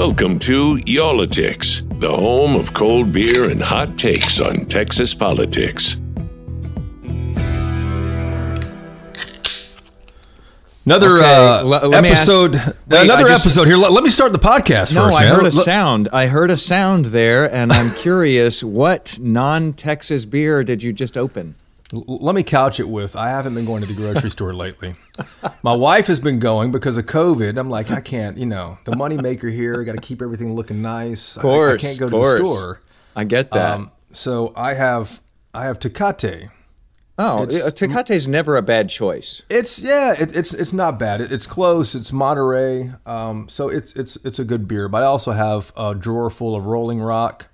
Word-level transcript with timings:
Welcome 0.00 0.38
to 0.40 0.80
Y'all-itics, 0.86 2.00
the 2.00 2.08
home 2.10 2.56
of 2.58 2.72
cold 2.72 3.12
beer 3.12 3.50
and 3.50 3.60
hot 3.62 3.98
takes 3.98 4.40
on 4.40 4.64
Texas 4.64 5.14
politics. 5.14 6.00
Another 10.86 11.18
Okay, 11.18 11.24
uh, 11.34 11.62
le- 11.64 11.86
let 11.88 12.02
me 12.02 12.08
ask- 12.08 12.22
episode. 12.22 12.52
Wait, 12.88 13.04
another 13.04 13.28
just- 13.28 13.44
episode 13.44 13.66
here. 13.66 13.76
Let, 13.76 13.92
let 13.92 14.02
me 14.02 14.08
start 14.08 14.32
the 14.32 14.38
podcast 14.38 14.94
No, 14.94 15.04
first, 15.04 15.18
I 15.18 15.24
man. 15.24 15.34
heard 15.34 15.40
a 15.40 15.44
Let- 15.44 15.52
sound. 15.52 16.08
I 16.14 16.26
heard 16.28 16.50
a 16.50 16.56
sound 16.56 17.06
there, 17.06 17.54
and 17.54 17.70
I'm 17.70 17.90
curious 17.94 18.64
what 18.64 19.18
non-Texas 19.20 20.24
beer 20.24 20.64
did 20.64 20.82
you 20.82 20.94
just 20.94 21.18
open? 21.18 21.56
L- 21.92 22.04
Let 22.08 22.34
me 22.34 22.42
couch 22.42 22.80
it 22.80 22.88
with 22.88 23.14
I 23.16 23.28
haven't 23.28 23.54
been 23.54 23.66
going 23.66 23.82
to 23.82 23.86
the 23.86 23.94
grocery 23.94 24.30
store 24.30 24.54
lately. 24.54 24.94
My 25.62 25.74
wife 25.74 26.06
has 26.06 26.20
been 26.20 26.38
going 26.38 26.72
because 26.72 26.96
of 26.96 27.06
COVID. 27.06 27.58
I'm 27.58 27.70
like, 27.70 27.90
I 27.90 28.00
can't, 28.00 28.38
you 28.38 28.46
know, 28.46 28.78
the 28.84 28.96
money 28.96 29.16
maker 29.16 29.48
here. 29.48 29.80
I 29.80 29.84
got 29.84 29.94
to 29.94 30.00
keep 30.00 30.22
everything 30.22 30.54
looking 30.54 30.82
nice. 30.82 31.36
Of 31.36 31.42
course, 31.42 31.72
I, 31.72 31.74
I 31.74 31.88
can't 31.88 31.98
go 31.98 32.06
to 32.08 32.10
course. 32.12 32.40
the 32.40 32.46
store. 32.46 32.80
I 33.16 33.24
get 33.24 33.50
that. 33.50 33.74
Um, 33.80 33.90
so 34.12 34.52
I 34.56 34.74
have 34.74 35.20
I 35.52 35.64
have 35.64 35.78
Tecate. 35.78 36.50
oh, 37.18 37.42
it's- 37.42 38.10
is 38.10 38.28
never 38.28 38.56
a 38.56 38.62
bad 38.62 38.88
choice. 38.88 39.44
It's 39.48 39.80
yeah, 39.80 40.14
it, 40.18 40.36
it's 40.36 40.54
it's 40.54 40.72
not 40.72 40.98
bad. 40.98 41.20
It, 41.20 41.32
it's 41.32 41.46
close. 41.46 41.94
It's 41.94 42.10
Monterrey. 42.10 42.96
Um, 43.06 43.48
so 43.48 43.68
it's 43.68 43.94
it's 43.94 44.16
it's 44.24 44.38
a 44.38 44.44
good 44.44 44.66
beer. 44.68 44.88
But 44.88 45.02
I 45.02 45.06
also 45.06 45.32
have 45.32 45.72
a 45.76 45.94
drawer 45.94 46.30
full 46.30 46.56
of 46.56 46.66
Rolling 46.66 47.00
Rock. 47.00 47.48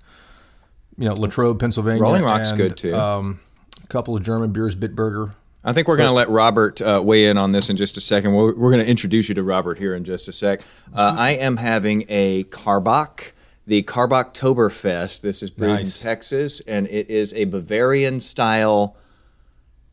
You 0.97 1.05
know, 1.05 1.13
Latrobe, 1.13 1.59
Pennsylvania. 1.59 2.01
Rolling 2.01 2.23
Rock's 2.23 2.49
and, 2.49 2.57
good, 2.57 2.77
too. 2.77 2.95
Um, 2.95 3.39
a 3.83 3.87
couple 3.87 4.15
of 4.15 4.23
German 4.23 4.51
beers, 4.51 4.75
Bitburger. 4.75 5.35
I 5.67 5.73
think 5.73 5.89
we're 5.89 5.97
going 5.97 6.07
to 6.07 6.13
let 6.13 6.29
Robert 6.29 6.81
uh, 6.81 7.01
weigh 7.03 7.25
in 7.27 7.37
on 7.37 7.51
this 7.51 7.69
in 7.69 7.75
just 7.75 7.97
a 7.97 8.01
second. 8.01 8.33
We're, 8.33 8.55
we're 8.55 8.71
going 8.71 8.85
to 8.85 8.89
introduce 8.89 9.27
you 9.27 9.35
to 9.35 9.43
Robert 9.43 9.77
here 9.77 9.93
in 9.95 10.05
just 10.05 10.29
a 10.29 10.31
sec. 10.31 10.61
Uh, 10.93 11.13
I 11.17 11.31
am 11.31 11.57
having 11.57 12.05
a 12.07 12.45
Karbach, 12.45 13.33
the 13.65 13.83
Karbachtoberfest. 13.83 15.19
This 15.19 15.43
is 15.43 15.51
brewed 15.51 15.71
Nice. 15.79 16.01
in 16.01 16.07
Texas, 16.07 16.61
and 16.61 16.87
it 16.87 17.09
is 17.09 17.33
a 17.33 17.43
Bavarian 17.43 18.21
style 18.21 18.95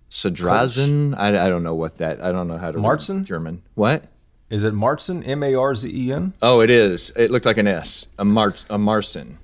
Sadrazen. 0.09 1.13
I, 1.19 1.47
I 1.47 1.49
don't 1.49 1.65
know 1.65 1.75
what 1.75 1.97
that. 1.97 2.23
I 2.23 2.31
don't 2.31 2.47
know 2.47 2.57
how 2.57 2.71
to 2.71 2.79
read 2.79 2.85
Marzen? 2.87 3.25
German. 3.25 3.63
What? 3.75 4.05
Is 4.51 4.63
it 4.63 4.75
Marzen? 4.75 5.27
M 5.27 5.43
A 5.43 5.57
R 5.57 5.75
Z 5.75 5.91
E 5.93 6.13
N. 6.13 6.35
Oh, 6.41 6.61
it 6.61 6.71
is. 6.71 7.11
It 7.17 7.33
looked 7.33 7.47
like 7.47 7.59
an 7.59 7.67
S. 7.67 8.07
A 8.17 8.25
Mar 8.25 8.55
a 8.71 8.79
Marson. 8.79 9.39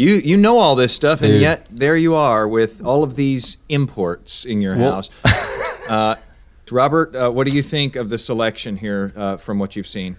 You 0.00 0.14
you 0.14 0.36
know 0.38 0.56
all 0.56 0.76
this 0.76 0.94
stuff, 0.94 1.20
and 1.20 1.32
Dude. 1.32 1.42
yet 1.42 1.66
there 1.70 1.94
you 1.96 2.14
are 2.14 2.48
with 2.48 2.82
all 2.82 3.02
of 3.02 3.16
these 3.16 3.58
imports 3.68 4.46
in 4.46 4.62
your 4.62 4.74
Well- 4.76 4.92
house. 4.94 5.10
uh, 5.90 6.14
Robert, 6.72 7.14
uh, 7.16 7.28
what 7.30 7.46
do 7.46 7.50
you 7.52 7.62
think 7.62 7.96
of 7.96 8.08
the 8.10 8.18
selection 8.18 8.76
here 8.76 9.12
uh, 9.16 9.36
from 9.36 9.58
what 9.58 9.74
you've 9.76 9.88
seen? 9.88 10.16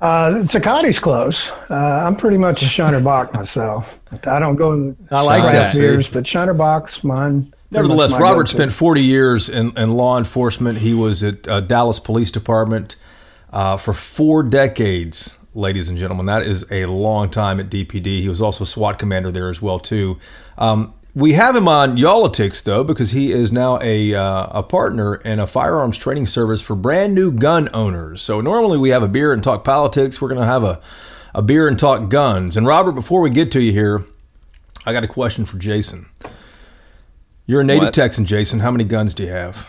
Uh, 0.00 0.44
Tecate's 0.46 0.98
close. 0.98 1.52
Uh, 1.70 2.02
I'm 2.04 2.16
pretty 2.16 2.36
much 2.36 2.62
a 2.62 2.66
Shiner 2.66 3.00
Bock 3.02 3.32
myself. 3.40 3.98
I 4.26 4.40
don't 4.40 4.56
go 4.56 4.72
in 4.72 4.96
I 5.10 5.22
like 5.22 5.42
craft 5.42 5.74
that. 5.76 5.80
beers, 5.80 6.10
but 6.10 6.26
Shiner 6.26 6.52
Bock's 6.52 7.02
mine. 7.04 7.54
Nevertheless, 7.70 8.10
Robert 8.12 8.42
go-to. 8.42 8.54
spent 8.54 8.72
40 8.72 9.02
years 9.02 9.48
in, 9.48 9.72
in 9.78 9.92
law 9.92 10.18
enforcement. 10.18 10.78
He 10.80 10.92
was 10.92 11.22
at 11.22 11.46
uh, 11.48 11.60
Dallas 11.60 12.00
Police 12.00 12.30
Department 12.32 12.96
uh, 13.52 13.76
for 13.76 13.92
four 13.94 14.42
decades, 14.42 15.36
ladies 15.54 15.88
and 15.88 15.98
gentlemen. 15.98 16.26
That 16.26 16.42
is 16.42 16.64
a 16.70 16.86
long 16.86 17.30
time 17.30 17.60
at 17.60 17.68
DPD. 17.68 18.20
He 18.20 18.28
was 18.28 18.40
also 18.40 18.64
SWAT 18.64 18.98
commander 18.98 19.30
there 19.30 19.48
as 19.48 19.60
well 19.60 19.78
too. 19.78 20.18
Um, 20.58 20.94
we 21.14 21.32
have 21.34 21.54
him 21.54 21.68
on 21.68 21.96
Y'all-itics 21.98 22.62
though 22.62 22.82
because 22.84 23.10
he 23.10 23.32
is 23.32 23.52
now 23.52 23.78
a 23.82 24.14
uh, 24.14 24.46
a 24.50 24.62
partner 24.62 25.16
in 25.16 25.38
a 25.38 25.46
firearms 25.46 25.98
training 25.98 26.26
service 26.26 26.60
for 26.60 26.74
brand 26.74 27.14
new 27.14 27.30
gun 27.30 27.68
owners. 27.74 28.22
So 28.22 28.40
normally 28.40 28.78
we 28.78 28.90
have 28.90 29.02
a 29.02 29.08
beer 29.08 29.32
and 29.32 29.44
talk 29.44 29.62
politics. 29.64 30.20
We're 30.20 30.28
going 30.28 30.40
to 30.40 30.46
have 30.46 30.64
a 30.64 30.80
a 31.34 31.42
beer 31.42 31.68
and 31.68 31.78
talk 31.78 32.08
guns. 32.08 32.56
And 32.56 32.66
Robert, 32.66 32.92
before 32.92 33.20
we 33.20 33.30
get 33.30 33.52
to 33.52 33.60
you 33.60 33.72
here, 33.72 34.04
I 34.84 34.92
got 34.92 35.04
a 35.04 35.08
question 35.08 35.44
for 35.44 35.58
Jason. 35.58 36.06
You're 37.46 37.60
a 37.60 37.64
native 37.64 37.84
What? 37.84 37.94
Texan, 37.94 38.24
Jason. 38.24 38.60
How 38.60 38.70
many 38.70 38.84
guns 38.84 39.14
do 39.14 39.24
you 39.24 39.30
have? 39.30 39.68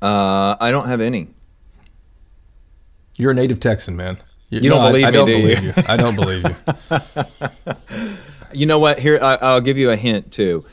Uh, 0.00 0.56
I 0.60 0.70
don't 0.70 0.86
have 0.86 1.00
any. 1.00 1.28
You're 3.16 3.30
a 3.30 3.34
native 3.34 3.60
Texan, 3.60 3.96
man. 3.96 4.18
You 4.50 4.60
don't 4.70 4.80
I- 4.80 4.88
believe 4.90 5.04
I, 5.06 5.10
me, 5.10 5.16
don't 5.16 5.26
do 5.26 5.36
believe 5.42 5.62
you. 5.64 5.72
I 5.88 5.96
don't 5.96 6.16
believe 6.16 6.44
you. 6.44 7.76
You 8.52 8.64
know 8.64 8.78
what? 8.78 8.98
Here, 9.00 9.18
I, 9.20 9.36
I'll 9.42 9.60
give 9.60 9.76
you 9.76 9.90
a 9.90 9.96
hint 9.96 10.32
too. 10.32 10.64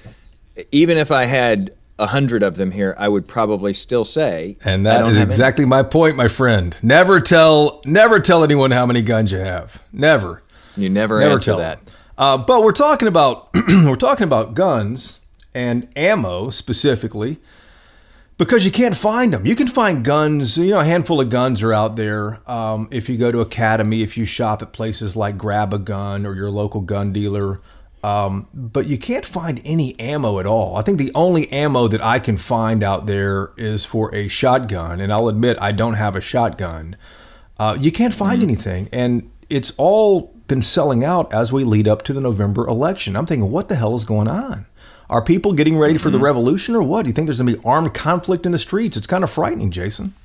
Even 0.72 0.98
if 0.98 1.12
I 1.12 1.26
had 1.26 1.72
a 2.00 2.06
hundred 2.08 2.42
of 2.42 2.56
them 2.56 2.72
here, 2.72 2.96
I 2.98 3.10
would 3.10 3.28
probably 3.28 3.74
still 3.74 4.06
say, 4.06 4.56
And 4.64 4.88
I 4.88 4.94
that 5.02 5.02
is 5.10 5.18
have 5.18 5.24
any. 5.24 5.24
exactly 5.26 5.66
my 5.66 5.84
point, 5.84 6.16
my 6.16 6.28
friend. 6.30 6.78
Never 6.82 7.20
tell, 7.20 7.82
never 7.86 8.20
tell 8.20 8.44
anyone 8.44 8.72
how 8.72 8.86
many 8.86 9.02
guns 9.02 9.32
you 9.34 9.40
have. 9.40 9.82
Never. 9.92 10.44
You 10.78 10.90
never, 10.90 11.20
Never 11.20 11.34
answer 11.34 11.46
tell 11.52 11.58
that. 11.58 11.82
Uh, 12.18 12.38
but 12.38 12.64
we're 12.64 12.72
talking 12.72 13.08
about 13.08 13.50
we're 13.68 13.96
talking 13.96 14.24
about 14.26 14.54
guns 14.54 15.20
and 15.54 15.88
ammo 15.96 16.52
specifically 16.52 17.40
because 18.38 18.66
you 18.66 18.72
can't 18.72 18.98
find 18.98 19.34
them. 19.34 19.46
You 19.46 19.56
can 19.56 19.68
find 19.68 20.04
guns. 20.04 20.58
You 20.58 20.72
know, 20.72 20.80
a 20.80 20.86
handful 20.86 21.22
of 21.22 21.30
guns 21.30 21.62
are 21.62 21.74
out 21.74 21.96
there. 21.96 22.42
Um, 22.50 22.88
if 22.92 23.10
you 23.10 23.18
go 23.18 23.32
to 23.32 23.42
Academy, 23.42 24.02
if 24.02 24.18
you 24.18 24.26
shop 24.26 24.62
at 24.62 24.74
places 24.74 25.16
like 25.16 25.38
Grab 25.38 25.74
a 25.74 25.78
Gun 25.78 26.26
or 26.26 26.36
your 26.36 26.50
local 26.50 26.82
gun 26.82 27.14
dealer. 27.14 27.62
Um, 28.04 28.48
but 28.54 28.86
you 28.88 28.98
can't 28.98 29.26
find 29.26 29.62
any 29.64 29.98
ammo 29.98 30.40
at 30.40 30.46
all. 30.46 30.76
I 30.76 30.82
think 30.82 30.98
the 30.98 31.12
only 31.16 31.50
ammo 31.54 31.88
that 31.88 32.04
I 32.04 32.20
can 32.20 32.36
find 32.36 32.84
out 32.84 33.06
there 33.06 33.54
is 33.56 33.86
for 33.86 34.14
a 34.14 34.28
shotgun, 34.28 35.00
and 35.00 35.14
I'll 35.14 35.30
admit 35.30 35.58
I 35.62 35.72
don't 35.72 35.94
have 35.94 36.18
a 36.18 36.22
shotgun. 36.22 36.98
Uh, 37.58 37.78
you 37.80 37.94
can't 37.94 38.14
find 38.14 38.44
anything, 38.44 38.90
and 38.92 39.32
it's 39.50 39.72
all 39.78 40.34
been 40.48 40.62
selling 40.62 41.06
out 41.06 41.34
as 41.34 41.54
we 41.54 41.64
lead 41.64 41.88
up 41.88 42.02
to 42.04 42.12
the 42.12 42.20
November 42.20 42.68
election. 42.68 43.16
I'm 43.16 43.26
thinking, 43.26 43.50
what 43.50 43.70
the 43.70 43.76
hell 43.76 43.96
is 43.96 44.04
going 44.04 44.28
on? 44.28 44.66
Are 45.14 45.22
people 45.22 45.54
getting 45.54 45.78
ready 45.78 46.00
for 46.00 46.10
the 46.10 46.18
revolution, 46.18 46.76
or 46.76 46.82
what? 46.82 47.04
Do 47.04 47.08
you 47.08 47.14
think 47.14 47.28
there's 47.28 47.38
going 47.40 47.52
to 47.52 47.58
be 47.60 47.64
armed 47.64 47.94
conflict 47.94 48.48
in 48.48 48.52
the 48.52 48.58
streets? 48.58 48.98
It's 48.98 49.06
kind 49.06 49.24
of 49.24 49.30
frightening, 49.30 49.70
Jason. 49.70 50.16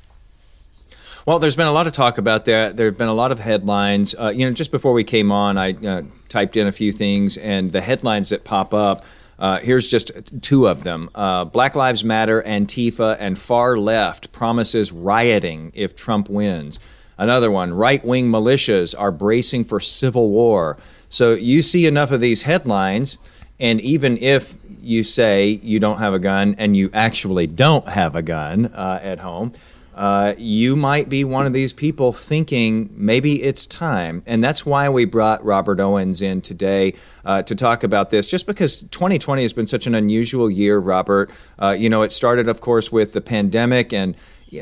Well, 1.27 1.39
there's 1.39 1.57
been 1.57 1.67
a 1.67 1.73
lot 1.73 1.87
of 1.87 1.93
talk 1.93 2.17
about 2.17 2.47
that. 2.47 2.79
There 2.79 2.87
have 2.87 2.97
been 2.97 3.09
a 3.09 3.13
lot 3.13 3.31
of 3.31 3.39
headlines. 3.39 4.15
Uh, 4.19 4.31
you 4.31 4.47
know, 4.47 4.55
just 4.55 4.71
before 4.71 4.95
we 4.95 5.05
came 5.05 5.31
on, 5.31 5.59
I 5.59 5.73
uh, 5.73 6.05
typed 6.31 6.57
in 6.57 6.67
a 6.67 6.73
few 6.73 6.91
things, 6.91 7.37
and 7.37 7.71
the 7.71 7.83
headlines 7.83 8.31
that 8.31 8.45
pop 8.45 8.73
up. 8.73 9.05
Uh, 9.39 9.59
here's 9.59 9.87
just 9.87 10.11
two 10.41 10.67
of 10.67 10.85
them: 10.85 11.11
uh, 11.15 11.45
Black 11.45 11.75
Lives 11.75 12.03
Matter, 12.03 12.43
Antifa, 12.47 13.15
and 13.21 13.39
far 13.39 13.77
left 13.77 14.33
promises 14.33 14.91
rioting 14.91 15.71
if 15.75 15.95
Trump 15.95 16.31
wins. 16.31 16.81
Another 17.19 17.51
one: 17.51 17.75
right-wing 17.75 18.31
militias 18.31 18.95
are 18.99 19.13
bracing 19.13 19.65
for 19.65 19.81
civil 19.81 20.31
war. 20.31 20.79
So 21.11 21.35
you 21.35 21.61
see 21.61 21.85
enough 21.85 22.11
of 22.11 22.23
these 22.23 22.45
headlines, 22.45 23.19
and 23.61 23.83
even 23.83 24.17
if 24.17 24.57
you 24.81 25.05
say 25.05 25.47
you 25.63 25.79
don't 25.79 25.99
have 25.99 26.15
a 26.15 26.19
gun 26.19 26.55
and 26.59 26.77
you 26.77 26.91
actually 26.93 27.47
don't 27.47 27.89
have 27.89 28.15
a 28.15 28.23
gun 28.23 28.67
uh, 28.67 29.01
at 29.03 29.21
home, 29.21 29.53
uh, 29.99 30.33
you 30.39 30.77
might 30.77 31.09
be 31.09 31.25
one 31.25 31.45
of 31.45 31.53
these 31.53 31.73
people 31.73 32.13
thinking 32.13 32.89
maybe 32.95 33.43
it's 33.43 33.67
time. 33.67 34.23
And 34.27 34.45
that's 34.45 34.65
why 34.65 34.89
we 34.89 35.05
brought 35.05 35.45
Robert 35.45 35.81
Owens 35.81 36.23
in 36.23 36.41
today 36.41 36.95
uh, 37.25 37.43
to 37.43 37.57
talk 37.57 37.83
about 37.83 38.11
this, 38.11 38.31
just 38.31 38.47
because 38.47 38.85
2020 38.85 39.43
has 39.43 39.53
been 39.53 39.67
such 39.67 39.89
an 39.89 39.97
unusual 39.97 40.49
year, 40.49 40.79
Robert. 40.79 41.33
Uh, 41.59 41.75
you 41.77 41.89
know, 41.89 42.03
it 42.03 42.13
started, 42.13 42.47
of 42.47 42.61
course, 42.61 42.93
with 42.93 43.13
the 43.13 43.21
pandemic 43.21 43.93
and 43.93 44.15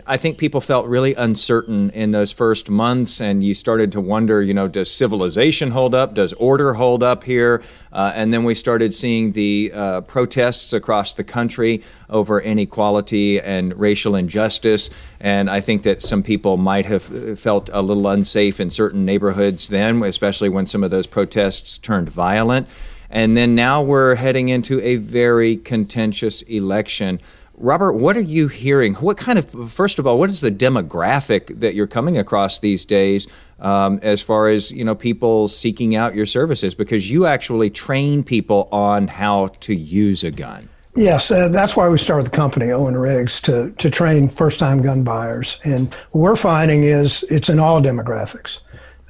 I 0.05 0.17
think 0.17 0.37
people 0.37 0.61
felt 0.61 0.87
really 0.87 1.15
uncertain 1.15 1.91
in 1.91 2.11
those 2.11 2.33
first 2.33 2.69
months, 2.69 3.21
and 3.21 3.45
you 3.45 3.55
started 3.55 3.93
to 3.93 4.01
wonder, 4.01 4.43
you 4.43 4.53
know, 4.53 4.67
does 4.67 4.91
civilization 4.91 5.71
hold 5.71 5.95
up? 5.95 6.15
Does 6.15 6.33
order 6.33 6.75
hold 6.75 7.05
up 7.05 7.23
here? 7.23 7.63
Uh, 7.93 8.11
and 8.15 8.35
then 8.35 8.43
we 8.43 8.57
started 8.57 8.93
seeing 8.93 9.33
the 9.33 9.71
uh, 9.73 10.01
protests 10.01 10.73
across 10.73 11.15
the 11.15 11.23
country 11.23 11.85
over 12.11 12.41
inequality 12.41 13.41
and 13.41 13.79
racial 13.79 14.17
injustice. 14.17 14.91
And 15.21 15.49
I 15.49 15.61
think 15.61 15.85
that 15.85 16.03
some 16.03 16.25
people 16.25 16.57
might 16.57 16.87
have 16.87 17.13
uh, 17.15 17.37
felt 17.37 17.71
a 17.73 17.81
little 17.81 18.09
unsafe 18.09 18.59
in 18.59 18.71
certain 18.71 19.05
neighborhoods 19.05 19.69
then, 19.69 20.03
especially 20.03 20.49
when 20.49 20.67
some 20.67 20.83
of 20.83 20.91
those 20.91 21.07
protests 21.07 21.79
turned 21.79 22.09
violent. 22.09 22.67
And 23.09 23.37
then 23.37 23.55
now 23.55 23.83
we're 23.83 24.17
heading 24.17 24.49
into 24.49 24.81
a 24.81 24.97
very 24.97 25.57
contentious 25.57 26.43
election. 26.43 27.21
Robert, 27.59 27.95
what 27.95 28.17
are 28.19 28.23
you 28.23 28.49
hearing? 28.49 28.95
What 28.95 29.17
kind 29.17 29.39
of, 29.39 29.71
first 29.71 29.99
of 29.99 30.07
all, 30.07 30.19
what 30.19 30.29
is 30.29 30.43
the 30.43 30.51
demographic 30.51 31.59
that 31.61 31.75
you're 31.75 31.87
coming 31.87 32.19
across 32.19 32.61
these 32.61 32.85
days 32.85 33.27
um, 33.61 33.99
as 34.03 34.21
far 34.21 34.49
as, 34.49 34.71
you 34.71 34.85
know, 34.85 34.95
people 34.95 35.49
seeking 35.49 35.97
out 35.97 36.15
your 36.15 36.27
services? 36.27 36.75
Because 36.75 37.11
you 37.11 37.25
actually 37.25 37.71
train 37.71 38.23
people 38.23 38.69
on 38.73 39.09
how 39.09 39.49
to 39.61 39.75
use 39.75 40.23
a 40.23 40.31
gun. 40.31 40.69
Yes, 40.97 41.31
uh, 41.31 41.49
that's 41.49 41.77
why 41.77 41.89
we 41.89 41.99
started 41.99 42.27
the 42.27 42.37
company, 42.37 42.71
Owen 42.73 42.97
Riggs, 42.97 43.41
to, 43.43 43.71
to 43.73 43.91
train 43.91 44.29
first 44.29 44.59
time 44.59 44.83
gun 44.83 45.03
buyers. 45.03 45.59
And 45.65 45.93
what 46.11 46.23
we're 46.23 46.37
finding 46.37 46.85
is 46.85 47.23
it's 47.25 47.49
in 47.49 47.59
all 47.59 47.81
demographics. 47.81 48.61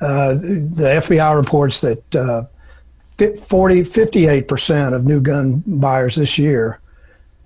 Uh, 0.00 0.34
the 0.34 1.00
FBI 1.02 1.34
reports 1.34 1.80
that 1.80 2.14
uh, 2.14 2.44
40, 3.18 3.82
58% 3.82 4.92
of 4.92 5.04
new 5.04 5.20
gun 5.20 5.62
buyers 5.66 6.16
this 6.16 6.38
year 6.38 6.80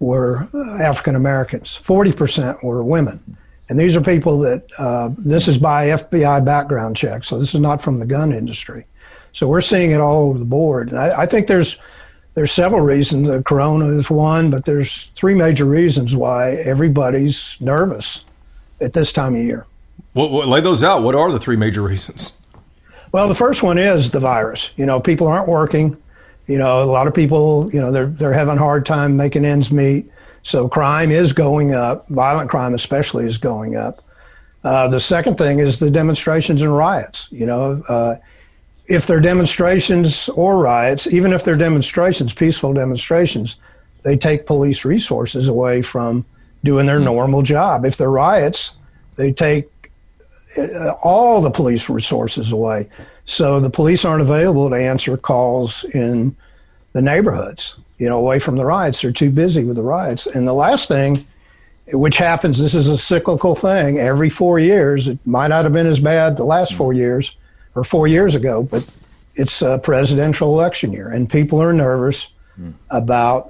were 0.01 0.49
uh, 0.53 0.83
African 0.83 1.15
Americans, 1.15 1.79
40% 1.81 2.65
were 2.65 2.83
women. 2.83 3.37
And 3.69 3.79
these 3.79 3.97
are 3.97 4.01
people 4.01 4.41
that 4.41 4.65
uh, 4.79 5.11
this 5.17 5.47
is 5.47 5.57
by 5.57 5.89
FBI 5.89 6.45
background 6.45 6.97
check, 6.97 7.23
so 7.23 7.39
this 7.39 7.55
is 7.55 7.61
not 7.61 7.81
from 7.81 8.01
the 8.01 8.07
gun 8.07 8.33
industry. 8.33 8.87
So 9.33 9.47
we're 9.47 9.61
seeing 9.61 9.93
it 9.93 10.01
all 10.01 10.31
over 10.31 10.39
the 10.41 10.45
board. 10.45 10.89
And 10.89 10.99
I, 10.99 11.23
I 11.23 11.27
think 11.27 11.47
there's 11.47 11.79
there's 12.35 12.53
several 12.53 12.81
reasons. 12.81 13.45
Corona 13.45 13.87
is 13.89 14.11
one, 14.11 14.51
but 14.51 14.65
there's 14.65 15.11
three 15.15 15.35
major 15.35 15.65
reasons 15.65 16.17
why 16.17 16.53
everybody's 16.55 17.57
nervous 17.61 18.25
at 18.81 18.93
this 18.93 19.13
time 19.13 19.35
of 19.35 19.41
year. 19.41 19.67
Well, 20.15 20.31
well, 20.31 20.49
lay 20.49 20.61
those 20.61 20.83
out. 20.83 21.03
What 21.03 21.15
are 21.15 21.31
the 21.31 21.39
three 21.39 21.57
major 21.57 21.83
reasons? 21.83 22.39
Well, 23.13 23.29
the 23.29 23.35
first 23.35 23.63
one 23.63 23.79
is 23.79 24.11
the 24.11 24.21
virus. 24.21 24.71
You 24.77 24.87
know, 24.87 25.01
people 25.01 25.27
aren't 25.27 25.49
working. 25.49 25.97
You 26.51 26.59
know, 26.59 26.83
a 26.83 26.85
lot 26.85 27.07
of 27.07 27.15
people, 27.15 27.71
you 27.73 27.81
know, 27.81 27.93
they're 27.93 28.07
they're 28.07 28.33
having 28.33 28.57
a 28.57 28.59
hard 28.59 28.85
time 28.85 29.17
making 29.17 29.45
ends 29.45 29.71
meet. 29.71 30.11
So 30.43 30.69
crime 30.69 31.13
is 31.13 31.33
going 31.33 31.75
up. 31.75 32.09
Violent 32.09 32.51
crime, 32.51 32.75
especially, 32.75 33.25
is 33.25 33.39
going 33.39 33.77
up. 33.77 34.03
Uh, 34.65 34.89
the 34.89 34.99
second 34.99 35.39
thing 35.39 35.61
is 35.61 35.79
the 35.79 35.93
demonstrations 35.93 36.61
and 36.61 36.77
riots. 36.77 37.29
You 37.31 37.47
know, 37.47 37.83
uh, 37.89 38.17
if 38.87 39.07
they're 39.07 39.21
demonstrations 39.21 40.29
or 40.31 40.59
riots, 40.59 41.07
even 41.07 41.33
if 41.33 41.45
they're 41.45 41.57
demonstrations, 41.57 42.35
peaceful 42.35 42.73
demonstrations, 42.73 43.57
they 44.03 44.17
take 44.17 44.45
police 44.45 44.85
resources 44.85 45.47
away 45.47 45.83
from 45.83 46.25
doing 46.65 46.87
their 46.87 46.99
normal 46.99 47.43
job. 47.43 47.85
If 47.85 47.97
they're 47.97 48.11
riots, 48.11 48.75
they 49.15 49.33
take 49.33 49.69
uh, 50.59 50.91
all 51.03 51.43
the 51.43 51.51
police 51.51 51.89
resources 51.89 52.51
away. 52.51 52.89
So 53.31 53.61
the 53.61 53.71
police 53.71 54.05
aren't 54.05 54.23
available 54.23 54.69
to 54.71 54.75
answer 54.75 55.17
calls 55.17 55.85
in 55.85 56.35
the 56.95 57.01
neighborhoods, 57.01 57.77
you 57.97 58.09
know, 58.09 58.19
away 58.19 58.41
from 58.41 58.57
the 58.57 58.67
riots. 58.67 59.03
They're 59.03 59.13
too 59.13 59.31
busy 59.31 59.63
with 59.63 59.77
the 59.77 59.85
riots. 59.85 60.27
And 60.27 60.49
the 60.49 60.53
last 60.53 60.89
thing, 60.89 61.25
which 61.93 62.19
happens, 62.19 62.59
this 62.59 62.75
is 62.75 62.89
a 62.89 62.99
cyclical 62.99 63.55
thing 63.55 63.99
every 63.99 64.31
four 64.31 64.59
years. 64.59 65.07
It 65.07 65.25
might 65.25 65.47
not 65.47 65.63
have 65.63 65.73
been 65.73 65.87
as 65.87 66.01
bad 66.01 66.37
the 66.37 66.45
last 66.45 66.75
four 66.75 66.93
years 66.93 67.37
or 67.77 67.85
four 67.85 68.09
years 68.09 68.35
ago, 68.35 68.65
but 68.65 68.85
it's 69.37 69.63
a 69.63 69.79
presidential 69.79 70.53
election 70.53 70.93
year, 70.93 71.09
and 71.09 71.31
people 71.31 71.63
are 71.63 71.73
nervous 71.73 72.27
mm. 72.61 72.75
about 72.91 73.49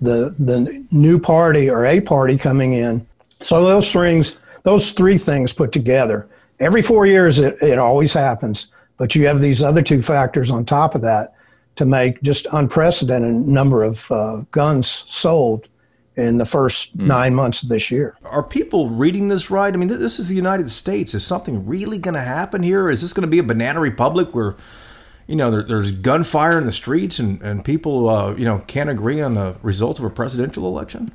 the 0.00 0.36
the 0.38 0.86
new 0.92 1.18
party 1.18 1.68
or 1.68 1.84
a 1.84 2.00
party 2.00 2.38
coming 2.38 2.74
in. 2.74 3.04
So 3.42 3.64
those 3.64 3.92
things, 3.92 4.38
those 4.62 4.92
three 4.92 5.18
things 5.18 5.52
put 5.52 5.72
together, 5.72 6.28
every 6.60 6.80
four 6.80 7.06
years 7.06 7.40
it, 7.40 7.60
it 7.60 7.78
always 7.78 8.12
happens. 8.12 8.68
But 9.00 9.14
you 9.14 9.26
have 9.28 9.40
these 9.40 9.62
other 9.62 9.80
two 9.80 10.02
factors 10.02 10.50
on 10.50 10.66
top 10.66 10.94
of 10.94 11.00
that 11.00 11.32
to 11.76 11.86
make 11.86 12.20
just 12.20 12.46
unprecedented 12.52 13.32
number 13.48 13.82
of 13.82 14.12
uh, 14.12 14.42
guns 14.50 14.88
sold 15.08 15.68
in 16.16 16.36
the 16.36 16.44
first 16.44 16.98
mm. 16.98 17.06
nine 17.06 17.34
months 17.34 17.62
of 17.62 17.70
this 17.70 17.90
year. 17.90 18.14
Are 18.24 18.42
people 18.42 18.90
reading 18.90 19.28
this 19.28 19.50
right? 19.50 19.72
I 19.72 19.76
mean, 19.78 19.88
this 19.88 20.18
is 20.18 20.28
the 20.28 20.34
United 20.34 20.70
States. 20.70 21.14
Is 21.14 21.24
something 21.24 21.66
really 21.66 21.96
going 21.96 22.12
to 22.12 22.20
happen 22.20 22.62
here? 22.62 22.90
Is 22.90 23.00
this 23.00 23.14
going 23.14 23.22
to 23.22 23.30
be 23.30 23.38
a 23.38 23.42
banana 23.42 23.80
republic 23.80 24.34
where, 24.34 24.56
you 25.26 25.36
know, 25.36 25.50
there, 25.50 25.62
there's 25.62 25.92
gunfire 25.92 26.58
in 26.58 26.66
the 26.66 26.70
streets 26.72 27.18
and, 27.18 27.40
and 27.40 27.64
people, 27.64 28.06
uh, 28.10 28.34
you 28.34 28.44
know, 28.44 28.58
can't 28.66 28.90
agree 28.90 29.22
on 29.22 29.32
the 29.32 29.56
result 29.62 29.98
of 29.98 30.04
a 30.04 30.10
presidential 30.10 30.66
election? 30.66 31.10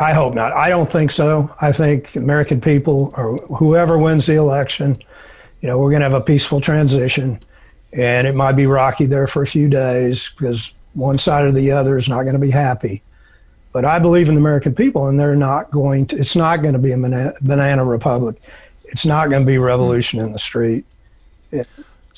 I 0.00 0.14
hope 0.14 0.32
not. 0.32 0.54
I 0.54 0.70
don't 0.70 0.90
think 0.90 1.10
so. 1.10 1.54
I 1.60 1.72
think 1.72 2.16
American 2.16 2.62
people 2.62 3.12
or 3.18 3.36
whoever 3.58 3.98
wins 3.98 4.24
the 4.24 4.36
election, 4.36 4.96
you 5.60 5.68
know, 5.68 5.78
we're 5.78 5.90
going 5.90 6.00
to 6.00 6.08
have 6.08 6.20
a 6.20 6.24
peaceful 6.24 6.60
transition. 6.60 7.40
And 7.92 8.26
it 8.26 8.34
might 8.34 8.52
be 8.52 8.66
rocky 8.66 9.06
there 9.06 9.26
for 9.26 9.42
a 9.42 9.46
few 9.46 9.68
days 9.68 10.30
because 10.36 10.72
one 10.94 11.18
side 11.18 11.44
or 11.44 11.52
the 11.52 11.70
other 11.70 11.96
is 11.96 12.08
not 12.08 12.22
going 12.22 12.34
to 12.34 12.40
be 12.40 12.50
happy. 12.50 13.02
But 13.72 13.84
I 13.84 13.98
believe 13.98 14.28
in 14.28 14.34
the 14.34 14.40
American 14.40 14.74
people, 14.74 15.06
and 15.08 15.18
they're 15.18 15.36
not 15.36 15.70
going 15.70 16.06
to. 16.08 16.16
It's 16.16 16.34
not 16.34 16.62
going 16.62 16.72
to 16.72 16.78
be 16.78 16.92
a 16.92 16.96
banana 16.96 17.84
republic. 17.84 18.40
It's 18.84 19.04
not 19.04 19.30
going 19.30 19.42
to 19.42 19.46
be 19.46 19.58
revolution 19.58 20.20
in 20.20 20.32
the 20.32 20.38
street. 20.38 20.84
It, 21.52 21.68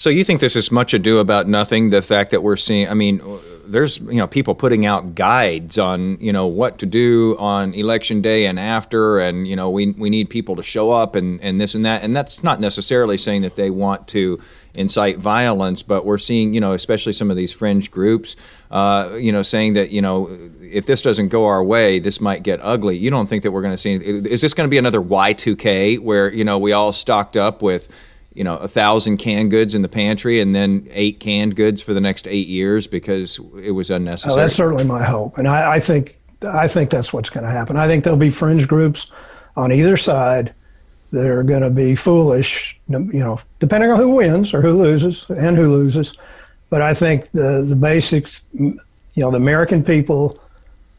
so 0.00 0.08
you 0.08 0.24
think 0.24 0.40
this 0.40 0.56
is 0.56 0.72
much 0.72 0.94
ado 0.94 1.18
about 1.18 1.46
nothing? 1.46 1.90
The 1.90 2.00
fact 2.00 2.30
that 2.30 2.42
we're 2.42 2.56
seeing, 2.56 2.88
I 2.88 2.94
mean, 2.94 3.20
there's 3.66 3.98
you 3.98 4.14
know 4.14 4.26
people 4.26 4.54
putting 4.54 4.86
out 4.86 5.14
guides 5.14 5.76
on 5.76 6.16
you 6.22 6.32
know 6.32 6.46
what 6.46 6.78
to 6.78 6.86
do 6.86 7.36
on 7.38 7.74
election 7.74 8.22
day 8.22 8.46
and 8.46 8.58
after, 8.58 9.18
and 9.18 9.46
you 9.46 9.54
know 9.54 9.68
we 9.68 9.90
we 9.90 10.08
need 10.08 10.30
people 10.30 10.56
to 10.56 10.62
show 10.62 10.90
up 10.90 11.16
and 11.16 11.38
and 11.42 11.60
this 11.60 11.74
and 11.74 11.84
that, 11.84 12.02
and 12.02 12.16
that's 12.16 12.42
not 12.42 12.60
necessarily 12.60 13.18
saying 13.18 13.42
that 13.42 13.56
they 13.56 13.68
want 13.68 14.08
to 14.08 14.40
incite 14.74 15.18
violence, 15.18 15.82
but 15.82 16.06
we're 16.06 16.16
seeing 16.16 16.54
you 16.54 16.62
know 16.62 16.72
especially 16.72 17.12
some 17.12 17.30
of 17.30 17.36
these 17.36 17.52
fringe 17.52 17.90
groups, 17.90 18.36
uh, 18.70 19.14
you 19.20 19.30
know, 19.30 19.42
saying 19.42 19.74
that 19.74 19.90
you 19.90 20.00
know 20.00 20.34
if 20.62 20.86
this 20.86 21.02
doesn't 21.02 21.28
go 21.28 21.44
our 21.44 21.62
way, 21.62 21.98
this 21.98 22.22
might 22.22 22.42
get 22.42 22.58
ugly. 22.62 22.96
You 22.96 23.10
don't 23.10 23.28
think 23.28 23.42
that 23.42 23.50
we're 23.50 23.60
going 23.60 23.74
to 23.74 23.78
see? 23.78 23.96
Is 23.96 24.40
this 24.40 24.54
going 24.54 24.66
to 24.66 24.70
be 24.70 24.78
another 24.78 25.02
Y2K 25.02 25.98
where 25.98 26.32
you 26.32 26.44
know 26.44 26.58
we 26.58 26.72
all 26.72 26.94
stocked 26.94 27.36
up 27.36 27.60
with 27.60 28.09
you 28.32 28.44
know 28.44 28.56
a 28.56 28.68
thousand 28.68 29.16
canned 29.16 29.50
goods 29.50 29.74
in 29.74 29.82
the 29.82 29.88
pantry 29.88 30.40
and 30.40 30.54
then 30.54 30.86
eight 30.92 31.20
canned 31.20 31.56
goods 31.56 31.82
for 31.82 31.94
the 31.94 32.00
next 32.00 32.28
eight 32.28 32.46
years 32.46 32.86
because 32.86 33.40
it 33.62 33.72
was 33.72 33.90
oh, 33.90 33.96
unnecessary. 33.96 34.34
Oh, 34.34 34.36
that's 34.36 34.54
certainly 34.54 34.84
my 34.84 35.04
hope, 35.04 35.38
and 35.38 35.48
I, 35.48 35.74
I 35.74 35.80
think 35.80 36.18
I 36.42 36.68
think 36.68 36.90
that's 36.90 37.12
what's 37.12 37.30
going 37.30 37.44
to 37.44 37.50
happen. 37.50 37.76
I 37.76 37.86
think 37.86 38.04
there'll 38.04 38.18
be 38.18 38.30
fringe 38.30 38.66
groups 38.66 39.10
on 39.56 39.72
either 39.72 39.96
side 39.96 40.54
that 41.12 41.28
are 41.28 41.42
going 41.42 41.62
to 41.62 41.70
be 41.70 41.96
foolish, 41.96 42.78
you 42.88 43.08
know, 43.10 43.40
depending 43.58 43.90
on 43.90 43.98
who 43.98 44.14
wins 44.14 44.54
or 44.54 44.62
who 44.62 44.72
loses 44.72 45.26
and 45.28 45.56
who 45.56 45.68
loses. 45.68 46.14
But 46.70 46.82
I 46.82 46.94
think 46.94 47.30
the 47.32 47.64
the 47.68 47.76
basics, 47.76 48.42
you 48.52 48.78
know, 49.16 49.30
the 49.30 49.38
American 49.38 49.82
people 49.82 50.40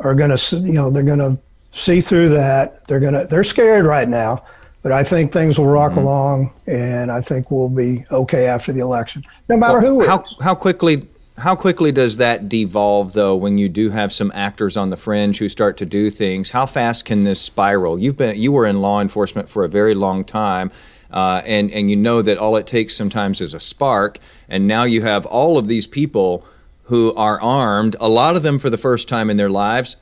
are 0.01 0.15
going 0.15 0.35
to, 0.35 0.57
you 0.57 0.73
know, 0.73 0.89
they're 0.89 1.03
going 1.03 1.19
to 1.19 1.37
see 1.71 2.01
through 2.01 2.29
that. 2.29 2.85
They're 2.87 2.99
going 2.99 3.13
to 3.13 3.25
they're 3.25 3.45
scared 3.45 3.85
right 3.85 4.07
now 4.07 4.43
but 4.83 4.91
I 4.91 5.03
think 5.03 5.31
things 5.31 5.59
will 5.59 5.67
rock 5.67 5.91
mm-hmm. 5.91 6.01
along, 6.01 6.53
and 6.65 7.11
I 7.11 7.21
think 7.21 7.51
we'll 7.51 7.69
be 7.69 8.05
okay 8.11 8.47
after 8.47 8.71
the 8.73 8.79
election, 8.79 9.23
no 9.47 9.57
matter 9.57 9.79
well, 9.79 9.99
who. 9.99 10.07
How 10.07 10.25
how 10.41 10.55
quickly 10.55 11.07
how 11.37 11.55
quickly 11.55 11.91
does 11.91 12.17
that 12.17 12.49
devolve 12.49 13.13
though 13.13 13.35
when 13.35 13.57
you 13.57 13.69
do 13.69 13.89
have 13.89 14.13
some 14.13 14.31
actors 14.35 14.77
on 14.77 14.89
the 14.89 14.97
fringe 14.97 15.39
who 15.39 15.49
start 15.49 15.77
to 15.77 15.85
do 15.85 16.09
things? 16.09 16.51
How 16.51 16.65
fast 16.65 17.05
can 17.05 17.23
this 17.23 17.41
spiral? 17.41 17.99
You've 17.99 18.17
been 18.17 18.39
you 18.39 18.51
were 18.51 18.65
in 18.65 18.81
law 18.81 19.01
enforcement 19.01 19.49
for 19.49 19.63
a 19.63 19.69
very 19.69 19.95
long 19.95 20.23
time. 20.23 20.71
Uh, 21.11 21.41
and 21.45 21.69
and 21.71 21.89
you 21.89 21.95
know 21.97 22.21
that 22.21 22.37
all 22.37 22.55
it 22.55 22.65
takes 22.65 22.95
sometimes 22.95 23.41
is 23.41 23.53
a 23.53 23.59
spark, 23.59 24.17
and 24.47 24.65
now 24.65 24.83
you 24.83 25.01
have 25.01 25.25
all 25.25 25.57
of 25.57 25.67
these 25.67 25.85
people 25.85 26.45
who 26.91 27.13
are 27.15 27.39
armed, 27.41 27.95
a 28.01 28.09
lot 28.09 28.35
of 28.35 28.43
them 28.43 28.59
for 28.59 28.69
the 28.69 28.77
first 28.77 29.07
time 29.07 29.29
in 29.29 29.37
their 29.37 29.49
lives, 29.49 29.95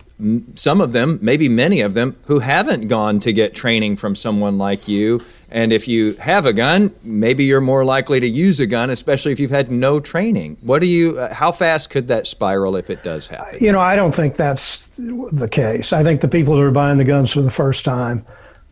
some 0.56 0.81
of 0.81 0.91
them, 0.91 1.19
maybe 1.21 1.47
many 1.47 1.81
of 1.81 1.94
them, 1.94 2.15
who 2.25 2.39
haven't 2.39 2.88
gone 2.88 3.19
to 3.19 3.31
get 3.31 3.53
training 3.53 3.95
from 3.95 4.15
someone 4.15 4.57
like 4.57 4.88
you. 4.88 5.21
And 5.51 5.71
if 5.71 5.88
you 5.88 6.15
have 6.15 6.47
a 6.47 6.51
gun, 6.51 6.91
maybe 7.03 7.43
you're 7.43 7.62
more 7.62 7.86
likely 7.86 8.19
to 8.19 8.27
use 8.27 8.60
a 8.60 8.65
gun, 8.65 8.89
especially 8.89 9.31
if 9.31 9.39
you've 9.39 9.51
had 9.51 9.69
no 9.69 10.00
training. 10.00 10.58
What 10.62 10.79
do 10.79 10.88
you? 10.88 11.19
Uh, 11.19 11.31
how 11.31 11.51
fast 11.51 11.91
could 11.91 12.08
that 12.08 12.25
spiral 12.25 12.75
if 12.75 12.89
it 12.89 13.03
does 13.03 13.27
happen? 13.27 13.60
You 13.62 13.72
know, 13.72 13.79
I 13.79 13.96
don't 13.96 14.15
think 14.15 14.36
that's 14.36 14.88
the 14.98 15.48
case. 15.48 15.93
I 15.93 16.01
think 16.01 16.22
the 16.22 16.27
people 16.27 16.55
who 16.55 16.62
are 16.62 16.72
buying 16.72 16.98
the 16.98 17.05
guns 17.05 17.31
for 17.31 17.43
the 17.43 17.51
first 17.51 17.86
time 17.86 18.25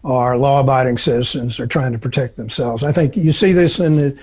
are 0.03 0.37
law-abiding 0.37 0.97
citizens. 0.97 1.57
They're 1.57 1.67
trying 1.67 1.91
to 1.91 1.99
protect 1.99 2.35
themselves. 2.35 2.83
I 2.83 2.91
think 2.91 3.15
you 3.15 3.31
see 3.31 3.53
this 3.53 3.79
in 3.79 3.95
the, 3.95 4.17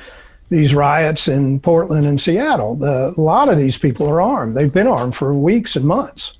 these 0.48 0.74
riots 0.74 1.28
in 1.28 1.60
Portland 1.60 2.06
and 2.06 2.20
Seattle. 2.20 2.76
The, 2.76 3.14
a 3.16 3.20
lot 3.20 3.48
of 3.48 3.56
these 3.56 3.78
people 3.78 4.08
are 4.08 4.20
armed. 4.20 4.56
They've 4.56 4.72
been 4.72 4.86
armed 4.86 5.16
for 5.16 5.34
weeks 5.34 5.76
and 5.76 5.84
months. 5.84 6.36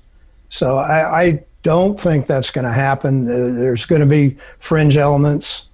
So 0.49 0.77
I, 0.77 1.21
I 1.21 1.43
don't 1.63 1.99
think 1.99 2.27
that's 2.27 2.51
going 2.51 2.65
to 2.65 2.71
happen. 2.71 3.25
There's 3.25 3.85
going 3.85 4.01
to 4.01 4.07
be 4.07 4.37
fringe 4.59 4.97
elements 4.97 5.69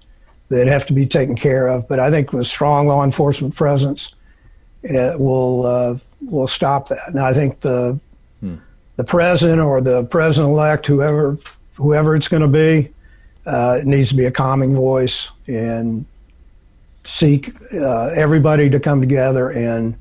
that 0.48 0.66
have 0.66 0.86
to 0.86 0.92
be 0.92 1.06
taken 1.06 1.36
care 1.36 1.68
of, 1.68 1.88
but 1.88 1.98
I 1.98 2.10
think 2.10 2.32
with 2.32 2.46
strong 2.46 2.86
law 2.86 3.04
enforcement 3.04 3.54
presence, 3.54 4.14
it 4.82 5.18
will 5.18 5.66
uh, 5.66 5.98
will 6.20 6.46
stop 6.46 6.88
that. 6.88 7.14
Now 7.14 7.26
I 7.26 7.32
think 7.32 7.60
the 7.60 7.98
hmm. 8.40 8.56
the 8.96 9.04
president 9.04 9.60
or 9.60 9.80
the 9.80 10.04
president 10.04 10.52
elect, 10.52 10.86
whoever 10.86 11.38
whoever 11.74 12.14
it's 12.14 12.28
going 12.28 12.42
to 12.42 12.48
be, 12.48 12.92
uh, 13.46 13.78
it 13.80 13.86
needs 13.86 14.10
to 14.10 14.16
be 14.16 14.26
a 14.26 14.30
calming 14.30 14.74
voice 14.74 15.30
and 15.46 16.04
seek 17.04 17.54
uh, 17.74 18.08
everybody 18.08 18.70
to 18.70 18.78
come 18.78 19.00
together 19.00 19.50
and 19.50 19.96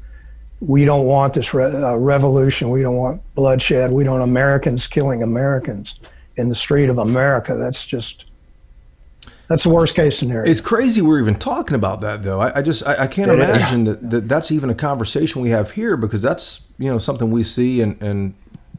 we 0.60 0.86
don't 0.86 1.06
want 1.06 1.34
this 1.34 1.54
re- 1.54 1.66
uh, 1.66 1.96
revolution. 1.96 2.70
We 2.70 2.84
don't 2.84 2.96
want 2.96 3.22
bloodshed. 3.34 3.92
We 3.92 4.04
don't 4.04 4.20
want 4.20 4.30
Americans 4.30 4.88
killing 4.88 5.24
Americans 5.24 6.00
in 6.38 6.50
the 6.50 6.56
street 6.56 6.90
of 6.90 6.98
America. 7.00 7.56
That's 7.56 7.86
just 7.86 8.26
that's 9.48 9.64
the 9.64 9.70
worst 9.70 9.96
case 9.96 10.18
scenario. 10.18 10.50
It's 10.50 10.62
crazy 10.62 11.02
we're 11.02 11.20
even 11.20 11.36
talking 11.36 11.76
about 11.76 12.00
that, 12.02 12.24
though. 12.24 12.40
I, 12.40 12.60
I 12.60 12.62
just 12.62 12.88
I, 12.88 13.04
I 13.04 13.08
can't 13.08 13.30
it 13.32 13.34
imagine 13.34 13.84
that, 13.84 14.10
that, 14.10 14.30
that's 14.30 14.52
even 14.52 14.70
a 14.70 14.76
conversation 14.76 15.42
we 15.42 15.50
have 15.50 15.72
here 15.72 15.98
because 15.98 16.22
that's 16.22 16.62
you 16.78 16.90
know 16.90 17.00
something 17.00 17.32
we 17.32 17.44
see 17.44 17.82
in, 17.82 17.98
in 17.98 18.36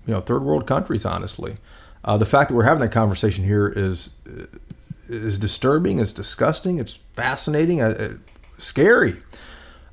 you 0.07 0.14
know 0.14 0.21
third 0.21 0.43
world 0.43 0.67
countries. 0.67 1.05
Honestly, 1.05 1.57
uh, 2.05 2.17
the 2.17 2.25
fact 2.25 2.49
that 2.49 2.55
we're 2.55 2.62
having 2.62 2.81
that 2.81 2.93
conversation 2.93 3.45
here 3.45 3.69
is 3.69 4.11
is 5.12 5.38
disturbing. 5.38 5.99
It's 5.99 6.12
disgusting. 6.12 6.78
It's 6.78 6.99
fascinating. 7.14 7.81
Uh, 7.81 8.19
scary. 8.59 9.16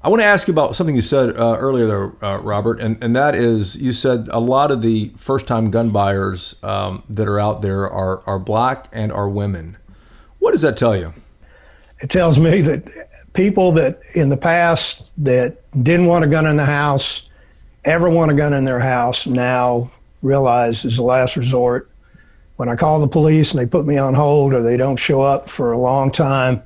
I 0.01 0.07
want 0.07 0.21
to 0.21 0.25
ask 0.25 0.47
you 0.47 0.53
about 0.53 0.75
something 0.75 0.95
you 0.95 1.01
said 1.01 1.37
uh, 1.37 1.57
earlier, 1.59 1.85
there, 1.85 2.25
uh, 2.25 2.37
Robert, 2.37 2.79
and, 2.79 3.03
and 3.03 3.13
that 3.17 3.35
is 3.35 3.81
you 3.81 3.91
said 3.91 4.29
a 4.31 4.39
lot 4.39 4.71
of 4.71 4.81
the 4.81 5.11
first 5.17 5.45
time 5.45 5.71
gun 5.71 5.89
buyers 5.89 6.55
um, 6.63 7.03
that 7.09 7.27
are 7.27 7.37
out 7.39 7.61
there 7.61 7.89
are, 7.89 8.21
are 8.25 8.39
black 8.39 8.87
and 8.93 9.11
are 9.11 9.27
women. 9.27 9.77
What 10.39 10.49
What 10.49 10.53
does 10.53 10.61
that 10.63 10.77
tell 10.77 10.95
you? 10.95 11.13
It 11.99 12.09
tells 12.09 12.39
me 12.39 12.61
that 12.61 12.89
people 13.33 13.71
that 13.73 13.99
in 14.15 14.29
the 14.29 14.37
past 14.37 15.11
that 15.17 15.57
didn't 15.83 16.07
want 16.07 16.23
a 16.23 16.27
gun 16.27 16.47
in 16.47 16.55
the 16.55 16.65
house 16.65 17.29
ever 17.85 18.09
want 18.09 18.31
a 18.31 18.33
gun 18.33 18.53
in 18.53 18.65
their 18.65 18.79
house 18.79 19.27
now 19.27 19.91
realize 20.23 20.85
is 20.85 20.95
the 20.95 21.03
last 21.03 21.35
resort. 21.35 21.88
When 22.59 22.67
I 22.67 22.75
call 22.75 22.99
the 22.99 23.07
police 23.07 23.53
and 23.53 23.61
they 23.61 23.65
put 23.65 23.85
me 23.85 23.97
on 23.97 24.15
hold 24.15 24.53
or 24.53 24.61
they 24.61 24.75
don't 24.75 24.97
show 24.97 25.21
up 25.21 25.47
for 25.47 25.71
a 25.71 25.77
long 25.77 26.11
time, 26.11 26.61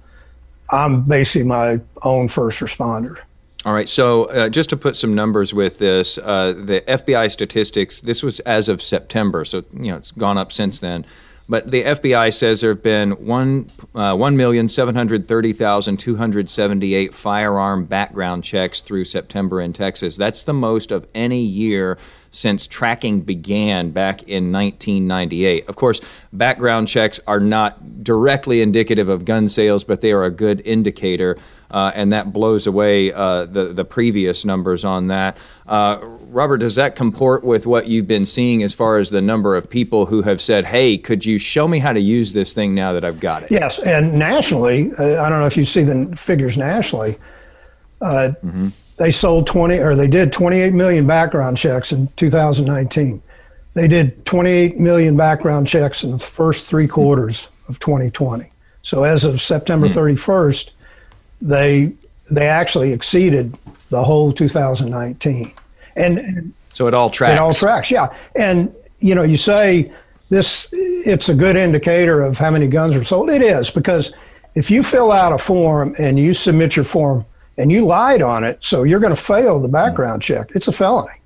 I'm 0.72 1.04
basically 1.04 1.48
my 1.48 1.82
own 2.02 2.30
first 2.30 2.62
responder. 2.62 3.18
All 3.64 3.76
right. 3.76 3.88
So, 3.88 4.24
uh, 4.24 4.50
just 4.50 4.72
to 4.72 4.76
put 4.76 4.98
some 4.98 5.14
numbers 5.14 5.54
with 5.54 5.78
this, 5.78 6.18
uh, 6.18 6.54
the 6.58 6.82
FBI 6.88 7.32
statistics. 7.32 8.02
This 8.02 8.24
was 8.24 8.40
as 8.40 8.70
of 8.70 8.82
September, 8.82 9.46
so 9.46 9.66
you 9.72 9.92
know 9.92 9.98
it's 9.98 10.10
gone 10.10 10.36
up 10.36 10.52
since 10.52 10.80
then. 10.80 11.06
But 11.48 11.70
the 11.70 11.84
FBI 11.84 12.34
says 12.34 12.62
there 12.62 12.72
have 12.72 12.82
been 12.82 13.12
one 13.12 13.70
uh, 13.94 14.16
one 14.16 14.36
million 14.36 14.70
seven 14.70 14.96
hundred 14.96 15.28
thirty 15.28 15.54
thousand 15.54 15.98
two 15.98 16.16
hundred 16.16 16.50
seventy 16.50 16.96
eight 16.96 17.14
firearm 17.14 17.86
background 17.86 18.44
checks 18.44 18.82
through 18.82 19.06
September 19.06 19.62
in 19.62 19.74
Texas. 19.74 20.18
That's 20.18 20.42
the 20.42 20.54
most 20.54 20.92
of 20.92 21.06
any 21.14 21.44
year 21.44 22.00
since 22.34 22.66
tracking 22.66 23.22
began 23.22 23.92
back 23.92 24.24
in 24.24 24.52
1998. 24.52 25.70
Of 25.70 25.76
course, 25.76 26.02
background 26.34 26.88
checks 26.88 27.20
are 27.28 27.40
not 27.40 28.04
directly 28.04 28.62
indicative 28.62 29.08
of 29.08 29.24
gun 29.24 29.48
sales, 29.48 29.84
but 29.84 30.02
they 30.02 30.12
are 30.12 30.26
a 30.26 30.32
good 30.32 30.60
indicator, 30.66 31.38
uh, 31.70 31.92
and 31.94 32.12
that 32.12 32.34
blows 32.34 32.66
away 32.68 33.14
uh, 33.14 33.46
the 33.46 33.66
the 33.66 33.86
previous 33.86 34.44
numbers 34.44 34.84
on 34.84 35.08
that. 35.08 35.38
Uh, 35.68 36.00
Robert, 36.02 36.58
does 36.58 36.76
that 36.76 36.96
comport 36.96 37.44
with 37.44 37.68
what 37.68 37.88
you've 37.88 38.08
been 38.08 38.26
seeing 38.26 38.64
as 38.64 38.74
far 38.74 38.98
as 38.98 39.12
the 39.12 39.22
number 39.22 39.56
of 39.56 39.70
people 39.70 40.08
who 40.08 40.24
have 40.24 40.42
said, 40.42 40.66
"Hey, 40.66 40.98
could 40.98 41.26
you 41.26 41.38
show 41.38 41.68
me 41.68 41.80
how 41.80 41.94
to 41.94 42.02
use 42.02 42.34
this 42.34 42.52
thing 42.52 42.74
now 42.74 42.94
that 42.94 43.06
I've 43.06 43.20
got 43.20 43.44
it"? 43.44 43.52
Yes, 43.52 43.78
and 43.78 44.18
nationally, 44.18 44.92
uh, 44.98 45.24
I 45.24 45.30
don't 45.30 45.40
know 45.40 45.46
if 45.46 45.56
you 45.56 45.66
see 45.66 45.84
the 45.84 46.16
figures 46.18 46.58
nationally. 46.58 47.18
Mm-hmm 48.02 48.70
they 48.98 49.12
sold 49.12 49.48
20 49.48 49.80
or 49.80 49.96
they 49.96 50.08
did 50.08 50.32
28 50.32 50.74
million 50.74 51.08
background 51.08 51.58
checks 51.58 51.92
in 51.92 52.08
2019. 52.16 53.22
They 53.74 53.88
did 53.88 54.26
28 54.26 54.78
million 54.78 55.18
background 55.18 55.68
checks 55.68 56.04
in 56.04 56.12
the 56.12 56.20
first 56.20 56.68
three 56.68 56.88
quarters 56.88 57.50
of 57.68 57.80
2020. 57.80 58.52
So 58.84 59.04
as 59.04 59.24
of 59.24 59.42
September 59.42 59.88
31st, 59.88 60.70
hmm. 60.70 61.50
they 61.50 61.94
they 62.32 62.48
actually 62.48 62.92
exceeded 62.92 63.58
the 63.90 64.04
whole 64.04 64.32
2019. 64.32 65.52
And, 65.96 66.18
and 66.18 66.54
so 66.70 66.88
it 66.88 66.94
all 66.94 67.10
tracks. 67.10 67.34
It 67.34 67.40
all 67.40 67.54
tracks, 67.54 67.92
yeah. 67.92 68.16
And 68.36 68.74
you 69.00 69.14
know, 69.16 69.24
you 69.24 69.38
say 69.38 69.92
this 70.30 70.70
it's 70.72 71.30
a 71.30 71.36
good 71.36 71.56
indicator 71.56 72.22
of 72.22 72.38
how 72.38 72.52
many 72.52 72.68
guns 72.68 72.96
are 72.96 73.04
sold. 73.04 73.30
It 73.30 73.42
is 73.42 73.70
because 73.70 74.14
if 74.56 74.72
you 74.72 74.84
fill 74.84 75.12
out 75.12 75.34
a 75.34 75.38
form 75.38 75.96
and 76.00 76.18
you 76.18 76.34
submit 76.34 76.76
your 76.76 76.86
form 76.86 77.26
and 77.58 77.72
you 77.72 77.86
lied 77.86 78.22
on 78.22 78.44
it, 78.44 78.60
so 78.62 78.84
you're 78.84 79.00
going 79.00 79.16
to 79.16 79.22
fail 79.22 79.60
the 79.60 79.68
background 79.68 80.22
check. 80.22 80.52
It's 80.56 80.68
a 80.68 80.72
felony. 80.72 81.20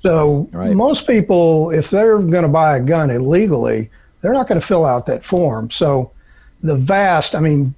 So 0.00 0.48
right. 0.52 0.74
most 0.74 1.06
people, 1.06 1.70
if 1.70 1.90
they're 1.90 2.18
going 2.18 2.42
to 2.42 2.48
buy 2.48 2.76
a 2.76 2.80
gun 2.80 3.10
illegally, 3.10 3.90
they're 4.20 4.32
not 4.32 4.46
going 4.46 4.60
to 4.60 4.66
fill 4.66 4.84
out 4.84 5.06
that 5.06 5.24
form. 5.24 5.70
So 5.70 6.12
the 6.60 6.76
vast, 6.76 7.34
I 7.34 7.40
mean, 7.40 7.74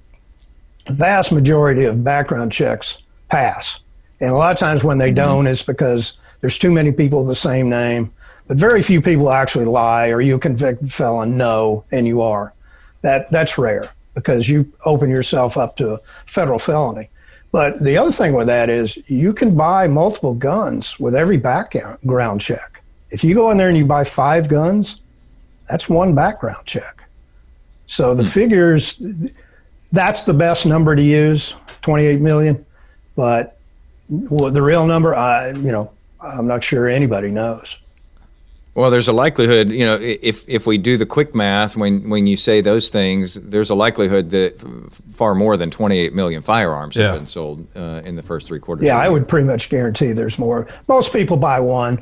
vast 0.87 1.31
majority 1.31 1.85
of 1.85 2.03
background 2.03 2.51
checks 2.51 3.01
pass. 3.29 3.79
And 4.19 4.31
a 4.31 4.35
lot 4.35 4.51
of 4.51 4.57
times 4.57 4.83
when 4.83 4.97
they 4.97 5.09
mm-hmm. 5.09 5.15
don't, 5.15 5.47
it's 5.47 5.63
because 5.63 6.17
there's 6.41 6.57
too 6.57 6.71
many 6.71 6.91
people 6.91 7.19
with 7.19 7.29
the 7.29 7.35
same 7.35 7.69
name. 7.69 8.13
But 8.47 8.57
very 8.57 8.81
few 8.81 9.01
people 9.01 9.29
actually 9.29 9.65
lie. 9.65 10.09
Are 10.09 10.21
you 10.21 10.35
a 10.35 10.39
convicted 10.39 10.91
felon? 10.91 11.37
No, 11.37 11.85
and 11.91 12.07
you 12.07 12.21
are. 12.21 12.53
That 13.01 13.29
that's 13.31 13.57
rare 13.57 13.91
because 14.15 14.49
you 14.49 14.73
open 14.85 15.09
yourself 15.09 15.55
up 15.55 15.77
to 15.77 15.93
a 15.93 15.99
federal 16.25 16.59
felony. 16.59 17.09
But 17.51 17.79
the 17.83 17.97
other 17.97 18.11
thing 18.11 18.33
with 18.33 18.47
that 18.47 18.69
is 18.69 18.97
you 19.07 19.33
can 19.33 19.55
buy 19.55 19.87
multiple 19.87 20.33
guns 20.33 20.99
with 20.99 21.15
every 21.15 21.37
background 21.37 22.41
check. 22.41 22.83
If 23.09 23.23
you 23.23 23.33
go 23.33 23.49
in 23.49 23.57
there 23.57 23.69
and 23.69 23.77
you 23.77 23.85
buy 23.85 24.03
five 24.03 24.47
guns, 24.47 25.01
that's 25.67 25.89
one 25.89 26.13
background 26.13 26.65
check. 26.65 27.03
So 27.87 28.13
the 28.13 28.23
hmm. 28.23 28.29
figures, 28.29 29.01
that's 29.91 30.23
the 30.23 30.33
best 30.33 30.65
number 30.65 30.95
to 30.95 31.01
use, 31.01 31.55
28 31.81 32.21
million. 32.21 32.65
But 33.15 33.57
the 34.09 34.61
real 34.61 34.85
number, 34.85 35.15
I, 35.15 35.49
you 35.51 35.71
know, 35.71 35.91
I'm 36.21 36.47
not 36.47 36.63
sure 36.63 36.87
anybody 36.87 37.31
knows. 37.31 37.77
Well, 38.79 38.91
there's 38.91 39.09
a 39.09 39.13
likelihood, 39.13 39.71
you 39.71 39.85
know, 39.85 39.97
if 39.99 40.47
if 40.47 40.65
we 40.65 40.77
do 40.77 40.95
the 40.95 41.05
quick 41.05 41.35
math, 41.35 41.75
when 41.75 42.09
when 42.09 42.27
you 42.27 42.37
say 42.37 42.61
those 42.61 42.87
things, 42.87 43.33
there's 43.33 43.69
a 43.69 43.75
likelihood 43.75 44.29
that 44.29 44.61
far 45.11 45.35
more 45.35 45.57
than 45.57 45.69
28 45.69 46.13
million 46.13 46.41
firearms 46.41 46.95
yeah. 46.95 47.07
have 47.07 47.15
been 47.15 47.27
sold 47.27 47.67
uh, 47.75 48.01
in 48.05 48.15
the 48.15 48.23
first 48.23 48.47
three 48.47 48.59
quarters. 48.59 48.85
Yeah, 48.85 48.97
I 48.97 49.09
would 49.09 49.27
pretty 49.27 49.45
much 49.45 49.67
guarantee 49.67 50.13
there's 50.13 50.39
more. 50.39 50.65
Most 50.87 51.11
people 51.11 51.35
buy 51.35 51.59
one, 51.59 52.01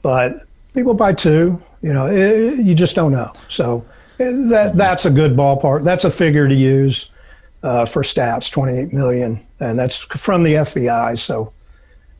but 0.00 0.46
people 0.72 0.94
buy 0.94 1.12
two. 1.12 1.62
You 1.82 1.92
know, 1.92 2.06
it, 2.06 2.64
you 2.64 2.74
just 2.74 2.96
don't 2.96 3.12
know. 3.12 3.30
So 3.50 3.84
that 4.16 4.72
that's 4.76 5.04
a 5.04 5.10
good 5.10 5.36
ballpark. 5.36 5.84
That's 5.84 6.06
a 6.06 6.10
figure 6.10 6.48
to 6.48 6.54
use 6.54 7.10
uh, 7.62 7.84
for 7.84 8.02
stats, 8.02 8.50
28 8.50 8.94
million, 8.94 9.46
and 9.60 9.78
that's 9.78 9.98
from 9.98 10.42
the 10.42 10.54
FBI. 10.54 11.18
So 11.18 11.52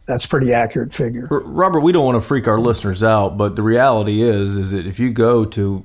that's 0.06 0.26
pretty 0.26 0.52
accurate 0.52 0.92
figure. 0.92 1.26
Robert, 1.30 1.80
we 1.80 1.92
don't 1.92 2.04
want 2.04 2.16
to 2.16 2.26
freak 2.26 2.46
our 2.46 2.58
listeners 2.58 3.02
out, 3.02 3.38
but 3.38 3.56
the 3.56 3.62
reality 3.62 4.22
is 4.22 4.56
is 4.56 4.72
that 4.72 4.86
if 4.86 5.00
you 5.00 5.10
go 5.10 5.44
to 5.46 5.84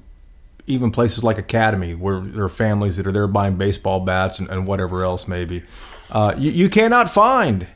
even 0.68 0.92
places 0.92 1.24
like 1.24 1.38
Academy, 1.38 1.96
where 1.96 2.20
there 2.20 2.44
are 2.44 2.50
families 2.50 2.98
that 2.98 3.08
are 3.08 3.12
there 3.12 3.28
buying 3.28 3.56
baseball 3.56 4.02
bats 4.02 4.38
and, 4.38 4.50
and 4.50 4.68
whatever 4.68 5.04
else 5.04 5.28
maybe, 5.28 5.64
uh, 6.12 6.36
you, 6.38 6.52
you 6.52 6.70
cannot 6.70 7.10
find 7.10 7.68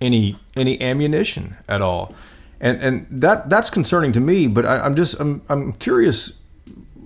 any 0.00 0.38
any 0.56 0.80
ammunition 0.80 1.56
at 1.68 1.82
all, 1.82 2.14
and 2.60 2.80
and 2.80 3.06
that 3.10 3.50
that's 3.50 3.68
concerning 3.68 4.12
to 4.12 4.20
me. 4.20 4.46
But 4.46 4.64
I, 4.64 4.80
I'm 4.80 4.94
just 4.94 5.20
I'm 5.20 5.42
I'm 5.48 5.72
curious 5.74 6.32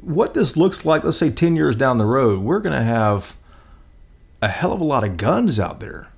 what 0.02 0.34
this 0.34 0.56
looks 0.56 0.86
like. 0.86 1.02
Let's 1.02 1.16
say 1.16 1.30
ten 1.30 1.56
years 1.56 1.74
down 1.74 1.98
the 1.98 2.06
road, 2.06 2.40
we're 2.40 2.60
going 2.60 2.78
to 2.78 2.84
have 2.84 3.36
a 4.40 4.48
hell 4.48 4.72
of 4.72 4.80
a 4.80 4.84
lot 4.84 5.02
of 5.02 5.16
guns 5.16 5.58
out 5.58 5.80
there 5.80 6.08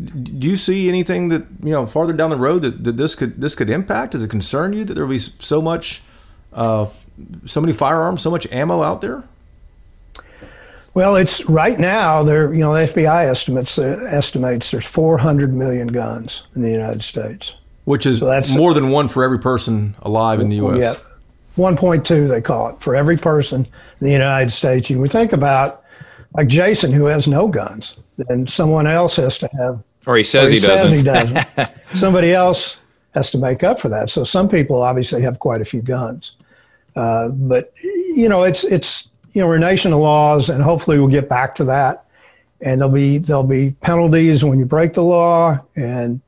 do 0.00 0.48
you 0.48 0.56
see 0.56 0.88
anything 0.88 1.28
that 1.28 1.44
you 1.62 1.70
know 1.70 1.86
farther 1.86 2.12
down 2.12 2.30
the 2.30 2.36
road 2.36 2.62
that, 2.62 2.84
that 2.84 2.96
this 2.96 3.14
could 3.14 3.40
this 3.40 3.54
could 3.54 3.68
impact? 3.68 4.12
Does 4.12 4.22
it 4.22 4.28
concern 4.28 4.72
you 4.72 4.84
that 4.84 4.94
there 4.94 5.04
will 5.04 5.14
be 5.14 5.18
so 5.18 5.60
much, 5.60 6.02
uh, 6.52 6.86
so 7.44 7.60
many 7.60 7.72
firearms, 7.72 8.22
so 8.22 8.30
much 8.30 8.50
ammo 8.50 8.82
out 8.82 9.00
there? 9.02 9.24
Well, 10.94 11.16
it's 11.16 11.44
right 11.48 11.78
now. 11.78 12.22
There, 12.22 12.52
you 12.52 12.60
know, 12.60 12.72
the 12.72 12.80
FBI 12.80 13.26
estimates 13.26 13.78
uh, 13.78 14.08
estimates 14.10 14.70
there's 14.70 14.86
400 14.86 15.52
million 15.52 15.88
guns 15.88 16.44
in 16.54 16.62
the 16.62 16.70
United 16.70 17.04
States, 17.04 17.54
which 17.84 18.06
is 18.06 18.20
so 18.20 18.26
that's 18.26 18.54
more 18.54 18.72
than 18.72 18.88
one 18.88 19.06
for 19.06 19.22
every 19.22 19.38
person 19.38 19.94
alive 20.00 20.40
in 20.40 20.48
the 20.48 20.56
U.S. 20.56 20.78
Yeah, 21.58 21.62
1.2 21.62 22.28
they 22.28 22.40
call 22.40 22.70
it 22.70 22.80
for 22.80 22.96
every 22.96 23.18
person 23.18 23.66
in 23.66 24.06
the 24.06 24.12
United 24.12 24.50
States. 24.50 24.88
You 24.88 24.98
would 25.00 25.12
think 25.12 25.34
about 25.34 25.84
like 26.34 26.48
Jason, 26.48 26.90
who 26.92 27.04
has 27.04 27.26
no 27.28 27.48
guns, 27.48 27.96
then 28.16 28.46
someone 28.46 28.86
else 28.86 29.16
has 29.16 29.36
to 29.38 29.48
have 29.58 29.82
or 30.06 30.16
he 30.16 30.24
says, 30.24 30.50
or 30.50 30.54
he, 30.54 30.60
he, 30.60 30.66
doesn't. 30.66 30.96
he 30.96 31.02
doesn't. 31.02 31.70
Somebody 31.94 32.32
else 32.32 32.80
has 33.14 33.30
to 33.30 33.38
make 33.38 33.62
up 33.62 33.80
for 33.80 33.88
that. 33.88 34.10
So 34.10 34.24
some 34.24 34.48
people 34.48 34.82
obviously 34.82 35.22
have 35.22 35.38
quite 35.38 35.60
a 35.60 35.64
few 35.64 35.82
guns. 35.82 36.36
Uh, 36.96 37.28
but 37.28 37.70
you 37.82 38.28
know, 38.28 38.42
it's 38.44 38.64
it's 38.64 39.08
you 39.32 39.40
know 39.40 39.48
we're 39.48 39.56
a 39.56 39.60
nation 39.60 39.92
of 39.92 40.00
laws, 40.00 40.48
and 40.48 40.62
hopefully 40.62 40.98
we'll 40.98 41.08
get 41.08 41.28
back 41.28 41.54
to 41.56 41.64
that. 41.64 42.04
And 42.62 42.80
there'll 42.80 42.92
be 42.92 43.18
there'll 43.18 43.44
be 43.44 43.72
penalties 43.80 44.44
when 44.44 44.58
you 44.58 44.64
break 44.64 44.92
the 44.92 45.02
law, 45.02 45.60
and 45.76 46.20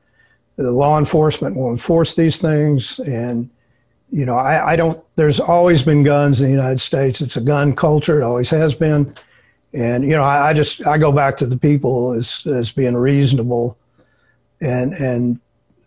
the 0.55 0.71
law 0.71 0.97
enforcement 0.97 1.55
will 1.55 1.69
enforce 1.69 2.15
these 2.15 2.41
things. 2.41 2.99
And 2.99 3.49
you 4.09 4.25
know, 4.25 4.35
I, 4.35 4.73
I 4.73 4.75
don't. 4.75 5.03
There's 5.15 5.39
always 5.39 5.83
been 5.83 6.03
guns 6.03 6.39
in 6.39 6.45
the 6.45 6.51
United 6.51 6.81
States. 6.81 7.21
It's 7.21 7.37
a 7.37 7.41
gun 7.41 7.75
culture. 7.75 8.21
It 8.21 8.23
always 8.23 8.49
has 8.49 8.73
been. 8.73 9.13
And 9.73 10.03
you 10.03 10.11
know, 10.11 10.23
I, 10.23 10.49
I, 10.49 10.53
just 10.53 10.85
I 10.85 10.97
go 10.97 11.11
back 11.11 11.37
to 11.37 11.45
the 11.45 11.57
people 11.57 12.13
as 12.13 12.45
as 12.45 12.71
being 12.71 12.95
reasonable, 12.95 13.77
and 14.61 14.93
and 14.93 15.39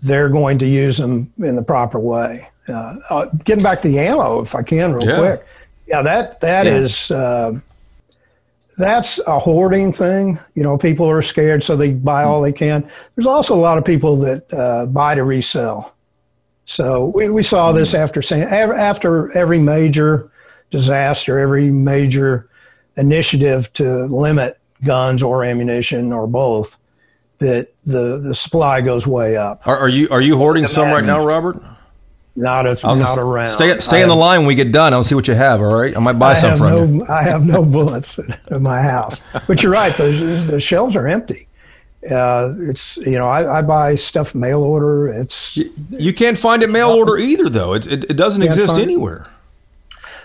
they're 0.02 0.28
going 0.28 0.58
to 0.58 0.66
use 0.66 0.98
them 0.98 1.32
in 1.38 1.56
the 1.56 1.62
proper 1.62 1.98
way. 1.98 2.48
Uh, 2.68 2.96
uh, 3.10 3.26
getting 3.44 3.62
back 3.62 3.82
to 3.82 3.88
the 3.88 3.98
ammo, 3.98 4.42
if 4.42 4.54
I 4.54 4.62
can, 4.62 4.92
real 4.92 5.06
yeah. 5.06 5.18
quick. 5.18 5.46
Yeah, 5.86 6.02
that 6.02 6.40
that 6.40 6.66
yeah. 6.66 6.74
is 6.74 7.10
uh, 7.12 7.60
that's 8.76 9.18
a 9.20 9.38
hoarding 9.38 9.92
thing. 9.92 10.38
You 10.54 10.64
know, 10.64 10.76
people 10.76 11.08
are 11.08 11.22
scared, 11.22 11.62
so 11.62 11.76
they 11.76 11.92
buy 11.92 12.24
all 12.24 12.42
they 12.42 12.52
can. 12.52 12.88
There's 13.14 13.26
also 13.26 13.54
a 13.54 13.56
lot 13.56 13.78
of 13.78 13.84
people 13.84 14.16
that 14.16 14.52
uh, 14.52 14.86
buy 14.86 15.14
to 15.14 15.22
resell. 15.22 15.92
So 16.66 17.12
we, 17.14 17.30
we 17.30 17.44
saw 17.44 17.70
this 17.70 17.92
mm. 17.94 18.00
after 18.00 18.74
after 18.74 19.36
every 19.36 19.60
major 19.60 20.30
disaster, 20.70 21.38
every 21.38 21.70
major 21.70 22.48
initiative 22.96 23.72
to 23.74 24.04
limit 24.06 24.58
guns 24.84 25.22
or 25.22 25.44
ammunition 25.44 26.12
or 26.12 26.26
both, 26.26 26.78
that 27.38 27.72
the, 27.84 28.18
the 28.18 28.34
supply 28.34 28.80
goes 28.80 29.06
way 29.06 29.36
up. 29.36 29.66
Are, 29.66 29.76
are 29.76 29.88
you 29.88 30.08
are 30.10 30.20
you 30.22 30.36
hoarding 30.36 30.66
some 30.66 30.88
right 30.88 31.04
now, 31.04 31.24
Robert? 31.24 31.62
Not 32.38 32.66
a, 32.66 32.78
I'll 32.84 32.96
not 32.96 33.16
around. 33.16 33.48
Stay, 33.48 33.78
stay 33.78 34.00
I 34.00 34.02
in 34.02 34.08
the 34.08 34.14
have- 34.14 34.20
line 34.20 34.40
when 34.40 34.48
we 34.48 34.54
get 34.54 34.70
done. 34.70 34.92
I'll 34.92 35.02
see 35.02 35.14
what 35.14 35.26
you 35.26 35.34
have. 35.34 35.60
All 35.60 35.74
right, 35.74 35.96
I 35.96 36.00
might 36.00 36.18
buy 36.18 36.32
I 36.32 36.34
some 36.34 36.58
from 36.58 36.68
no, 36.68 36.84
you. 36.84 37.06
I 37.08 37.22
have 37.22 37.46
no 37.46 37.64
bullets 37.64 38.18
in 38.18 38.62
my 38.62 38.82
house. 38.82 39.20
But 39.46 39.62
you're 39.62 39.72
right; 39.72 39.96
the, 39.96 40.44
the 40.46 40.60
shelves 40.60 40.96
are 40.96 41.06
empty. 41.06 41.48
Uh, 42.10 42.54
it's 42.60 42.98
you 42.98 43.18
know 43.18 43.26
I, 43.26 43.58
I 43.58 43.62
buy 43.62 43.94
stuff 43.94 44.34
mail 44.34 44.62
order. 44.62 45.08
It's 45.08 45.56
You 45.56 46.12
can't 46.12 46.38
find 46.38 46.62
it 46.62 46.68
mail 46.68 46.90
order 46.90 47.16
either, 47.16 47.48
though. 47.48 47.72
It 47.72 47.86
it, 47.86 48.10
it 48.10 48.14
doesn't 48.14 48.42
exist 48.42 48.76
anywhere. 48.76 49.28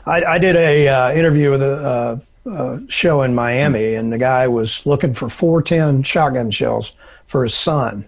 I, 0.05 0.23
I 0.23 0.37
did 0.37 0.55
a 0.55 0.87
uh, 0.87 1.13
interview 1.13 1.51
with 1.51 1.61
a, 1.61 2.21
uh 2.45 2.79
show 2.87 3.21
in 3.21 3.35
Miami, 3.35 3.93
and 3.95 4.11
the 4.11 4.17
guy 4.17 4.47
was 4.47 4.85
looking 4.85 5.13
for 5.13 5.29
410 5.29 6.03
shotgun 6.03 6.51
shells 6.51 6.93
for 7.27 7.43
his 7.43 7.53
son 7.53 8.05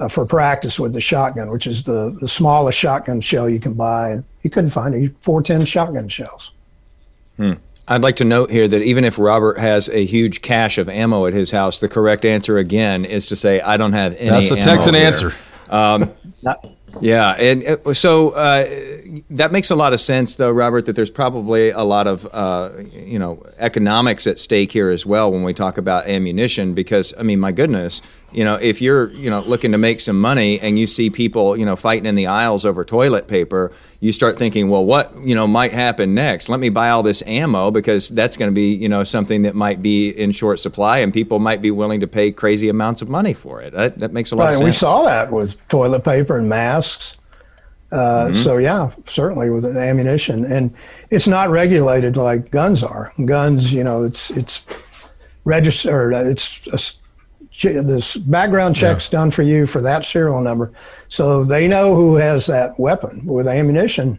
uh, 0.00 0.08
for 0.08 0.24
practice 0.24 0.78
with 0.78 0.92
the 0.92 1.00
shotgun, 1.00 1.50
which 1.50 1.66
is 1.66 1.84
the, 1.84 2.16
the 2.20 2.28
smallest 2.28 2.78
shotgun 2.78 3.20
shell 3.20 3.48
you 3.48 3.60
can 3.60 3.74
buy. 3.74 4.10
And 4.10 4.24
he 4.42 4.48
couldn't 4.48 4.70
find 4.70 4.94
it. 4.94 5.12
410 5.22 5.66
shotgun 5.66 6.08
shells. 6.08 6.52
I'd 7.88 8.02
like 8.02 8.16
to 8.16 8.24
note 8.24 8.50
here 8.50 8.68
that 8.68 8.82
even 8.82 9.04
if 9.04 9.18
Robert 9.18 9.58
has 9.58 9.88
a 9.88 10.04
huge 10.04 10.42
cache 10.42 10.78
of 10.78 10.88
ammo 10.88 11.26
at 11.26 11.32
his 11.32 11.50
house, 11.50 11.78
the 11.78 11.88
correct 11.88 12.24
answer 12.24 12.58
again 12.58 13.04
is 13.04 13.26
to 13.28 13.36
say, 13.36 13.60
I 13.60 13.76
don't 13.76 13.94
have 13.94 14.14
any. 14.16 14.30
That's 14.30 14.50
the 14.50 14.56
ammo 14.56 14.64
Texan 14.64 14.94
here." 14.94 15.06
answer. 15.06 15.32
Not, 16.42 16.64
Yeah, 17.00 17.32
and 17.32 17.64
uh, 17.64 17.94
so 17.94 18.30
uh, 18.30 18.64
that 19.30 19.52
makes 19.52 19.70
a 19.70 19.76
lot 19.76 19.92
of 19.92 20.00
sense, 20.00 20.36
though, 20.36 20.50
Robert. 20.50 20.86
That 20.86 20.94
there's 20.94 21.10
probably 21.10 21.70
a 21.70 21.82
lot 21.82 22.06
of 22.06 22.26
uh, 22.32 22.70
you 22.92 23.18
know 23.18 23.44
economics 23.58 24.26
at 24.26 24.38
stake 24.38 24.72
here 24.72 24.90
as 24.90 25.06
well 25.06 25.30
when 25.30 25.42
we 25.42 25.54
talk 25.54 25.78
about 25.78 26.06
ammunition. 26.06 26.74
Because 26.74 27.14
I 27.18 27.22
mean, 27.22 27.40
my 27.40 27.52
goodness, 27.52 28.02
you 28.30 28.44
know, 28.44 28.56
if 28.56 28.82
you're 28.82 29.10
you 29.12 29.30
know 29.30 29.40
looking 29.40 29.72
to 29.72 29.78
make 29.78 30.00
some 30.00 30.20
money 30.20 30.60
and 30.60 30.78
you 30.78 30.86
see 30.86 31.08
people 31.08 31.56
you 31.56 31.64
know 31.64 31.76
fighting 31.76 32.06
in 32.06 32.14
the 32.14 32.26
aisles 32.26 32.66
over 32.66 32.84
toilet 32.84 33.26
paper, 33.26 33.72
you 34.00 34.12
start 34.12 34.36
thinking, 34.36 34.68
well, 34.68 34.84
what 34.84 35.12
you 35.22 35.34
know 35.34 35.46
might 35.46 35.72
happen 35.72 36.14
next? 36.14 36.48
Let 36.48 36.60
me 36.60 36.68
buy 36.68 36.90
all 36.90 37.02
this 37.02 37.22
ammo 37.26 37.70
because 37.70 38.08
that's 38.10 38.36
going 38.36 38.50
to 38.50 38.54
be 38.54 38.74
you 38.74 38.88
know 38.88 39.02
something 39.04 39.42
that 39.42 39.54
might 39.54 39.80
be 39.80 40.10
in 40.10 40.32
short 40.32 40.60
supply, 40.60 40.98
and 40.98 41.12
people 41.12 41.38
might 41.38 41.62
be 41.62 41.70
willing 41.70 42.00
to 42.00 42.06
pay 42.06 42.30
crazy 42.30 42.68
amounts 42.68 43.00
of 43.00 43.08
money 43.08 43.32
for 43.32 43.62
it. 43.62 43.72
That, 43.72 43.98
that 43.98 44.12
makes 44.12 44.30
a 44.30 44.36
lot 44.36 44.44
right, 44.44 44.54
of 44.54 44.60
and 44.60 44.66
we 44.66 44.72
saw 44.72 45.04
that 45.04 45.32
with 45.32 45.66
toilet 45.68 46.04
paper 46.04 46.38
and 46.38 46.48
masks. 46.48 47.16
Uh, 47.90 48.34
So 48.34 48.58
yeah, 48.58 48.90
certainly 49.06 49.48
with 49.48 49.64
ammunition, 49.64 50.44
and 50.44 50.74
it's 51.08 51.26
not 51.26 51.48
regulated 51.48 52.18
like 52.18 52.50
guns 52.50 52.82
are. 52.82 53.14
Guns, 53.24 53.72
you 53.72 53.82
know, 53.82 54.04
it's 54.04 54.30
it's 54.30 54.64
registered. 55.44 56.12
It's 56.12 56.66
a 56.66 56.78
this 57.62 58.16
background 58.16 58.76
check's 58.76 59.10
done 59.10 59.30
for 59.30 59.42
you 59.42 59.66
for 59.66 59.80
that 59.80 60.06
serial 60.06 60.40
number, 60.40 60.72
so 61.08 61.44
they 61.44 61.68
know 61.68 61.94
who 61.94 62.16
has 62.16 62.46
that 62.46 62.78
weapon. 62.78 63.24
With 63.26 63.48
ammunition, 63.48 64.18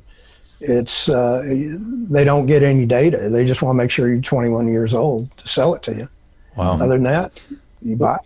it's 0.60 1.10
uh, 1.10 1.43
they 1.48 2.24
don't 2.24 2.46
get 2.46 2.63
any 2.63 2.86
data. 2.86 3.29
They 3.29 3.46
just 3.46 3.62
want 3.62 3.75
to 3.75 3.84
make 3.84 3.91
sure 3.91 4.10
you're 4.10 4.22
21 4.22 4.67
years 4.67 4.93
old 4.93 5.36
to 5.38 5.48
sell 5.48 5.74
it 5.74 5.84
to 5.84 5.96
you. 5.96 6.10
Wow. 6.55 6.74
Other 6.74 6.96
than 6.96 7.03
that, 7.03 7.41
you 7.81 7.96
buy. 7.96 8.17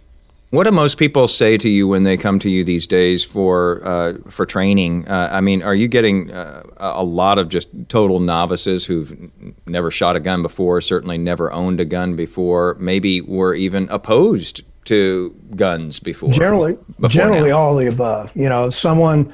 What 0.50 0.66
do 0.66 0.72
most 0.72 1.00
people 1.00 1.28
say 1.28 1.58
to 1.58 1.68
you 1.68 1.88
when 1.88 2.04
they 2.04 2.16
come 2.16 2.38
to 2.38 2.50
you 2.50 2.64
these 2.64 2.86
days 2.86 3.26
for 3.26 3.82
uh, 3.84 4.14
for 4.30 4.46
training? 4.46 5.08
Uh, 5.08 5.30
I 5.32 5.42
mean, 5.42 5.64
are 5.64 5.74
you 5.74 5.88
getting 5.88 6.32
uh, 6.32 6.64
a 6.78 7.04
lot 7.04 7.40
of 7.40 7.50
just 7.50 7.70
total 7.90 8.20
novices 8.20 8.86
who've 8.86 9.12
n- 9.12 9.56
never 9.66 9.90
shot 9.90 10.16
a 10.16 10.20
gun 10.20 10.44
before, 10.44 10.80
certainly 10.80 11.18
never 11.18 11.52
owned 11.52 11.80
a 11.80 11.86
gun 11.86 12.16
before, 12.16 12.78
maybe 12.80 13.20
were 13.22 13.56
even 13.56 13.90
opposed 13.90 14.62
to 14.86 15.36
guns 15.56 16.00
before? 16.00 16.32
Generally, 16.32 16.78
before 17.00 17.10
generally 17.10 17.50
now? 17.50 17.58
all 17.58 17.76
the 17.76 17.88
above. 17.88 18.32
You 18.36 18.50
know, 18.50 18.70
someone 18.70 19.34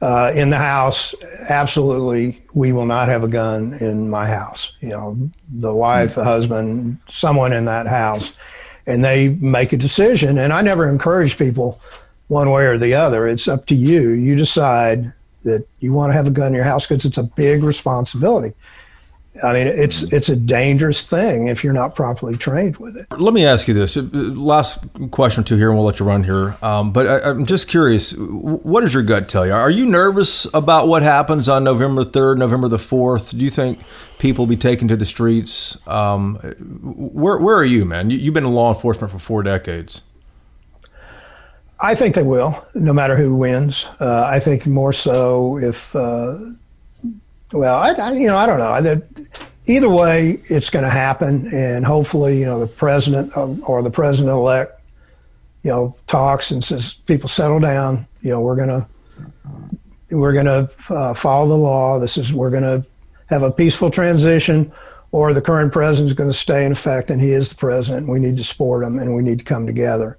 uh, 0.00 0.32
in 0.34 0.50
the 0.50 0.58
house, 0.58 1.14
absolutely, 1.48 2.42
we 2.54 2.72
will 2.72 2.86
not 2.86 3.08
have 3.08 3.24
a 3.24 3.28
gun 3.28 3.74
in 3.74 4.10
my 4.10 4.26
house. 4.26 4.72
You 4.80 4.90
know, 4.90 5.30
the 5.48 5.74
wife, 5.74 6.14
the 6.14 6.24
husband, 6.24 6.98
someone 7.08 7.52
in 7.52 7.64
that 7.66 7.86
house, 7.86 8.34
and 8.86 9.04
they 9.04 9.30
make 9.30 9.72
a 9.72 9.76
decision. 9.76 10.38
And 10.38 10.52
I 10.52 10.60
never 10.60 10.88
encourage 10.88 11.38
people 11.38 11.80
one 12.28 12.50
way 12.50 12.66
or 12.66 12.78
the 12.78 12.94
other. 12.94 13.26
It's 13.26 13.48
up 13.48 13.66
to 13.66 13.74
you. 13.74 14.10
You 14.10 14.36
decide 14.36 15.12
that 15.44 15.66
you 15.80 15.92
want 15.92 16.10
to 16.10 16.14
have 16.14 16.26
a 16.26 16.30
gun 16.30 16.48
in 16.48 16.54
your 16.54 16.64
house 16.64 16.86
because 16.86 17.04
it's 17.04 17.18
a 17.18 17.22
big 17.22 17.62
responsibility. 17.62 18.54
I 19.42 19.52
mean, 19.52 19.66
it's 19.66 20.02
it's 20.04 20.28
a 20.28 20.36
dangerous 20.36 21.06
thing 21.06 21.48
if 21.48 21.64
you're 21.64 21.72
not 21.72 21.96
properly 21.96 22.36
trained 22.36 22.76
with 22.76 22.96
it. 22.96 23.06
Let 23.18 23.34
me 23.34 23.44
ask 23.44 23.66
you 23.66 23.74
this. 23.74 23.96
Last 23.96 24.78
question 25.10 25.42
or 25.42 25.44
two 25.44 25.56
here, 25.56 25.70
and 25.70 25.76
we'll 25.76 25.86
let 25.86 25.98
you 25.98 26.06
run 26.06 26.22
here. 26.22 26.56
Um, 26.62 26.92
but 26.92 27.06
I, 27.08 27.30
I'm 27.30 27.44
just 27.44 27.66
curious. 27.66 28.12
What 28.16 28.82
does 28.82 28.94
your 28.94 29.02
gut 29.02 29.28
tell 29.28 29.44
you? 29.44 29.52
Are 29.52 29.70
you 29.70 29.86
nervous 29.86 30.46
about 30.54 30.86
what 30.86 31.02
happens 31.02 31.48
on 31.48 31.64
November 31.64 32.04
3rd, 32.04 32.38
November 32.38 32.68
the 32.68 32.76
4th? 32.76 33.36
Do 33.36 33.44
you 33.44 33.50
think 33.50 33.80
people 34.18 34.44
will 34.44 34.50
be 34.50 34.56
taken 34.56 34.86
to 34.88 34.96
the 34.96 35.04
streets? 35.04 35.84
Um, 35.88 36.36
where, 36.82 37.38
where 37.38 37.56
are 37.56 37.64
you, 37.64 37.84
man? 37.84 38.10
You, 38.10 38.18
you've 38.18 38.34
been 38.34 38.46
in 38.46 38.52
law 38.52 38.72
enforcement 38.72 39.10
for 39.10 39.18
four 39.18 39.42
decades. 39.42 40.02
I 41.80 41.96
think 41.96 42.14
they 42.14 42.22
will, 42.22 42.64
no 42.74 42.92
matter 42.92 43.16
who 43.16 43.36
wins. 43.36 43.88
Uh, 43.98 44.24
I 44.24 44.38
think 44.38 44.64
more 44.64 44.92
so 44.92 45.58
if, 45.58 45.94
uh, 45.96 46.38
well, 47.54 47.78
I, 47.78 47.92
I, 47.92 48.12
you 48.12 48.26
know, 48.26 48.36
I 48.36 48.46
don't 48.46 48.58
know. 48.58 49.02
Either 49.66 49.88
way, 49.88 50.42
it's 50.50 50.68
going 50.68 50.84
to 50.84 50.90
happen, 50.90 51.48
and 51.54 51.86
hopefully, 51.86 52.38
you 52.38 52.44
know, 52.44 52.60
the 52.60 52.66
president 52.66 53.34
uh, 53.36 53.54
or 53.62 53.82
the 53.82 53.90
president 53.90 54.30
elect, 54.30 54.78
you 55.62 55.70
know, 55.70 55.96
talks 56.06 56.50
and 56.50 56.62
says, 56.62 56.92
"People, 56.92 57.28
settle 57.28 57.60
down. 57.60 58.06
You 58.20 58.30
know, 58.30 58.40
we're 58.40 58.56
gonna, 58.56 58.86
we're 60.10 60.34
gonna 60.34 60.68
uh, 60.90 61.14
follow 61.14 61.48
the 61.48 61.56
law. 61.56 61.98
This 61.98 62.18
is 62.18 62.32
we're 62.32 62.50
gonna 62.50 62.84
have 63.26 63.42
a 63.42 63.50
peaceful 63.50 63.90
transition." 63.90 64.70
Or 65.12 65.32
the 65.32 65.40
current 65.40 65.72
president 65.72 66.10
is 66.10 66.16
going 66.16 66.28
to 66.28 66.36
stay 66.36 66.66
in 66.66 66.72
effect, 66.72 67.08
and 67.08 67.20
he 67.20 67.30
is 67.30 67.50
the 67.50 67.54
president. 67.54 68.08
We 68.08 68.18
need 68.18 68.36
to 68.36 68.42
support 68.42 68.82
him, 68.82 68.98
and 68.98 69.14
we 69.14 69.22
need 69.22 69.38
to 69.38 69.44
come 69.44 69.64
together 69.64 70.18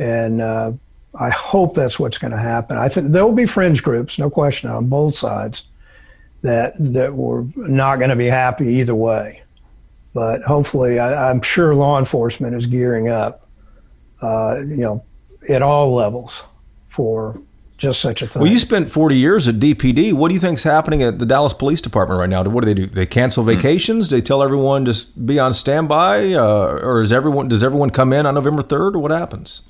and 0.00 0.40
uh, 0.40 0.72
I 1.18 1.28
hope 1.30 1.74
that's 1.74 1.98
what's 1.98 2.16
going 2.16 2.30
to 2.30 2.38
happen. 2.38 2.78
I 2.78 2.88
think 2.88 3.12
there 3.12 3.24
will 3.24 3.32
be 3.32 3.46
fringe 3.46 3.82
groups, 3.82 4.18
no 4.18 4.30
question, 4.30 4.70
on 4.70 4.86
both 4.86 5.14
sides 5.14 5.64
that 6.42 6.74
that 6.78 7.14
were 7.14 7.46
not 7.56 7.96
going 7.96 8.10
to 8.10 8.16
be 8.16 8.26
happy 8.26 8.66
either 8.74 8.94
way. 8.94 9.42
But 10.12 10.42
hopefully, 10.42 10.98
I, 10.98 11.30
I'm 11.30 11.40
sure 11.42 11.74
law 11.74 11.98
enforcement 11.98 12.56
is 12.56 12.66
gearing 12.66 13.08
up, 13.08 13.46
uh, 14.20 14.58
you 14.58 14.78
know, 14.78 15.04
at 15.48 15.62
all 15.62 15.94
levels 15.94 16.42
for 16.88 17.40
just 17.78 18.00
such 18.00 18.20
a 18.20 18.26
thing. 18.26 18.42
Well, 18.42 18.50
you 18.50 18.58
spent 18.58 18.90
40 18.90 19.16
years 19.16 19.48
at 19.48 19.56
DPD. 19.56 20.12
What 20.12 20.28
do 20.28 20.34
you 20.34 20.40
think's 20.40 20.64
happening 20.64 21.02
at 21.02 21.18
the 21.18 21.26
Dallas 21.26 21.54
Police 21.54 21.80
Department 21.80 22.18
right 22.20 22.28
now? 22.28 22.42
What 22.42 22.64
do 22.64 22.66
they 22.66 22.74
do? 22.74 22.86
They 22.86 23.06
cancel 23.06 23.44
vacations? 23.44 24.10
They 24.10 24.20
tell 24.20 24.42
everyone 24.42 24.84
just 24.84 25.26
be 25.26 25.38
on 25.38 25.54
standby, 25.54 26.34
uh, 26.34 26.78
or 26.82 27.00
is 27.00 27.12
everyone 27.12 27.48
does 27.48 27.62
everyone 27.62 27.90
come 27.90 28.12
in 28.12 28.26
on 28.26 28.34
November 28.34 28.62
3rd, 28.62 28.94
or 28.94 28.98
what 28.98 29.12
happens? 29.12 29.62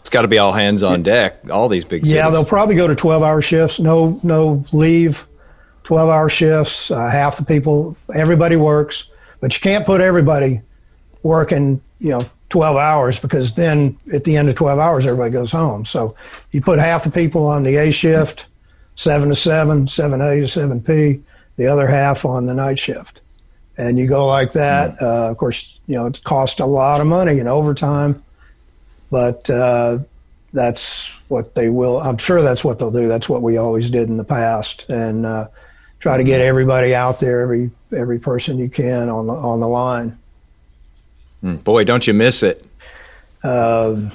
It's 0.00 0.10
got 0.10 0.22
to 0.22 0.28
be 0.28 0.38
all 0.38 0.52
hands 0.52 0.82
on 0.82 1.00
deck. 1.00 1.50
All 1.50 1.68
these 1.68 1.84
big 1.84 2.00
cities. 2.00 2.14
Yeah, 2.14 2.30
they'll 2.30 2.44
probably 2.44 2.74
go 2.74 2.86
to 2.86 2.94
12 2.94 3.22
hour 3.22 3.42
shifts. 3.42 3.78
No, 3.78 4.18
no 4.22 4.64
leave. 4.72 5.26
12 5.88 6.10
hour 6.10 6.28
shifts. 6.28 6.90
Uh, 6.90 7.08
half 7.08 7.38
the 7.38 7.44
people, 7.46 7.96
everybody 8.14 8.56
works, 8.56 9.04
but 9.40 9.54
you 9.54 9.60
can't 9.62 9.86
put 9.86 10.02
everybody 10.02 10.60
working, 11.22 11.80
you 11.98 12.10
know, 12.10 12.28
12 12.50 12.76
hours 12.76 13.18
because 13.18 13.54
then 13.54 13.98
at 14.12 14.24
the 14.24 14.36
end 14.36 14.50
of 14.50 14.54
12 14.54 14.78
hours, 14.78 15.06
everybody 15.06 15.30
goes 15.30 15.50
home. 15.50 15.86
So 15.86 16.14
you 16.50 16.60
put 16.60 16.78
half 16.78 17.04
the 17.04 17.10
people 17.10 17.46
on 17.46 17.62
the 17.62 17.76
A 17.76 17.90
shift, 17.90 18.48
7 18.96 19.30
to 19.30 19.34
7, 19.34 19.86
7A 19.86 20.46
to 20.46 20.60
7P, 20.60 21.22
the 21.56 21.66
other 21.66 21.86
half 21.86 22.26
on 22.26 22.44
the 22.44 22.52
night 22.52 22.78
shift. 22.78 23.22
And 23.78 23.96
you 23.96 24.06
go 24.06 24.26
like 24.26 24.52
that. 24.52 25.00
Uh, 25.00 25.30
of 25.30 25.38
course, 25.38 25.78
you 25.86 25.96
know, 25.96 26.04
it 26.04 26.22
costs 26.22 26.60
a 26.60 26.66
lot 26.66 27.00
of 27.00 27.06
money 27.06 27.38
in 27.38 27.48
overtime, 27.48 28.22
but 29.10 29.48
uh, 29.48 30.00
that's 30.52 31.18
what 31.28 31.54
they 31.54 31.70
will. 31.70 31.98
I'm 31.98 32.18
sure 32.18 32.42
that's 32.42 32.62
what 32.62 32.78
they'll 32.78 32.90
do. 32.90 33.08
That's 33.08 33.30
what 33.30 33.40
we 33.40 33.56
always 33.56 33.88
did 33.88 34.08
in 34.08 34.18
the 34.18 34.24
past, 34.24 34.84
and 34.90 35.24
uh, 35.24 35.48
try 36.00 36.16
to 36.16 36.24
get 36.24 36.40
everybody 36.40 36.94
out 36.94 37.20
there, 37.20 37.40
every 37.40 37.70
every 37.96 38.18
person 38.18 38.58
you 38.58 38.68
can 38.68 39.08
on 39.08 39.26
the 39.26 39.32
on 39.32 39.60
the 39.60 39.68
line. 39.68 40.18
Boy, 41.42 41.84
don't 41.84 42.06
you 42.06 42.14
miss 42.14 42.42
it. 42.42 42.64
Um, 43.44 44.10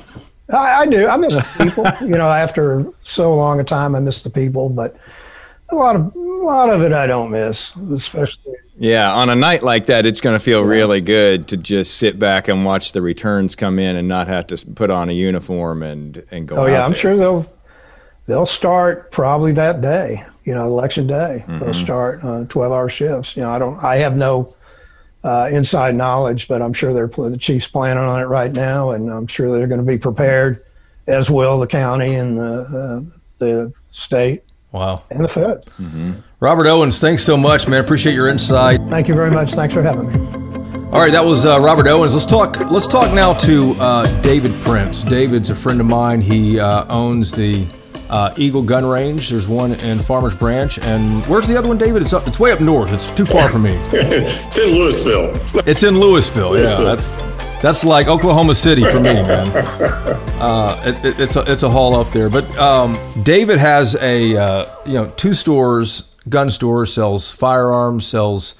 I, 0.51 0.81
I 0.81 0.85
do. 0.85 1.07
I 1.07 1.15
miss 1.17 1.35
the 1.35 1.63
people. 1.63 1.85
you 2.07 2.17
know, 2.17 2.29
after 2.29 2.85
so 3.03 3.33
long 3.35 3.59
a 3.59 3.63
time, 3.63 3.95
I 3.95 3.99
miss 3.99 4.23
the 4.23 4.29
people, 4.29 4.69
but 4.69 4.95
a 5.69 5.75
lot 5.75 5.95
of 5.95 6.15
a 6.15 6.19
lot 6.19 6.69
of 6.69 6.81
it 6.81 6.91
I 6.91 7.07
don't 7.07 7.31
miss, 7.31 7.75
especially. 7.75 8.55
Yeah, 8.77 9.13
on 9.13 9.29
a 9.29 9.35
night 9.35 9.61
like 9.61 9.85
that, 9.85 10.05
it's 10.05 10.19
going 10.19 10.37
to 10.37 10.43
feel 10.43 10.63
really 10.63 10.99
good 10.99 11.47
to 11.49 11.57
just 11.57 11.97
sit 11.97 12.17
back 12.17 12.47
and 12.47 12.65
watch 12.65 12.91
the 12.91 13.01
returns 13.01 13.55
come 13.55 13.77
in 13.77 13.95
and 13.95 14.07
not 14.07 14.27
have 14.27 14.47
to 14.47 14.57
put 14.57 14.89
on 14.89 15.09
a 15.09 15.13
uniform 15.13 15.83
and 15.83 16.23
and 16.31 16.47
go. 16.47 16.57
Oh 16.57 16.65
yeah, 16.65 16.83
I'm 16.83 16.89
there. 16.89 16.99
sure 16.99 17.17
they'll 17.17 17.53
they'll 18.25 18.45
start 18.45 19.11
probably 19.11 19.53
that 19.53 19.81
day. 19.81 20.25
You 20.43 20.55
know, 20.55 20.63
election 20.63 21.07
day. 21.07 21.45
They'll 21.47 21.73
start 21.73 22.23
uh, 22.23 22.45
12 22.45 22.71
hour 22.71 22.89
shifts. 22.89 23.37
You 23.37 23.43
know, 23.43 23.51
I 23.51 23.59
don't. 23.59 23.81
I 23.83 23.97
have 23.97 24.15
no 24.15 24.53
uh, 25.23 25.49
inside 25.51 25.95
knowledge, 25.95 26.47
but 26.47 26.61
I'm 26.61 26.73
sure 26.73 26.93
they're 26.93 27.07
the 27.07 27.37
chief's 27.37 27.67
planning 27.67 28.03
on 28.03 28.19
it 28.19 28.25
right 28.25 28.51
now, 28.51 28.91
and 28.91 29.09
I'm 29.09 29.27
sure 29.27 29.57
they're 29.57 29.67
going 29.67 29.79
to 29.79 29.85
be 29.85 29.97
prepared, 29.97 30.65
as 31.07 31.29
will 31.29 31.59
the 31.59 31.67
county 31.67 32.15
and 32.15 32.37
the 32.37 33.07
uh, 33.09 33.17
the 33.39 33.73
state. 33.91 34.43
Wow. 34.73 35.03
and 35.11 35.23
the 35.23 35.29
Fed. 35.29 35.63
Mm-hmm. 35.79 36.13
Robert 36.39 36.65
Owens, 36.65 36.99
thanks 36.99 37.21
so 37.21 37.37
much, 37.37 37.67
man. 37.67 37.79
Appreciate 37.79 38.15
your 38.15 38.27
insight. 38.27 38.81
Thank 38.89 39.07
you 39.07 39.13
very 39.13 39.29
much. 39.29 39.53
Thanks 39.53 39.71
for 39.71 39.83
having 39.83 40.07
me. 40.11 40.43
All 40.93 40.99
right, 40.99 41.11
that 41.11 41.23
was 41.25 41.45
uh, 41.45 41.59
Robert 41.59 41.87
Owens. 41.87 42.13
Let's 42.13 42.25
talk. 42.25 42.59
Let's 42.71 42.87
talk 42.87 43.13
now 43.13 43.33
to 43.33 43.73
uh, 43.79 44.21
David 44.21 44.51
Prince. 44.61 45.03
David's 45.03 45.51
a 45.51 45.55
friend 45.55 45.79
of 45.79 45.85
mine. 45.85 46.21
He 46.21 46.59
uh, 46.59 46.85
owns 46.87 47.31
the 47.31 47.67
uh, 48.13 48.31
Eagle 48.37 48.61
Gun 48.61 48.85
Range. 48.85 49.27
There's 49.27 49.47
one 49.47 49.71
in 49.71 49.97
Farmers 49.99 50.35
Branch, 50.35 50.77
and 50.77 51.25
where's 51.25 51.47
the 51.47 51.57
other 51.57 51.67
one, 51.67 51.79
David? 51.79 52.03
It's 52.03 52.13
up. 52.13 52.27
It's 52.27 52.39
way 52.39 52.51
up 52.51 52.61
north. 52.61 52.93
It's 52.93 53.09
too 53.09 53.25
far 53.25 53.49
for 53.49 53.57
me. 53.57 53.71
it's 53.91 54.57
in 54.59 54.69
Lewisville. 54.69 55.33
It's 55.67 55.81
in 55.83 55.95
Lewisville. 55.95 56.51
Lewisville. 56.51 56.79
Yeah, 56.79 56.83
that's 56.83 57.09
that's 57.59 57.83
like 57.83 58.07
Oklahoma 58.07 58.53
City 58.53 58.83
for 58.83 58.99
me, 58.99 59.13
man. 59.13 60.19
Uh, 60.43 60.81
it, 60.85 61.05
it, 61.05 61.19
it's 61.21 61.37
a 61.37 61.49
it's 61.49 61.63
a 61.63 61.69
haul 61.69 61.95
up 61.95 62.11
there. 62.11 62.29
But 62.29 62.43
um, 62.57 62.97
David 63.23 63.59
has 63.59 63.95
a 63.95 64.35
uh, 64.35 64.65
you 64.85 64.95
know 64.95 65.09
two 65.15 65.33
stores, 65.33 66.11
gun 66.27 66.49
store 66.49 66.85
sells 66.85 67.31
firearms, 67.31 68.05
sells 68.05 68.55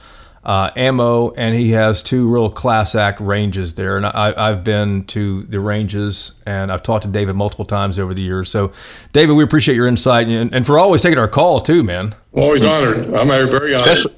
uh, 0.45 0.71
ammo, 0.75 1.32
and 1.32 1.56
he 1.56 1.71
has 1.71 2.01
two 2.01 2.27
real 2.27 2.49
class 2.49 2.95
act 2.95 3.19
ranges 3.19 3.75
there. 3.75 3.95
And 3.97 4.06
I, 4.06 4.34
I've 4.36 4.63
been 4.63 5.06
to 5.06 5.43
the 5.43 5.60
ranges, 5.60 6.34
and 6.45 6.71
I've 6.71 6.84
talked 6.84 7.03
to 7.03 7.10
David 7.10 7.36
multiple 7.36 7.65
times 7.65 7.97
over 7.97 8.13
the 8.13 8.21
years. 8.21 8.49
So, 8.49 8.71
David, 9.13 9.34
we 9.34 9.43
appreciate 9.43 9.75
your 9.75 9.88
insight 9.88 10.27
and, 10.27 10.53
and 10.53 10.65
for 10.65 10.77
always 10.77 11.01
taking 11.01 11.17
our 11.17 11.27
call 11.27 11.62
too, 11.62 11.84
man. 11.84 12.15
Always 12.34 12.65
honored. 12.65 13.13
I'm 13.13 13.27
very 13.27 13.73
honored. 13.73 13.88
Especially, 13.88 14.15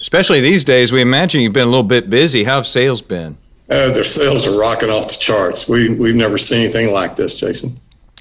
especially 0.00 0.40
these 0.40 0.64
days, 0.64 0.90
we 0.90 1.00
imagine 1.00 1.40
you've 1.40 1.52
been 1.52 1.68
a 1.68 1.70
little 1.70 1.82
bit 1.82 2.10
busy. 2.10 2.44
How 2.44 2.56
have 2.56 2.66
sales 2.66 3.02
been? 3.02 3.38
Uh, 3.70 3.90
their 3.90 4.04
sales 4.04 4.46
are 4.46 4.58
rocking 4.58 4.90
off 4.90 5.08
the 5.08 5.16
charts. 5.18 5.68
We 5.68 5.94
we've 5.94 6.16
never 6.16 6.36
seen 6.36 6.60
anything 6.60 6.92
like 6.92 7.16
this, 7.16 7.38
Jason. 7.38 7.70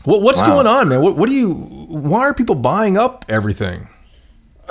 What, 0.03 0.21
what's 0.21 0.39
wow. 0.39 0.47
going 0.47 0.67
on, 0.67 0.89
man? 0.89 1.01
What, 1.01 1.17
what 1.17 1.27
do 1.27 1.35
you? 1.35 1.53
Why 1.53 2.21
are 2.21 2.33
people 2.33 2.55
buying 2.55 2.97
up 2.97 3.25
everything? 3.27 3.87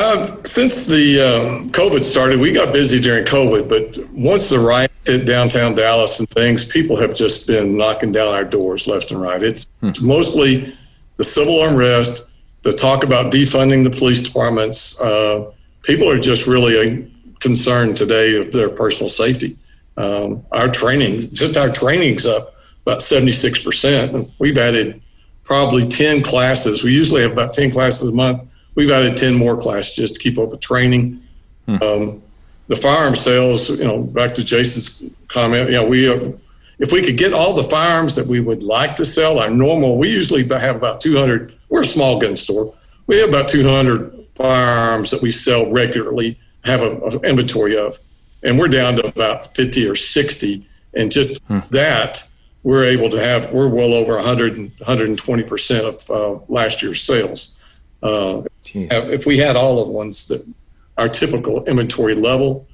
Uh, 0.00 0.26
since 0.44 0.86
the 0.86 1.20
um, 1.20 1.68
COVID 1.72 2.00
started, 2.00 2.40
we 2.40 2.52
got 2.52 2.72
busy 2.72 2.98
during 2.98 3.22
COVID, 3.22 3.68
but 3.68 3.98
once 4.14 4.48
the 4.48 4.58
riots 4.58 4.94
hit 5.04 5.26
downtown 5.26 5.74
Dallas 5.74 6.18
and 6.20 6.30
things, 6.30 6.64
people 6.64 6.96
have 6.96 7.14
just 7.14 7.46
been 7.46 7.76
knocking 7.76 8.10
down 8.10 8.32
our 8.32 8.46
doors 8.46 8.86
left 8.86 9.10
and 9.10 9.20
right. 9.20 9.42
It's, 9.42 9.68
hmm. 9.80 9.88
it's 9.88 10.00
mostly 10.00 10.72
the 11.16 11.24
civil 11.24 11.66
unrest, 11.66 12.34
the 12.62 12.72
talk 12.72 13.04
about 13.04 13.30
defunding 13.30 13.84
the 13.84 13.90
police 13.90 14.22
departments. 14.22 14.98
Uh, 15.02 15.52
people 15.82 16.08
are 16.08 16.18
just 16.18 16.46
really 16.46 17.02
uh, 17.02 17.06
concerned 17.40 17.94
today 17.94 18.40
of 18.40 18.52
their 18.52 18.70
personal 18.70 19.10
safety. 19.10 19.54
Um, 19.98 20.46
our 20.50 20.70
training, 20.70 21.28
just 21.34 21.58
our 21.58 21.68
training's 21.68 22.24
up 22.24 22.54
about 22.86 23.00
76%. 23.00 24.32
We've 24.38 24.56
added 24.56 25.02
probably 25.44 25.86
10 25.86 26.22
classes. 26.22 26.82
We 26.84 26.94
usually 26.94 27.20
have 27.20 27.32
about 27.32 27.52
10 27.52 27.70
classes 27.70 28.08
a 28.08 28.14
month. 28.14 28.49
We've 28.74 28.90
added 28.90 29.16
10 29.16 29.34
more 29.34 29.60
classes 29.60 29.94
just 29.94 30.14
to 30.16 30.20
keep 30.20 30.38
up 30.38 30.50
with 30.50 30.60
training. 30.60 31.22
Hmm. 31.66 31.82
Um, 31.82 32.22
the 32.68 32.76
firearm 32.76 33.16
sales, 33.16 33.80
you 33.80 33.86
know, 33.86 34.02
back 34.02 34.32
to 34.34 34.44
Jason's 34.44 35.16
comment, 35.28 35.70
you 35.70 35.76
know, 35.76 35.86
we, 35.86 36.08
uh, 36.08 36.32
if 36.78 36.92
we 36.92 37.02
could 37.02 37.18
get 37.18 37.32
all 37.32 37.52
the 37.52 37.64
firearms 37.64 38.14
that 38.14 38.26
we 38.26 38.40
would 38.40 38.62
like 38.62 38.96
to 38.96 39.04
sell, 39.04 39.38
our 39.38 39.50
normal, 39.50 39.98
we 39.98 40.08
usually 40.08 40.46
have 40.46 40.76
about 40.76 41.00
200, 41.00 41.54
we're 41.68 41.80
a 41.80 41.84
small 41.84 42.20
gun 42.20 42.36
store. 42.36 42.72
We 43.06 43.18
have 43.18 43.28
about 43.28 43.48
200 43.48 44.26
firearms 44.36 45.10
that 45.10 45.20
we 45.20 45.30
sell 45.30 45.70
regularly, 45.70 46.38
have 46.64 46.82
an 46.82 47.24
inventory 47.24 47.76
of 47.76 47.98
and 48.42 48.58
we're 48.58 48.68
down 48.68 48.96
to 48.96 49.06
about 49.06 49.54
50 49.54 49.86
or 49.86 49.94
60 49.94 50.66
and 50.94 51.10
just 51.10 51.42
hmm. 51.44 51.60
that 51.70 52.24
we're 52.62 52.84
able 52.84 53.08
to 53.10 53.20
have 53.20 53.52
we're 53.52 53.68
well 53.68 53.94
over 53.94 54.16
100 54.16 54.56
120 54.58 55.42
percent 55.44 55.84
of 55.86 56.10
uh, 56.10 56.44
last 56.48 56.82
year's 56.82 57.02
sales 57.02 57.59
uh, 58.02 58.42
if 58.74 59.26
we 59.26 59.38
had 59.38 59.56
all 59.56 59.80
of 59.80 59.86
the 59.86 59.92
ones 59.92 60.28
that 60.28 60.42
our 60.98 61.08
typical 61.08 61.64
inventory 61.64 62.14
level 62.14 62.66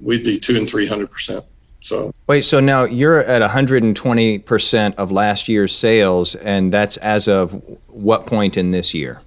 we'd 0.00 0.24
be 0.24 0.38
two 0.38 0.56
and 0.56 0.68
300 0.68 1.10
percent 1.10 1.44
so. 1.80 2.12
Wait 2.26 2.42
so 2.44 2.60
now 2.60 2.84
you're 2.84 3.20
at 3.20 3.40
120 3.40 4.38
percent 4.40 4.94
of 4.96 5.12
last 5.12 5.48
year's 5.48 5.74
sales 5.74 6.34
and 6.36 6.72
that's 6.72 6.96
as 6.98 7.28
of 7.28 7.62
what 7.88 8.26
point 8.26 8.56
in 8.56 8.70
this 8.70 8.94
year? 8.94 9.20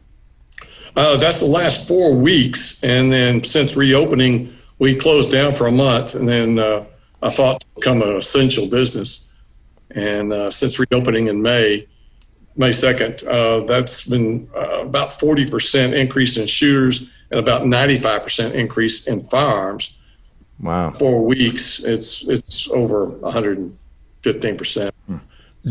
Uh, 0.95 1.15
that's 1.17 1.39
the 1.39 1.45
last 1.45 1.87
four 1.87 2.15
weeks 2.15 2.83
and 2.83 3.11
then 3.11 3.43
since 3.43 3.77
reopening 3.77 4.49
we 4.79 4.95
closed 4.95 5.31
down 5.31 5.55
for 5.55 5.67
a 5.67 5.71
month, 5.71 6.15
and 6.15 6.27
then 6.27 6.59
uh, 6.59 6.85
I 7.21 7.29
thought 7.29 7.61
to 7.61 7.67
become 7.75 8.01
an 8.01 8.15
essential 8.15 8.69
business. 8.69 9.33
And 9.91 10.31
uh, 10.31 10.51
since 10.51 10.79
reopening 10.79 11.27
in 11.27 11.41
May, 11.41 11.87
May 12.57 12.69
2nd, 12.71 13.27
uh, 13.27 13.65
that's 13.65 14.07
been 14.07 14.49
uh, 14.55 14.81
about 14.81 15.09
40% 15.09 15.93
increase 15.93 16.37
in 16.37 16.47
shooters 16.47 17.13
and 17.29 17.39
about 17.39 17.61
95% 17.63 18.53
increase 18.53 19.07
in 19.07 19.23
firearms. 19.23 19.97
Wow. 20.59 20.91
Four 20.91 21.23
weeks, 21.23 21.83
it's 21.83 22.27
it's 22.27 22.67
over 22.71 23.07
115%. 23.07 24.91
Hmm. 25.05 25.17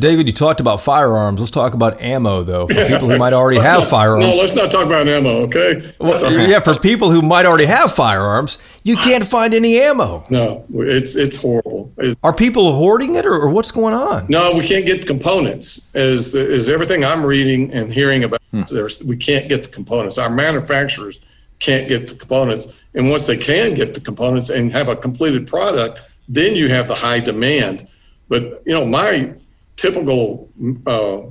David, 0.00 0.26
you 0.26 0.32
talked 0.32 0.60
about 0.60 0.80
firearms. 0.80 1.40
Let's 1.40 1.50
talk 1.50 1.74
about 1.74 2.00
ammo, 2.00 2.42
though, 2.42 2.66
for 2.66 2.74
people 2.86 3.08
who 3.08 3.18
might 3.18 3.32
already 3.32 3.60
have 3.60 3.80
not, 3.80 3.88
firearms. 3.88 4.24
No, 4.24 4.34
let's 4.34 4.54
not 4.54 4.70
talk 4.70 4.86
about 4.86 5.08
ammo, 5.08 5.42
okay? 5.44 5.92
Well, 5.98 6.48
yeah, 6.48 6.60
for 6.60 6.78
people 6.78 7.10
who 7.10 7.22
might 7.22 7.46
already 7.46 7.66
have 7.66 7.92
firearms, 7.92 8.58
you 8.82 8.96
can't 8.96 9.26
find 9.26 9.54
any 9.54 9.78
ammo. 9.80 10.26
No, 10.30 10.64
it's 10.70 11.16
it's 11.16 11.40
horrible. 11.40 11.92
It's, 11.98 12.16
Are 12.22 12.32
people 12.34 12.76
hoarding 12.76 13.16
it, 13.16 13.26
or, 13.26 13.34
or, 13.34 13.50
what's 13.50 13.72
going 13.72 13.94
on? 13.94 14.26
No, 14.28 14.54
we 14.54 14.66
can't 14.66 14.86
get 14.86 15.00
the 15.00 15.06
components. 15.06 15.94
Is 15.94 16.34
is 16.34 16.68
everything 16.68 17.04
I'm 17.04 17.24
reading 17.24 17.72
and 17.72 17.92
hearing 17.92 18.24
about? 18.24 18.40
Hmm. 18.52 18.62
There's 18.70 19.02
we 19.02 19.16
can't 19.16 19.48
get 19.48 19.64
the 19.64 19.70
components. 19.70 20.18
Our 20.18 20.30
manufacturers 20.30 21.20
can't 21.58 21.88
get 21.88 22.06
the 22.06 22.14
components, 22.14 22.84
and 22.94 23.10
once 23.10 23.26
they 23.26 23.36
can 23.36 23.74
get 23.74 23.94
the 23.94 24.00
components 24.00 24.50
and 24.50 24.70
have 24.72 24.88
a 24.88 24.96
completed 24.96 25.46
product, 25.46 26.00
then 26.28 26.54
you 26.54 26.68
have 26.68 26.86
the 26.86 26.94
high 26.94 27.20
demand. 27.20 27.88
But 28.28 28.62
you 28.66 28.72
know, 28.72 28.84
my 28.84 29.34
typical 29.76 30.50
uh, 30.86 31.22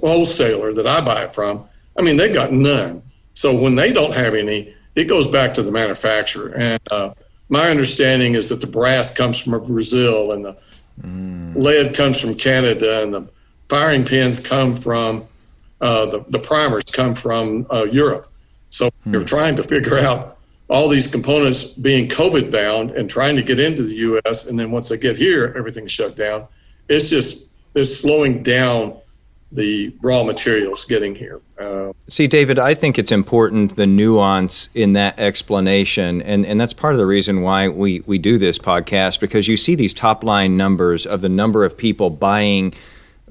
wholesaler 0.00 0.72
that 0.74 0.86
I 0.86 1.00
buy 1.00 1.24
it 1.24 1.32
from, 1.32 1.68
I 1.98 2.02
mean, 2.02 2.16
they've 2.16 2.34
got 2.34 2.52
none. 2.52 3.02
So 3.34 3.60
when 3.60 3.74
they 3.74 3.92
don't 3.92 4.14
have 4.14 4.34
any, 4.34 4.74
it 4.94 5.04
goes 5.04 5.26
back 5.26 5.54
to 5.54 5.62
the 5.62 5.70
manufacturer. 5.70 6.52
And 6.56 6.80
uh, 6.90 7.14
my 7.48 7.70
understanding 7.70 8.34
is 8.34 8.48
that 8.48 8.60
the 8.60 8.66
brass 8.66 9.16
comes 9.16 9.42
from 9.42 9.62
Brazil 9.64 10.32
and 10.32 10.44
the 10.44 10.56
mm. 11.00 11.54
lead 11.54 11.94
comes 11.94 12.20
from 12.20 12.34
Canada 12.34 13.02
and 13.02 13.14
the 13.14 13.30
firing 13.68 14.04
pins 14.04 14.46
come 14.46 14.74
from 14.74 15.26
uh, 15.80 16.06
the, 16.06 16.24
the 16.28 16.38
primers 16.38 16.84
come 16.84 17.14
from 17.14 17.66
uh, 17.72 17.84
Europe. 17.84 18.26
So 18.70 18.88
mm. 18.88 19.12
you're 19.12 19.24
trying 19.24 19.56
to 19.56 19.62
figure 19.62 19.98
out 19.98 20.38
all 20.68 20.88
these 20.88 21.10
components 21.10 21.64
being 21.72 22.08
COVID 22.08 22.50
bound 22.50 22.90
and 22.90 23.08
trying 23.08 23.36
to 23.36 23.42
get 23.42 23.58
into 23.58 23.82
the 23.82 23.94
U.S. 23.94 24.48
And 24.48 24.58
then 24.58 24.70
once 24.70 24.88
they 24.88 24.98
get 24.98 25.16
here, 25.16 25.54
everything's 25.56 25.92
shut 25.92 26.16
down. 26.16 26.46
It's 26.88 27.08
just 27.08 27.47
is 27.78 27.98
slowing 27.98 28.42
down 28.42 28.96
the 29.50 29.94
raw 30.02 30.22
materials 30.24 30.84
getting 30.84 31.14
here. 31.14 31.40
Uh, 31.58 31.92
See, 32.08 32.26
David, 32.26 32.58
I 32.58 32.74
think 32.74 32.98
it's 32.98 33.10
important 33.10 33.76
the 33.76 33.86
nuance 33.86 34.68
in 34.74 34.92
that 34.92 35.18
explanation, 35.18 36.20
and, 36.22 36.44
and 36.44 36.60
that's 36.60 36.74
part 36.74 36.92
of 36.92 36.98
the 36.98 37.06
reason 37.06 37.40
why 37.40 37.68
we, 37.68 38.00
we 38.00 38.18
do 38.18 38.36
this 38.36 38.58
podcast 38.58 39.20
because 39.20 39.48
you 39.48 39.56
see 39.56 39.74
these 39.74 39.94
top 39.94 40.22
line 40.22 40.56
numbers 40.56 41.06
of 41.06 41.22
the 41.22 41.28
number 41.30 41.64
of 41.64 41.78
people 41.78 42.10
buying 42.10 42.74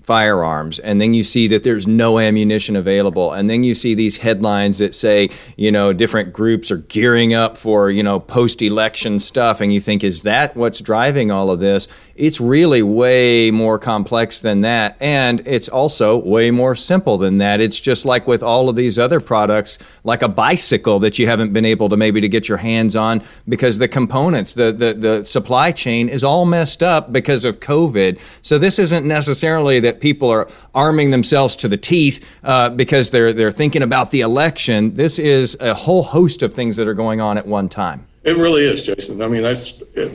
firearms 0.08 0.80
and 0.80 1.02
then 1.02 1.13
you 1.13 1.22
see 1.22 1.48
that 1.48 1.63
there's 1.63 1.86
no 1.86 2.17
ammunition 2.17 2.78
available 2.78 3.34
and 3.34 3.50
then 3.50 3.62
you 3.62 3.76
see 3.76 3.93
these 3.93 4.20
headlines 4.20 4.78
that 4.78 4.96
say 4.96 5.30
you 5.58 5.70
know 5.70 5.91
different 5.91 6.32
groups 6.32 6.72
are 6.72 6.78
gearing 6.78 7.34
up 7.34 7.58
for 7.58 7.89
you 7.89 8.02
know 8.02 8.17
post 8.17 8.62
election 8.62 9.20
stuff 9.20 9.60
and 9.60 9.74
you 9.74 9.82
think 9.82 10.06
is 10.06 10.24
that 10.24 10.56
what's 10.56 10.80
driving 10.80 11.30
all 11.30 11.52
of 11.52 11.60
this? 11.60 11.89
It's 12.15 12.39
really 12.39 12.82
way 12.82 13.52
more 13.52 13.78
complex 13.78 14.41
than 14.41 14.62
that 14.62 14.96
and 15.02 15.46
it's 15.46 15.67
also 15.67 16.15
way 16.15 16.52
more 16.52 16.74
simple 16.74 17.17
than 17.17 17.39
that. 17.39 17.60
It's 17.60 17.78
just 17.78 18.06
like 18.06 18.28
with 18.28 18.41
all 18.41 18.70
of 18.70 18.78
these 18.78 18.98
other 18.98 19.20
products 19.20 20.00
like 20.06 20.22
a 20.22 20.30
bicycle 20.30 21.00
that 21.00 21.20
you 21.20 21.28
haven't 21.28 21.52
been 21.52 21.65
able 21.65 21.89
to 21.89 21.98
maybe 21.98 22.22
to 22.22 22.30
get 22.30 22.48
your 22.48 22.60
hands 22.60 22.96
on 22.96 23.22
because 23.50 23.78
the 23.78 23.89
components 23.89 24.54
the 24.54 24.72
the, 24.72 24.93
the 24.93 25.24
supply 25.26 25.74
chain 25.74 26.08
is 26.08 26.24
all 26.24 26.46
messed 26.46 26.82
up 26.82 27.12
because 27.12 27.43
of 27.43 27.60
covid. 27.60 28.22
So 28.41 28.58
this 28.58 28.80
isn't 28.80 29.06
necessarily 29.06 29.82
that 29.82 29.96
people 29.99 30.29
are 30.29 30.47
arming 30.73 31.12
themselves 31.12 31.55
to 31.57 31.67
the 31.67 31.77
teeth 31.77 32.39
uh, 32.43 32.69
because 32.69 33.10
they're 33.12 33.33
they're 33.33 33.51
thinking 33.51 33.83
about 33.83 34.12
the 34.12 34.21
election. 34.21 34.95
This 34.95 35.19
is 35.19 35.57
a 35.60 35.73
whole 35.73 36.03
host 36.03 36.43
of 36.43 36.53
things 36.53 36.75
that 36.77 36.88
are 36.88 36.93
going 36.93 37.21
on 37.21 37.38
at 37.38 37.45
one 37.45 37.69
time. 37.69 38.07
It 38.23 38.36
really 38.36 38.63
is, 38.63 38.86
Jason. 38.86 39.21
I 39.21 39.27
mean, 39.27 39.41
that's 39.41 39.81
it. 39.93 40.12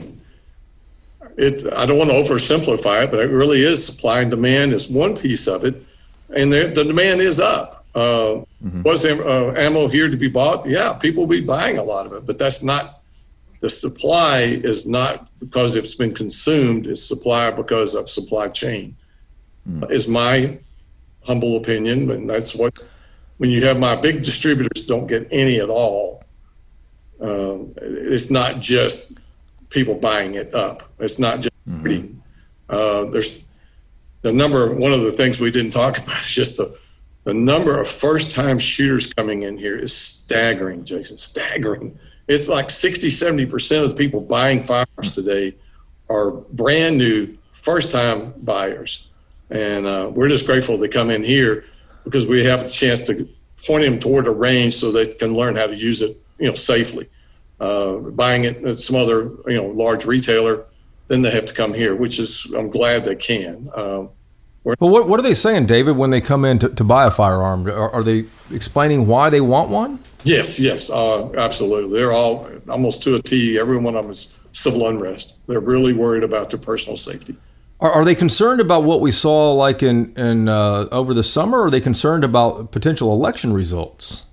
it 1.37 1.73
I 1.73 1.85
don't 1.85 1.97
want 1.97 2.11
to 2.11 2.15
oversimplify 2.15 3.05
it, 3.05 3.11
but 3.11 3.19
it 3.19 3.31
really 3.31 3.61
is 3.61 3.85
supply 3.85 4.21
and 4.21 4.29
demand 4.29 4.73
is 4.73 4.89
one 4.89 5.15
piece 5.15 5.47
of 5.47 5.63
it, 5.63 5.75
and 6.35 6.51
the, 6.53 6.71
the 6.73 6.83
demand 6.83 7.21
is 7.21 7.39
up. 7.39 7.85
Uh, 7.95 8.43
mm-hmm. 8.63 8.81
Was 8.83 9.05
uh, 9.05 9.53
ammo 9.55 9.87
here 9.87 10.09
to 10.09 10.17
be 10.17 10.27
bought? 10.27 10.67
Yeah, 10.67 10.93
people 10.93 11.23
will 11.23 11.29
be 11.29 11.41
buying 11.41 11.77
a 11.77 11.83
lot 11.83 12.05
of 12.05 12.13
it, 12.13 12.25
but 12.25 12.39
that's 12.39 12.63
not 12.63 13.01
the 13.63 13.69
supply 13.69 14.39
is 14.41 14.85
not 14.85 15.29
because 15.39 15.75
it's 15.75 15.95
been 15.95 16.13
consumed, 16.13 16.85
it's 16.85 17.01
supply 17.01 17.49
because 17.49 17.95
of 17.95 18.09
supply 18.09 18.49
chain 18.49 18.95
mm. 19.69 19.89
is 19.91 20.07
my 20.07 20.59
humble 21.25 21.57
opinion, 21.57 22.09
and 22.11 22.29
that's 22.29 22.55
what 22.55 22.81
when 23.37 23.49
you 23.49 23.65
have 23.65 23.79
my 23.79 23.95
big 23.95 24.23
distributors 24.23 24.85
don't 24.85 25.07
get 25.07 25.27
any 25.31 25.59
at 25.59 25.69
all, 25.69 26.23
um, 27.19 27.73
it's 27.77 28.29
not 28.29 28.59
just 28.59 29.19
people 29.69 29.95
buying 29.95 30.35
it 30.35 30.53
up. 30.53 30.83
It's 30.99 31.19
not 31.19 31.41
just 31.41 31.53
mm-hmm. 31.67 32.19
uh, 32.69 33.05
there's 33.05 33.43
the 34.21 34.31
number. 34.31 34.73
One 34.73 34.93
of 34.93 35.01
the 35.01 35.11
things 35.11 35.39
we 35.39 35.51
didn't 35.51 35.71
talk 35.71 35.97
about 36.03 36.21
is 36.21 36.29
just 36.31 36.57
the 36.57 36.77
the 37.23 37.33
number 37.33 37.79
of 37.79 37.87
first 37.87 38.31
time 38.31 38.59
shooters 38.59 39.13
coming 39.13 39.43
in 39.43 39.57
here 39.57 39.77
is 39.77 39.95
staggering, 39.95 40.83
Jason. 40.83 41.17
Staggering. 41.17 41.97
It's 42.27 42.49
like 42.49 42.69
60, 42.69 43.09
70 43.09 43.45
percent 43.45 43.83
of 43.85 43.91
the 43.91 43.97
people 43.97 44.21
buying 44.21 44.61
firearms 44.61 45.11
today 45.11 45.55
are 46.09 46.31
brand 46.31 46.97
new 46.97 47.37
first 47.51 47.91
time 47.91 48.33
buyers, 48.37 49.09
and 49.53 49.85
uh, 49.85 50.11
we're 50.13 50.27
just 50.27 50.45
grateful 50.45 50.77
they 50.77 50.87
come 50.87 51.09
in 51.09 51.23
here 51.23 51.65
because 52.03 52.27
we 52.27 52.43
have 52.43 52.63
the 52.63 52.69
chance 52.69 53.01
to 53.01 53.27
point 53.65 53.83
them 53.83 53.99
toward 53.99 54.27
a 54.27 54.31
range 54.31 54.73
so 54.73 54.91
they 54.91 55.07
can 55.07 55.33
learn 55.33 55.55
how 55.55 55.67
to 55.67 55.75
use 55.75 56.01
it, 56.01 56.17
you 56.39 56.47
know, 56.47 56.53
safely. 56.53 57.07
Uh, 57.59 57.97
buying 57.97 58.43
it 58.43 58.65
at 58.65 58.79
some 58.79 58.95
other, 58.95 59.31
you 59.47 59.55
know, 59.55 59.67
large 59.67 60.05
retailer, 60.05 60.65
then 61.07 61.21
they 61.21 61.31
have 61.31 61.45
to 61.45 61.53
come 61.53 61.73
here, 61.73 61.95
which 61.95 62.19
is 62.19 62.51
I'm 62.57 62.69
glad 62.69 63.05
they 63.05 63.15
can. 63.15 63.69
Um, 63.75 64.09
well, 64.63 64.75
what, 64.79 65.07
what 65.07 65.19
are 65.19 65.23
they 65.23 65.35
saying, 65.35 65.67
David, 65.67 65.97
when 65.97 66.09
they 66.09 66.19
come 66.19 66.45
in 66.45 66.57
to, 66.59 66.69
to 66.69 66.83
buy 66.83 67.05
a 67.05 67.11
firearm? 67.11 67.67
Are, 67.67 67.91
are, 67.91 68.03
they 68.03 68.25
explaining 68.51 69.07
why 69.07 69.29
they 69.29 69.41
want 69.41 69.69
one? 69.69 69.99
Yes, 70.23 70.59
yes, 70.59 70.89
uh, 70.89 71.31
absolutely. 71.33 71.99
They're 71.99 72.13
all 72.13 72.49
almost 72.69 73.03
to 73.03 73.15
a 73.15 73.21
T. 73.21 73.59
Every 73.59 73.77
one 73.77 73.95
of 73.95 74.03
them 74.03 74.11
is 74.11 74.39
civil 74.53 74.87
unrest. 74.87 75.45
They're 75.47 75.59
really 75.59 75.93
worried 75.93 76.23
about 76.23 76.49
their 76.49 76.59
personal 76.59 76.95
safety. 76.97 77.35
Are, 77.83 77.91
are 77.91 78.05
they 78.05 78.15
concerned 78.15 78.61
about 78.61 78.85
what 78.85 79.01
we 79.01 79.11
saw 79.11 79.51
like 79.51 79.83
in, 79.83 80.13
in 80.15 80.47
uh, 80.47 80.87
over 80.91 81.13
the 81.13 81.23
summer? 81.23 81.59
Or 81.59 81.65
are 81.65 81.69
they 81.69 81.81
concerned 81.81 82.23
about 82.23 82.71
potential 82.71 83.11
election 83.11 83.51
results? 83.53 84.25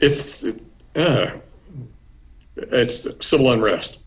It's 0.00 0.44
uh, 0.96 1.38
it's 2.56 3.26
civil 3.26 3.52
unrest. 3.52 4.04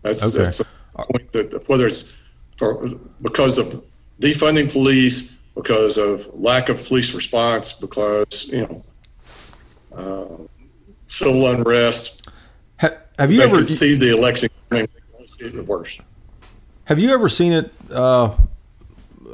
That's, 0.00 0.24
okay. 0.34 0.44
that's 0.44 0.62
point 0.94 1.32
that 1.32 1.68
whether 1.68 1.86
it's 1.86 2.18
for, 2.56 2.86
because 3.20 3.58
of 3.58 3.84
defunding 4.20 4.72
police, 4.72 5.36
because 5.54 5.98
of 5.98 6.26
lack 6.32 6.68
of 6.70 6.82
police 6.86 7.14
response, 7.14 7.74
because 7.74 8.48
you 8.48 8.62
know 8.62 8.84
uh, 9.94 10.46
civil 11.06 11.50
unrest. 11.50 12.30
Ha- 12.80 12.96
have 13.18 13.30
you 13.30 13.42
ever 13.42 13.66
see 13.66 13.94
the 13.94 14.10
election 14.16 14.48
coming? 15.36 15.66
Worse. 15.66 16.00
Have 16.84 16.98
you 16.98 17.14
ever 17.14 17.28
seen 17.28 17.52
it 17.52 17.72
uh, 17.90 18.36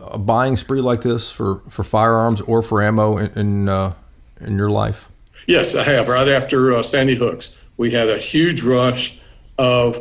a 0.02 0.18
buying 0.18 0.56
spree 0.56 0.80
like 0.80 1.02
this 1.02 1.30
for, 1.30 1.60
for 1.70 1.82
firearms 1.82 2.40
or 2.42 2.62
for 2.62 2.82
ammo 2.82 3.18
in 3.18 3.30
in, 3.38 3.68
uh, 3.68 3.94
in 4.40 4.56
your 4.56 4.70
life? 4.70 5.08
Yes, 5.46 5.74
I 5.74 5.84
have. 5.84 6.08
Right 6.08 6.28
after 6.28 6.74
uh, 6.74 6.82
Sandy 6.82 7.14
Hooks, 7.14 7.68
we 7.76 7.90
had 7.90 8.10
a 8.10 8.18
huge 8.18 8.62
rush 8.62 9.20
of 9.56 9.98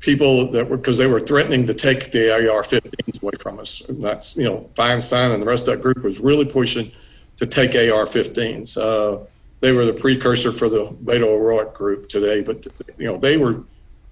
people 0.00 0.50
that 0.50 0.68
were 0.68 0.76
because 0.76 0.98
they 0.98 1.06
were 1.06 1.20
threatening 1.20 1.66
to 1.66 1.74
take 1.74 2.12
the 2.12 2.32
AR-15s 2.32 3.22
away 3.22 3.32
from 3.40 3.58
us. 3.58 3.88
And 3.88 4.02
that's 4.02 4.36
you 4.36 4.44
know 4.44 4.70
Feinstein 4.74 5.32
and 5.32 5.42
the 5.42 5.46
rest 5.46 5.66
of 5.68 5.74
that 5.74 5.82
group 5.82 6.04
was 6.04 6.20
really 6.20 6.44
pushing 6.44 6.90
to 7.36 7.46
take 7.46 7.74
AR-15s. 7.74 8.78
Uh, 8.78 9.24
they 9.60 9.72
were 9.72 9.84
the 9.84 9.92
precursor 9.92 10.52
for 10.52 10.68
the 10.68 10.86
Beto 11.04 11.24
O'Rourke 11.24 11.74
group 11.74 12.08
today, 12.08 12.42
but 12.42 12.66
you 12.98 13.06
know 13.06 13.16
they 13.16 13.36
were. 13.36 13.64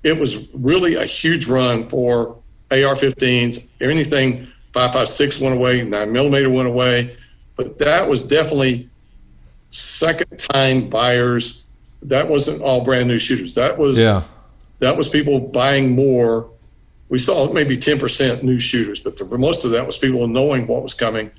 It 0.04 0.18
was 0.18 0.54
really 0.54 0.94
a 0.94 1.04
huge 1.04 1.48
run 1.48 1.82
for 1.82 2.36
AR-15s. 2.70 3.68
Anything 3.80 4.46
5.56 4.72 5.40
went 5.40 5.56
away, 5.56 5.82
nine 5.82 6.12
millimeter 6.12 6.50
went 6.50 6.68
away, 6.68 7.16
but 7.56 7.78
that 7.78 8.08
was 8.08 8.22
definitely 8.22 8.88
second 9.70 10.38
time 10.38 10.88
buyers. 10.88 11.68
That 12.02 12.28
wasn't 12.28 12.62
all 12.62 12.84
brand 12.84 13.08
new 13.08 13.18
shooters. 13.18 13.54
That 13.56 13.78
was 13.78 14.00
yeah 14.00 14.24
that 14.84 14.96
was 14.96 15.08
people 15.08 15.40
buying 15.40 15.94
more. 15.94 16.50
We 17.08 17.18
saw 17.18 17.52
maybe 17.52 17.76
10% 17.76 18.42
new 18.42 18.58
shooters, 18.58 19.00
but 19.00 19.16
the, 19.16 19.24
most 19.38 19.64
of 19.64 19.70
that 19.70 19.86
was 19.86 19.96
people 19.96 20.26
knowing 20.26 20.66
what 20.66 20.82
was 20.82 20.94
coming 20.94 21.30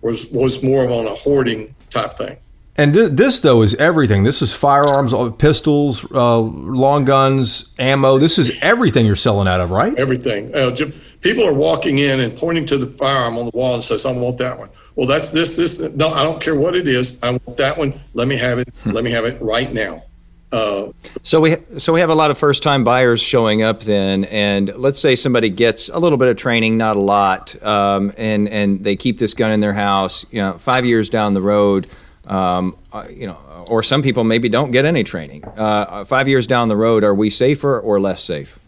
was 0.00 0.30
was 0.32 0.62
more 0.62 0.84
of 0.84 0.90
on 0.90 1.06
a 1.06 1.14
hoarding 1.14 1.74
type 1.88 2.14
thing. 2.14 2.36
And 2.76 2.92
th- 2.92 3.10
this, 3.10 3.38
though, 3.38 3.62
is 3.62 3.74
everything. 3.76 4.24
This 4.24 4.42
is 4.42 4.52
firearms, 4.52 5.14
uh, 5.14 5.30
pistols, 5.30 6.04
uh, 6.12 6.40
long 6.40 7.04
guns, 7.04 7.72
ammo. 7.78 8.18
This 8.18 8.36
is 8.36 8.50
everything 8.62 9.06
you're 9.06 9.14
selling 9.14 9.46
out 9.46 9.60
of, 9.60 9.70
right? 9.70 9.96
Everything. 9.96 10.52
Uh, 10.54 10.74
people 11.20 11.46
are 11.46 11.54
walking 11.54 11.98
in 11.98 12.18
and 12.18 12.36
pointing 12.36 12.66
to 12.66 12.76
the 12.76 12.86
firearm 12.86 13.38
on 13.38 13.46
the 13.46 13.52
wall 13.56 13.74
and 13.74 13.84
says, 13.84 14.04
"I 14.04 14.12
want 14.12 14.38
that 14.38 14.58
one." 14.58 14.70
Well, 14.96 15.06
that's 15.06 15.30
this. 15.30 15.56
This. 15.56 15.80
No, 15.94 16.08
I 16.08 16.24
don't 16.24 16.40
care 16.40 16.56
what 16.56 16.74
it 16.74 16.88
is. 16.88 17.22
I 17.22 17.30
want 17.30 17.56
that 17.58 17.78
one. 17.78 17.94
Let 18.12 18.26
me 18.26 18.36
have 18.36 18.58
it. 18.58 18.68
Let 18.84 19.04
me 19.04 19.12
have 19.12 19.24
it 19.24 19.40
right 19.40 19.72
now. 19.72 20.02
Uh, 20.50 20.92
so 21.22 21.40
we 21.40 21.56
so 21.78 21.92
we 21.92 21.98
have 21.98 22.10
a 22.10 22.14
lot 22.14 22.30
of 22.30 22.38
first 22.38 22.62
time 22.62 22.84
buyers 22.84 23.20
showing 23.20 23.62
up 23.62 23.80
then, 23.80 24.24
and 24.26 24.72
let's 24.76 25.00
say 25.00 25.16
somebody 25.16 25.48
gets 25.48 25.88
a 25.88 25.98
little 25.98 26.18
bit 26.18 26.28
of 26.28 26.36
training, 26.36 26.76
not 26.76 26.94
a 26.94 27.00
lot, 27.00 27.60
um, 27.64 28.12
and 28.16 28.48
and 28.48 28.84
they 28.84 28.94
keep 28.94 29.18
this 29.18 29.34
gun 29.34 29.50
in 29.50 29.58
their 29.60 29.72
house. 29.72 30.24
You 30.30 30.42
know, 30.42 30.52
five 30.52 30.86
years 30.86 31.10
down 31.10 31.34
the 31.34 31.42
road, 31.42 31.88
um, 32.26 32.76
uh, 32.92 33.06
you 33.10 33.26
know, 33.26 33.64
or 33.68 33.82
some 33.82 34.02
people 34.02 34.24
maybe 34.24 34.48
don't 34.48 34.70
get 34.70 34.84
any 34.84 35.04
training. 35.04 35.44
Uh, 35.44 36.04
five 36.04 36.28
years 36.28 36.46
down 36.46 36.68
the 36.68 36.76
road, 36.76 37.04
are 37.04 37.14
we 37.14 37.30
safer 37.30 37.78
or 37.80 38.00
less 38.00 38.22
safe? 38.22 38.58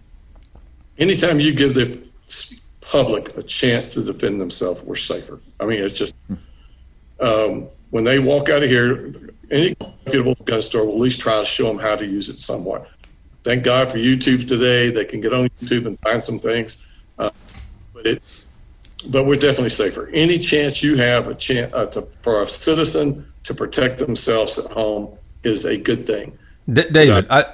Anytime 0.99 1.40
you 1.40 1.55
give 1.55 1.75
the 1.75 2.01
public 2.81 3.37
a 3.37 3.42
chance 3.42 3.88
to 3.95 4.03
defend 4.03 4.40
themselves, 4.40 4.83
we're 4.83 4.95
safer. 4.95 5.40
I 5.61 5.66
mean, 5.66 5.83
it's 5.83 5.99
just 5.99 6.14
um, 7.21 7.69
when 7.90 8.05
they 8.05 8.19
walk 8.19 8.49
out 8.49 8.62
of 8.62 8.69
here, 8.69 9.12
any 9.51 9.77
reputable 10.05 10.35
gun 10.45 10.62
store 10.62 10.87
will 10.87 10.95
at 10.95 11.01
least 11.01 11.21
try 11.21 11.38
to 11.38 11.45
show 11.45 11.66
them 11.66 11.79
how 11.79 11.97
to 11.97 12.07
use 12.07 12.29
it 12.29 12.38
somewhat. 12.38 12.90
Thank 13.45 13.64
God 13.64 13.92
for 13.92 13.99
YouTube 13.99 14.49
today; 14.49 14.90
they 14.90 15.05
can 15.05 15.21
get 15.21 15.33
on 15.33 15.49
YouTube 15.61 15.87
and 15.87 15.99
find 16.01 16.23
some 16.23 16.38
things. 16.38 17.01
Uh, 17.19 17.31
but 17.95 18.07
it, 18.07 18.45
but 19.09 19.26
we're 19.26 19.37
definitely 19.37 19.70
safer. 19.70 20.09
Any 20.12 20.38
chance 20.38 20.82
you 20.82 20.96
have 20.96 21.28
a 21.28 21.35
chance 21.35 21.72
uh, 21.72 21.87
to, 21.87 22.02
for 22.20 22.42
a 22.42 22.46
citizen 22.46 23.30
to 23.44 23.54
protect 23.54 23.98
themselves 23.98 24.59
at 24.59 24.70
home 24.72 25.16
is 25.44 25.64
a 25.64 25.76
good 25.76 26.06
thing. 26.06 26.37
D- 26.72 26.88
David, 26.90 27.26
I, 27.30 27.44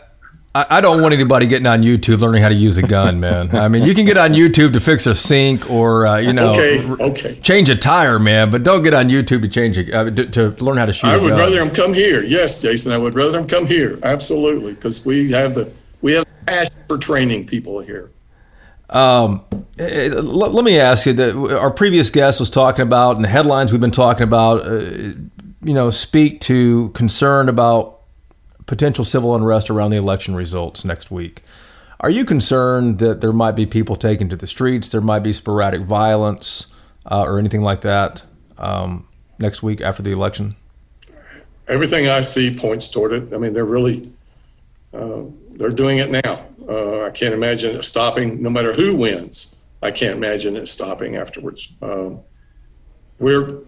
I 0.54 0.80
don't 0.82 1.00
want 1.00 1.14
anybody 1.14 1.46
getting 1.46 1.66
on 1.66 1.80
YouTube 1.80 2.20
learning 2.20 2.42
how 2.42 2.50
to 2.50 2.54
use 2.54 2.76
a 2.76 2.82
gun, 2.82 3.20
man. 3.20 3.54
I 3.56 3.68
mean, 3.68 3.84
you 3.84 3.94
can 3.94 4.04
get 4.04 4.18
on 4.18 4.32
YouTube 4.32 4.74
to 4.74 4.80
fix 4.80 5.06
a 5.06 5.14
sink 5.14 5.70
or 5.70 6.06
uh, 6.06 6.18
you 6.18 6.34
know, 6.34 6.50
okay, 6.50 6.86
okay. 6.86 7.40
change 7.40 7.70
a 7.70 7.76
tire, 7.76 8.18
man. 8.18 8.50
But 8.50 8.62
don't 8.62 8.82
get 8.82 8.92
on 8.92 9.08
YouTube 9.08 9.40
to 9.42 9.48
change 9.48 9.78
it 9.78 9.92
uh, 9.94 10.10
to, 10.10 10.26
to, 10.26 10.64
learn 10.64 10.76
how 10.76 10.84
to 10.84 10.92
shoot. 10.92 11.06
I 11.06 11.16
would 11.16 11.38
rather 11.38 11.58
them 11.58 11.70
come 11.70 11.94
here. 11.94 12.22
Yes, 12.22 12.60
Jason, 12.60 12.92
I 12.92 12.98
would 12.98 13.14
rather 13.14 13.32
them 13.32 13.46
come 13.46 13.66
here. 13.66 13.98
Absolutely, 14.02 14.74
because 14.74 15.06
we 15.06 15.30
have 15.32 15.54
the 15.54 15.72
we 16.02 16.12
have 16.12 16.26
passion 16.44 16.76
for 16.86 16.98
training 16.98 17.46
people 17.46 17.80
here. 17.80 18.10
Um, 18.92 19.42
eh, 19.78 20.10
let, 20.12 20.52
let 20.52 20.64
me 20.64 20.78
ask 20.78 21.06
you 21.06 21.48
our 21.50 21.70
previous 21.70 22.10
guest 22.10 22.38
was 22.38 22.50
talking 22.50 22.82
about, 22.82 23.16
and 23.16 23.24
the 23.24 23.28
headlines 23.28 23.72
we've 23.72 23.80
been 23.80 23.90
talking 23.90 24.24
about, 24.24 24.66
uh, 24.66 24.80
you 25.64 25.74
know, 25.74 25.90
speak 25.90 26.40
to 26.42 26.90
concern 26.90 27.48
about 27.48 28.00
potential 28.66 29.04
civil 29.04 29.34
unrest 29.34 29.70
around 29.70 29.90
the 29.90 29.96
election 29.96 30.34
results 30.34 30.84
next 30.84 31.10
week. 31.10 31.42
Are 32.00 32.10
you 32.10 32.24
concerned 32.24 32.98
that 32.98 33.20
there 33.20 33.32
might 33.32 33.52
be 33.52 33.64
people 33.64 33.96
taken 33.96 34.28
to 34.28 34.36
the 34.36 34.46
streets, 34.46 34.88
there 34.88 35.00
might 35.00 35.20
be 35.20 35.32
sporadic 35.32 35.82
violence, 35.82 36.66
uh, 37.06 37.22
or 37.22 37.38
anything 37.38 37.62
like 37.62 37.80
that 37.82 38.22
um, 38.58 39.08
next 39.38 39.62
week 39.62 39.80
after 39.80 40.02
the 40.02 40.10
election? 40.10 40.56
Everything 41.68 42.08
I 42.08 42.20
see 42.20 42.54
points 42.54 42.88
toward 42.88 43.12
it. 43.12 43.32
I 43.32 43.38
mean, 43.38 43.54
they're 43.54 43.64
really 43.64 44.12
uh, 44.92 45.22
they're 45.52 45.70
doing 45.70 45.98
it 45.98 46.10
now. 46.10 46.44
Uh, 46.68 47.04
I 47.04 47.10
can't 47.10 47.34
imagine 47.34 47.76
it 47.76 47.82
stopping, 47.82 48.42
no 48.42 48.50
matter 48.50 48.72
who 48.72 48.96
wins. 48.96 49.64
I 49.82 49.90
can't 49.90 50.16
imagine 50.16 50.56
it 50.56 50.68
stopping 50.68 51.16
afterwards. 51.16 51.76
Um, 51.82 52.20
we're 53.18 53.60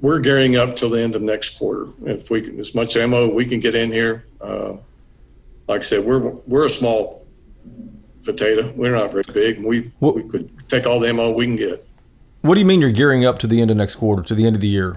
we're 0.00 0.20
gearing 0.20 0.56
up 0.56 0.76
till 0.76 0.90
the 0.90 1.00
end 1.00 1.14
of 1.14 1.22
next 1.22 1.58
quarter. 1.58 1.88
If 2.04 2.30
we 2.30 2.42
can, 2.42 2.58
as 2.58 2.74
much 2.74 2.96
ammo 2.96 3.32
we 3.32 3.44
can 3.44 3.60
get 3.60 3.74
in 3.74 3.90
here, 3.90 4.26
uh, 4.40 4.74
like 5.66 5.80
I 5.80 5.82
said, 5.82 6.04
we're 6.04 6.30
we're 6.46 6.66
a 6.66 6.70
small 6.70 7.26
potato. 8.24 8.72
We're 8.76 8.94
not 8.94 9.12
very 9.12 9.24
big. 9.32 9.64
We 9.64 9.90
what, 9.98 10.14
we 10.14 10.22
could 10.24 10.68
take 10.68 10.86
all 10.86 11.00
the 11.00 11.08
ammo 11.08 11.32
we 11.32 11.46
can 11.46 11.56
get. 11.56 11.86
What 12.42 12.54
do 12.54 12.60
you 12.60 12.66
mean 12.66 12.80
you're 12.80 12.90
gearing 12.90 13.24
up 13.24 13.38
to 13.40 13.46
the 13.46 13.60
end 13.60 13.70
of 13.70 13.76
next 13.76 13.96
quarter, 13.96 14.22
to 14.22 14.34
the 14.34 14.46
end 14.46 14.54
of 14.54 14.60
the 14.60 14.68
year? 14.68 14.96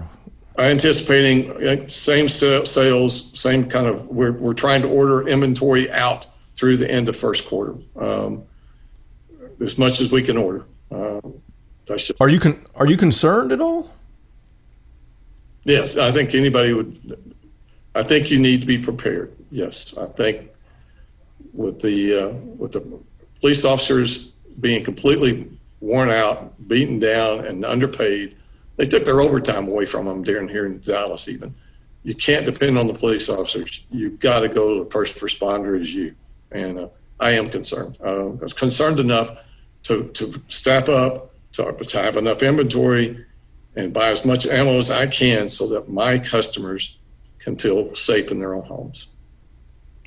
I'm 0.56 0.72
anticipating 0.72 1.50
uh, 1.66 1.88
same 1.88 2.28
sales, 2.28 3.38
same 3.38 3.68
kind 3.68 3.86
of. 3.86 4.08
We're 4.08 4.32
we're 4.32 4.52
trying 4.52 4.82
to 4.82 4.88
order 4.88 5.26
inventory 5.26 5.90
out 5.90 6.26
through 6.62 6.76
the 6.76 6.88
end 6.88 7.08
of 7.08 7.16
first 7.16 7.48
quarter, 7.48 7.74
um, 7.96 8.44
as 9.60 9.76
much 9.78 10.00
as 10.00 10.12
we 10.12 10.22
can 10.22 10.36
order. 10.36 10.64
Uh, 10.92 11.20
just, 11.86 12.12
are 12.20 12.28
you 12.28 12.38
con- 12.38 12.64
are 12.76 12.86
you 12.86 12.96
concerned 12.96 13.50
at 13.50 13.60
all? 13.60 13.90
Yes, 15.64 15.96
I 15.96 16.12
think 16.12 16.36
anybody 16.36 16.72
would. 16.72 17.34
I 17.96 18.02
think 18.02 18.30
you 18.30 18.38
need 18.38 18.60
to 18.60 18.68
be 18.68 18.78
prepared. 18.78 19.34
Yes, 19.50 19.98
I 19.98 20.06
think 20.06 20.50
with 21.52 21.80
the 21.80 22.26
uh, 22.26 22.28
with 22.56 22.70
the 22.70 23.00
police 23.40 23.64
officers 23.64 24.30
being 24.60 24.84
completely 24.84 25.50
worn 25.80 26.10
out, 26.10 26.68
beaten 26.68 27.00
down, 27.00 27.44
and 27.44 27.64
underpaid, 27.64 28.36
they 28.76 28.84
took 28.84 29.04
their 29.04 29.20
overtime 29.20 29.66
away 29.66 29.84
from 29.84 30.06
them 30.06 30.22
during 30.22 30.46
here 30.46 30.66
in 30.66 30.78
Dallas. 30.78 31.28
Even 31.28 31.56
you 32.04 32.14
can't 32.14 32.46
depend 32.46 32.78
on 32.78 32.86
the 32.86 32.94
police 32.94 33.28
officers. 33.28 33.84
You've 33.90 34.20
got 34.20 34.40
to 34.40 34.48
go 34.48 34.78
to 34.78 34.84
the 34.84 34.90
first 34.92 35.18
responder 35.18 35.76
as 35.76 35.92
you. 35.92 36.14
And 36.54 36.78
uh, 36.78 36.88
I 37.18 37.32
am 37.32 37.48
concerned. 37.48 37.98
Uh, 38.04 38.30
I 38.30 38.42
was 38.42 38.54
concerned 38.54 39.00
enough 39.00 39.30
to 39.84 40.08
to 40.08 40.32
staff 40.46 40.88
up, 40.88 41.32
to, 41.52 41.72
to 41.72 42.02
have 42.02 42.16
enough 42.16 42.42
inventory, 42.42 43.24
and 43.74 43.92
buy 43.92 44.08
as 44.08 44.24
much 44.24 44.46
ammo 44.46 44.74
as 44.74 44.90
I 44.90 45.06
can 45.06 45.48
so 45.48 45.66
that 45.68 45.88
my 45.88 46.18
customers 46.18 46.98
can 47.38 47.56
feel 47.56 47.94
safe 47.94 48.30
in 48.30 48.38
their 48.38 48.54
own 48.54 48.64
homes. 48.64 49.08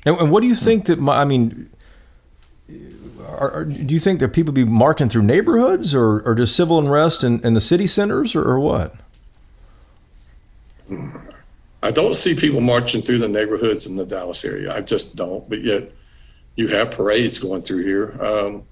And, 0.04 0.16
and 0.18 0.30
what 0.30 0.40
do 0.42 0.46
you 0.46 0.54
think 0.54 0.86
that? 0.86 0.98
My, 0.98 1.20
I 1.20 1.24
mean, 1.24 1.68
are, 3.26 3.50
are, 3.50 3.64
do 3.64 3.92
you 3.92 4.00
think 4.00 4.20
that 4.20 4.32
people 4.32 4.52
be 4.52 4.64
marching 4.64 5.08
through 5.08 5.22
neighborhoods, 5.22 5.94
or, 5.94 6.20
or 6.20 6.34
just 6.34 6.54
civil 6.54 6.78
unrest 6.78 7.24
in, 7.24 7.44
in 7.44 7.54
the 7.54 7.60
city 7.60 7.86
centers, 7.86 8.34
or, 8.34 8.42
or 8.42 8.60
what? 8.60 8.94
I 11.82 11.90
don't 11.90 12.14
see 12.14 12.34
people 12.34 12.60
marching 12.60 13.02
through 13.02 13.18
the 13.18 13.28
neighborhoods 13.28 13.86
in 13.86 13.96
the 13.96 14.06
Dallas 14.06 14.44
area. 14.44 14.72
I 14.74 14.80
just 14.80 15.16
don't. 15.16 15.48
But 15.48 15.62
yet, 15.62 15.90
you 16.56 16.68
have 16.68 16.90
parades 16.90 17.38
going 17.38 17.62
through 17.62 17.84
here. 17.84 18.16
Um, 18.20 18.64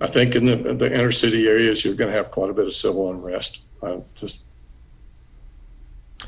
I 0.00 0.06
think 0.06 0.34
in 0.34 0.44
the, 0.46 0.74
the 0.74 0.92
inner 0.92 1.10
city 1.10 1.46
areas, 1.46 1.84
you're 1.84 1.94
going 1.94 2.10
to 2.10 2.16
have 2.16 2.30
quite 2.30 2.50
a 2.50 2.54
bit 2.54 2.66
of 2.66 2.72
civil 2.72 3.10
unrest. 3.10 3.62
Uh, 3.82 3.98
just 4.14 4.48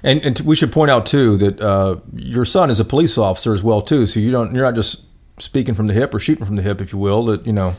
and, 0.03 0.21
and 0.25 0.41
we 0.41 0.57
should 0.57 0.73
point 0.73 0.91
out 0.91 1.07
too 1.07 1.37
that 1.39 1.61
uh, 1.61 1.97
your 2.15 2.45
son 2.45 2.71
is 2.71 2.81
a 2.81 2.85
police 2.85 3.19
officer 3.19 3.53
as 3.53 3.63
well 3.63 3.83
too. 3.83 4.07
So 4.07 4.21
you 4.21 4.31
don't 4.31 4.55
you're 4.55 4.65
not 4.65 4.75
just 4.75 5.07
speaking 5.39 5.75
from 5.75 5.87
the 5.87 5.95
hip 5.95 6.15
or 6.15 6.19
shooting 6.19 6.45
from 6.45 6.57
the 6.57 6.63
hip, 6.63 6.81
if 6.81 6.93
you 6.93 6.99
will. 6.99 7.25
That 7.27 7.47
you 7.47 7.53
know 7.53 7.75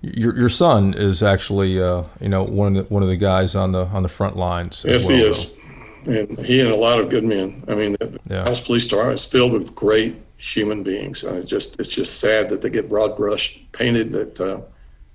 your 0.00 0.36
your 0.38 0.48
son 0.48 0.94
is 0.94 1.22
actually 1.22 1.80
uh, 1.80 2.04
you 2.20 2.28
know 2.28 2.44
one 2.44 2.76
of 2.76 2.88
the 2.88 2.94
one 2.94 3.02
of 3.02 3.08
the 3.08 3.16
guys 3.16 3.54
on 3.54 3.72
the 3.72 3.86
on 3.86 4.02
the 4.02 4.08
front 4.08 4.36
lines. 4.36 4.84
Yes, 4.86 5.06
well, 5.06 5.16
he 5.16 5.22
is, 5.22 5.54
though. 5.54 5.59
And 6.06 6.38
he 6.38 6.60
and 6.60 6.70
a 6.70 6.76
lot 6.76 7.00
of 7.00 7.08
good 7.08 7.24
men. 7.24 7.64
I 7.68 7.74
mean, 7.74 7.96
the 8.00 8.18
yeah. 8.28 8.44
Dallas 8.44 8.60
Police 8.60 8.86
Department 8.86 9.18
is 9.18 9.26
filled 9.26 9.52
with 9.52 9.74
great 9.74 10.16
human 10.36 10.82
beings. 10.82 11.24
And 11.24 11.36
it's 11.36 11.50
just 11.50 11.78
it's 11.78 11.94
just 11.94 12.20
sad 12.20 12.48
that 12.48 12.62
they 12.62 12.70
get 12.70 12.88
broad 12.88 13.16
brush 13.16 13.62
painted. 13.72 14.12
That 14.12 14.40
uh, 14.40 14.60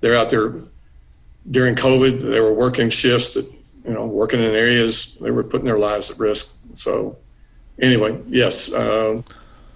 they're 0.02 0.16
out 0.16 0.30
there 0.30 0.56
during 1.50 1.76
COVID. 1.76 2.22
They 2.22 2.40
were 2.40 2.54
working 2.54 2.90
shifts 2.90 3.34
that 3.34 3.52
you 3.86 3.94
know, 3.94 4.06
working 4.06 4.40
in 4.40 4.56
areas 4.56 5.16
they 5.22 5.32
were 5.32 5.44
putting 5.44 5.66
their 5.66 5.78
lives 5.78 6.10
at 6.10 6.20
risk. 6.20 6.58
So, 6.74 7.18
anyway, 7.80 8.20
yes, 8.28 8.74
uh, 8.74 9.22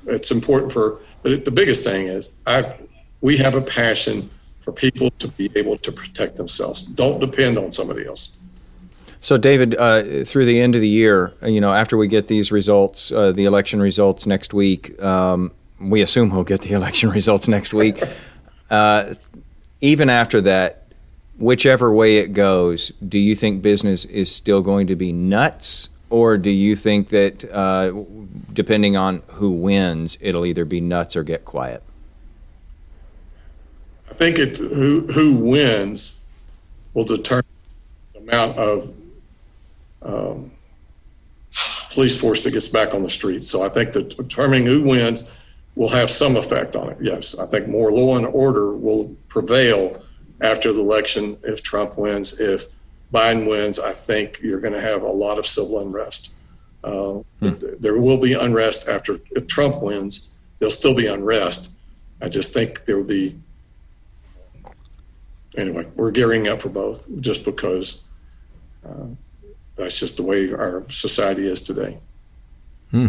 it's 0.06 0.32
important 0.32 0.72
for. 0.72 1.00
But 1.22 1.46
the 1.46 1.52
biggest 1.52 1.84
thing 1.84 2.08
is, 2.08 2.42
I 2.48 2.76
we 3.22 3.38
have 3.38 3.56
a 3.56 3.62
passion 3.62 4.30
for 4.60 4.72
people 4.72 5.12
to 5.12 5.28
be 5.30 5.50
able 5.56 5.78
to 5.78 5.92
protect 5.92 6.38
themselves. 6.38 6.84
Don't 6.84 7.20
depend 7.20 7.58
on 7.58 7.72
somebody 7.72 8.06
else. 8.06 8.38
So, 9.22 9.38
David, 9.38 9.76
uh, 9.76 10.24
through 10.24 10.46
the 10.46 10.62
end 10.62 10.76
of 10.76 10.82
the 10.82 10.88
year, 10.88 11.34
you 11.44 11.60
know, 11.60 11.74
after 11.74 11.98
we 11.98 12.08
get 12.08 12.28
these 12.28 12.52
results, 12.52 13.12
uh, 13.12 13.34
the 13.34 13.46
election 13.46 13.82
results 13.82 14.26
next 14.26 14.54
week, 14.54 15.02
um, 15.04 15.52
we 15.80 16.02
assume 16.02 16.30
we'll 16.30 16.44
get 16.44 16.62
the 16.62 16.74
election 16.74 17.10
results 17.10 17.48
next 17.48 17.74
week. 17.74 18.02
Uh, 18.70 19.14
even 19.82 20.10
after 20.10 20.40
that, 20.42 20.88
whichever 21.38 21.92
way 21.92 22.18
it 22.18 22.34
goes, 22.34 22.90
do 23.08 23.18
you 23.18 23.36
think 23.36 23.62
business 23.62 24.06
is 24.06 24.34
still 24.34 24.62
going 24.62 24.88
to 24.88 24.96
be 24.96 25.12
nuts, 25.12 25.90
or 26.10 26.38
do 26.38 26.50
you 26.50 26.76
think 26.76 27.10
that 27.10 27.44
uh, 27.52 27.92
depending 28.54 28.96
on 28.96 29.22
who 29.34 29.52
wins, 29.52 30.18
it'll 30.22 30.46
either 30.46 30.66
be 30.66 30.80
nuts 30.80 31.16
or 31.16 31.24
get 31.24 31.44
quiet? 31.44 31.84
I 34.10 34.14
think 34.14 34.40
it 34.40 34.58
who 34.58 35.08
who 35.14 35.36
wins 35.36 36.26
will 36.94 37.06
determine 37.06 37.46
the 38.14 38.20
amount 38.20 38.58
of 38.58 38.99
um, 40.02 40.52
police 41.92 42.20
force 42.20 42.44
that 42.44 42.52
gets 42.52 42.70
back 42.70 42.94
on 42.94 43.04
the 43.04 43.10
streets. 43.10 43.50
So 43.50 43.64
I 43.64 43.70
think 43.70 43.92
that 43.94 44.16
determining 44.16 44.66
who 44.66 44.84
wins 44.84 45.36
will 45.76 45.90
have 45.90 46.10
some 46.10 46.36
effect 46.36 46.76
on 46.76 46.90
it. 46.90 46.98
Yes, 47.02 47.38
I 47.38 47.46
think 47.46 47.68
more 47.68 47.92
law 47.92 48.18
and 48.18 48.28
order 48.28 48.76
will 48.76 49.16
prevail 49.28 50.04
after 50.42 50.72
the 50.72 50.82
election 50.82 51.38
if 51.44 51.64
Trump 51.64 51.98
wins. 51.98 52.40
If 52.40 52.66
Biden 53.14 53.50
wins, 53.50 53.80
I 53.80 53.94
think 53.94 54.40
you're 54.42 54.60
going 54.60 54.74
to 54.74 54.82
have 54.82 55.02
a 55.02 55.08
lot 55.08 55.38
of 55.38 55.46
civil 55.46 55.80
unrest. 55.80 56.32
Uh, 56.84 57.20
hmm. 57.40 57.52
There 57.80 57.98
will 57.98 58.18
be 58.18 58.34
unrest 58.34 58.88
after 58.88 59.20
if 59.32 59.48
Trump 59.48 59.82
wins. 59.82 60.38
There'll 60.60 60.72
still 60.72 60.96
be 60.96 61.08
unrest. 61.08 61.78
I 62.22 62.30
just 62.30 62.54
think 62.54 62.86
there 62.86 62.98
will 62.98 63.04
be. 63.04 63.40
Anyway, 65.58 65.88
we're 65.96 66.12
gearing 66.12 66.48
up 66.48 66.62
for 66.62 66.70
both, 66.70 67.10
just 67.22 67.44
because 67.44 68.06
uh, 68.86 69.08
that's 69.80 70.00
just 70.00 70.18
the 70.18 70.24
way 70.24 70.52
our 70.52 70.84
society 70.90 71.48
is 71.48 71.62
today. 71.62 71.98
Hmm. 72.92 73.08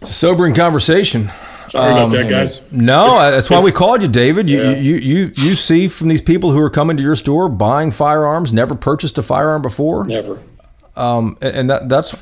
It's 0.00 0.10
a 0.10 0.14
sobering 0.14 0.54
conversation. 0.54 1.30
Sorry 1.66 1.92
um, 1.92 1.96
about 1.96 2.12
that, 2.12 2.28
guys. 2.28 2.72
No, 2.72 3.18
that's 3.18 3.48
why 3.48 3.62
we 3.64 3.70
called 3.70 4.02
you, 4.02 4.08
David. 4.08 4.50
You, 4.50 4.62
yeah. 4.62 4.70
you, 4.72 4.94
you, 4.96 5.18
you 5.34 5.54
see 5.54 5.88
from 5.88 6.08
these 6.08 6.20
people 6.20 6.50
who 6.50 6.58
are 6.58 6.70
coming 6.70 6.96
to 6.96 7.02
your 7.02 7.14
store 7.14 7.48
buying 7.48 7.92
firearms, 7.92 8.52
never 8.52 8.74
purchased 8.74 9.16
a 9.18 9.22
firearm 9.22 9.62
before. 9.62 10.04
Never. 10.04 10.40
Um, 10.96 11.38
and 11.40 11.70
that, 11.70 11.88
that's, 11.88 12.14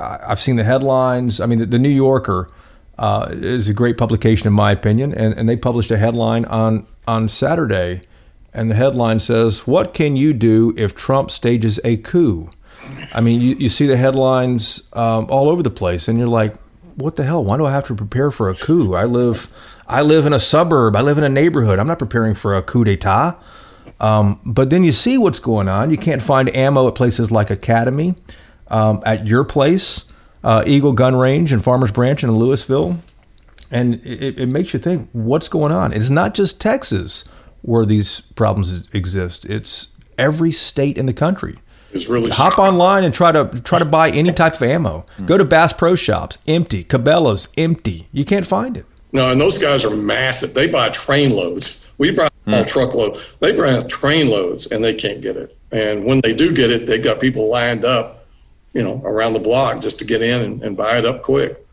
I've 0.00 0.40
seen 0.40 0.56
the 0.56 0.64
headlines. 0.64 1.40
I 1.40 1.46
mean, 1.46 1.60
the, 1.60 1.66
the 1.66 1.78
New 1.78 1.88
Yorker 1.88 2.50
uh, 2.98 3.28
is 3.30 3.68
a 3.68 3.72
great 3.72 3.96
publication, 3.96 4.48
in 4.48 4.52
my 4.52 4.72
opinion, 4.72 5.14
and, 5.14 5.34
and 5.34 5.48
they 5.48 5.56
published 5.56 5.90
a 5.90 5.96
headline 5.96 6.44
on 6.46 6.86
on 7.06 7.28
Saturday, 7.28 8.02
and 8.56 8.70
the 8.70 8.74
headline 8.74 9.20
says, 9.20 9.66
"What 9.66 9.94
can 9.94 10.16
you 10.16 10.32
do 10.32 10.74
if 10.76 10.94
Trump 10.94 11.30
stages 11.30 11.78
a 11.84 11.96
coup?" 11.98 12.50
I 13.12 13.20
mean, 13.20 13.40
you, 13.40 13.54
you 13.56 13.68
see 13.68 13.86
the 13.86 13.96
headlines 13.96 14.88
um, 14.92 15.26
all 15.28 15.48
over 15.48 15.62
the 15.62 15.70
place, 15.70 16.08
and 16.08 16.18
you're 16.18 16.28
like, 16.28 16.54
what 16.96 17.16
the 17.16 17.24
hell? 17.24 17.44
Why 17.44 17.56
do 17.56 17.66
I 17.66 17.70
have 17.70 17.86
to 17.86 17.94
prepare 17.94 18.30
for 18.30 18.48
a 18.48 18.54
coup? 18.54 18.94
I 18.94 19.04
live, 19.04 19.52
I 19.86 20.02
live 20.02 20.26
in 20.26 20.32
a 20.32 20.40
suburb. 20.40 20.96
I 20.96 21.02
live 21.02 21.18
in 21.18 21.24
a 21.24 21.28
neighborhood. 21.28 21.78
I'm 21.78 21.86
not 21.86 21.98
preparing 21.98 22.34
for 22.34 22.56
a 22.56 22.62
coup 22.62 22.84
d'état. 22.84 23.36
Um, 24.00 24.40
but 24.44 24.70
then 24.70 24.82
you 24.82 24.92
see 24.92 25.16
what's 25.18 25.38
going 25.38 25.68
on. 25.68 25.90
You 25.90 25.96
can't 25.96 26.22
find 26.22 26.54
ammo 26.54 26.88
at 26.88 26.94
places 26.94 27.30
like 27.30 27.50
Academy, 27.50 28.14
um, 28.68 29.02
at 29.06 29.26
your 29.26 29.44
place, 29.44 30.04
uh, 30.42 30.64
Eagle 30.66 30.92
Gun 30.92 31.16
Range 31.16 31.50
and 31.52 31.62
Farmers 31.62 31.92
Branch 31.92 32.22
in 32.22 32.30
Lewisville, 32.30 32.98
and 33.70 33.94
it, 34.04 34.38
it 34.38 34.46
makes 34.48 34.72
you 34.72 34.78
think, 34.78 35.08
what's 35.12 35.48
going 35.48 35.72
on? 35.72 35.92
It's 35.92 36.10
not 36.10 36.34
just 36.34 36.60
Texas 36.60 37.24
where 37.66 37.84
these 37.84 38.20
problems 38.20 38.88
exist. 38.92 39.44
It's 39.44 39.94
every 40.16 40.52
state 40.52 40.96
in 40.96 41.06
the 41.06 41.12
country 41.12 41.58
is 41.92 42.08
really 42.08 42.30
hop 42.30 42.58
online 42.58 43.04
and 43.04 43.12
try 43.12 43.32
to 43.32 43.60
try 43.64 43.78
to 43.78 43.84
buy 43.84 44.10
any 44.10 44.32
type 44.32 44.54
of 44.54 44.62
ammo. 44.62 45.04
Go 45.24 45.36
to 45.36 45.44
Bass 45.44 45.72
Pro 45.72 45.94
Shops, 45.94 46.38
empty. 46.46 46.84
Cabela's, 46.84 47.48
empty. 47.56 48.08
You 48.12 48.24
can't 48.24 48.46
find 48.46 48.76
it. 48.76 48.86
No, 49.12 49.30
and 49.30 49.40
those 49.40 49.58
guys 49.58 49.84
are 49.84 49.94
massive. 49.94 50.54
They 50.54 50.66
buy 50.66 50.90
train 50.90 51.30
loads. 51.30 51.92
We 51.98 52.10
buy 52.10 52.28
hmm. 52.44 52.54
a 52.54 52.64
truckload. 52.64 53.18
They 53.40 53.52
buy 53.52 53.80
train 53.80 54.30
loads, 54.30 54.70
and 54.70 54.84
they 54.84 54.94
can't 54.94 55.20
get 55.20 55.36
it. 55.36 55.56
And 55.72 56.04
when 56.04 56.20
they 56.22 56.34
do 56.34 56.54
get 56.54 56.70
it, 56.70 56.86
they've 56.86 57.02
got 57.02 57.20
people 57.20 57.48
lined 57.48 57.84
up, 57.84 58.26
you 58.74 58.82
know, 58.82 59.00
around 59.04 59.32
the 59.32 59.40
block 59.40 59.80
just 59.80 59.98
to 60.00 60.04
get 60.04 60.22
in 60.22 60.40
and, 60.40 60.62
and 60.62 60.76
buy 60.76 60.98
it 60.98 61.04
up 61.04 61.22
quick. 61.22 61.64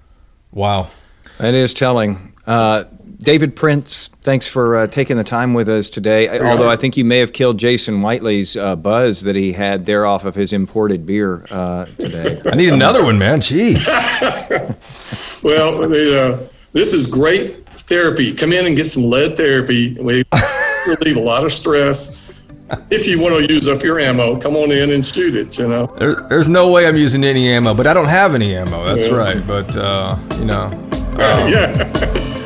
Wow, 0.51 0.89
that 1.37 1.53
is 1.53 1.73
telling. 1.73 2.33
Uh, 2.45 2.85
David 3.23 3.55
Prince, 3.55 4.09
thanks 4.21 4.49
for 4.49 4.75
uh, 4.75 4.87
taking 4.87 5.15
the 5.15 5.23
time 5.23 5.53
with 5.53 5.69
us 5.69 5.89
today. 5.89 6.25
Yeah. 6.25 6.51
Although 6.51 6.69
I 6.69 6.75
think 6.75 6.97
you 6.97 7.05
may 7.05 7.19
have 7.19 7.31
killed 7.31 7.57
Jason 7.57 8.01
Whitely's 8.01 8.57
uh, 8.57 8.75
buzz 8.75 9.21
that 9.21 9.35
he 9.35 9.53
had 9.53 9.85
there 9.85 10.05
off 10.05 10.25
of 10.25 10.35
his 10.35 10.51
imported 10.51 11.05
beer 11.05 11.45
uh, 11.49 11.85
today. 11.85 12.41
I 12.51 12.55
need 12.55 12.69
another 12.69 13.03
one, 13.03 13.17
man. 13.17 13.39
Jeez. 13.39 13.87
well, 15.43 15.87
the, 15.87 16.21
uh, 16.21 16.47
this 16.73 16.91
is 16.91 17.07
great 17.07 17.65
therapy. 17.67 18.33
Come 18.33 18.51
in 18.51 18.65
and 18.65 18.75
get 18.75 18.85
some 18.85 19.03
lead 19.03 19.37
therapy. 19.37 19.95
We 19.95 20.23
relieve 20.87 21.15
a 21.15 21.21
lot 21.21 21.45
of 21.45 21.51
stress. 21.51 22.41
If 22.89 23.07
you 23.07 23.21
want 23.21 23.35
to 23.35 23.53
use 23.53 23.67
up 23.69 23.83
your 23.83 23.99
ammo, 23.99 24.39
come 24.39 24.57
on 24.57 24.71
in 24.71 24.91
and 24.91 25.05
shoot 25.05 25.35
it. 25.35 25.57
You 25.59 25.67
know, 25.69 25.95
there, 25.97 26.15
there's 26.27 26.49
no 26.49 26.71
way 26.71 26.87
I'm 26.87 26.97
using 26.97 27.23
any 27.23 27.47
ammo, 27.47 27.73
but 27.73 27.87
I 27.87 27.93
don't 27.93 28.07
have 28.07 28.35
any 28.35 28.55
ammo. 28.55 28.85
That's 28.85 29.07
yeah. 29.07 29.15
right. 29.15 29.47
But 29.47 29.75
uh, 29.77 30.17
you 30.39 30.45
know, 30.45 30.65
um, 30.65 31.47
yeah. 31.47 32.39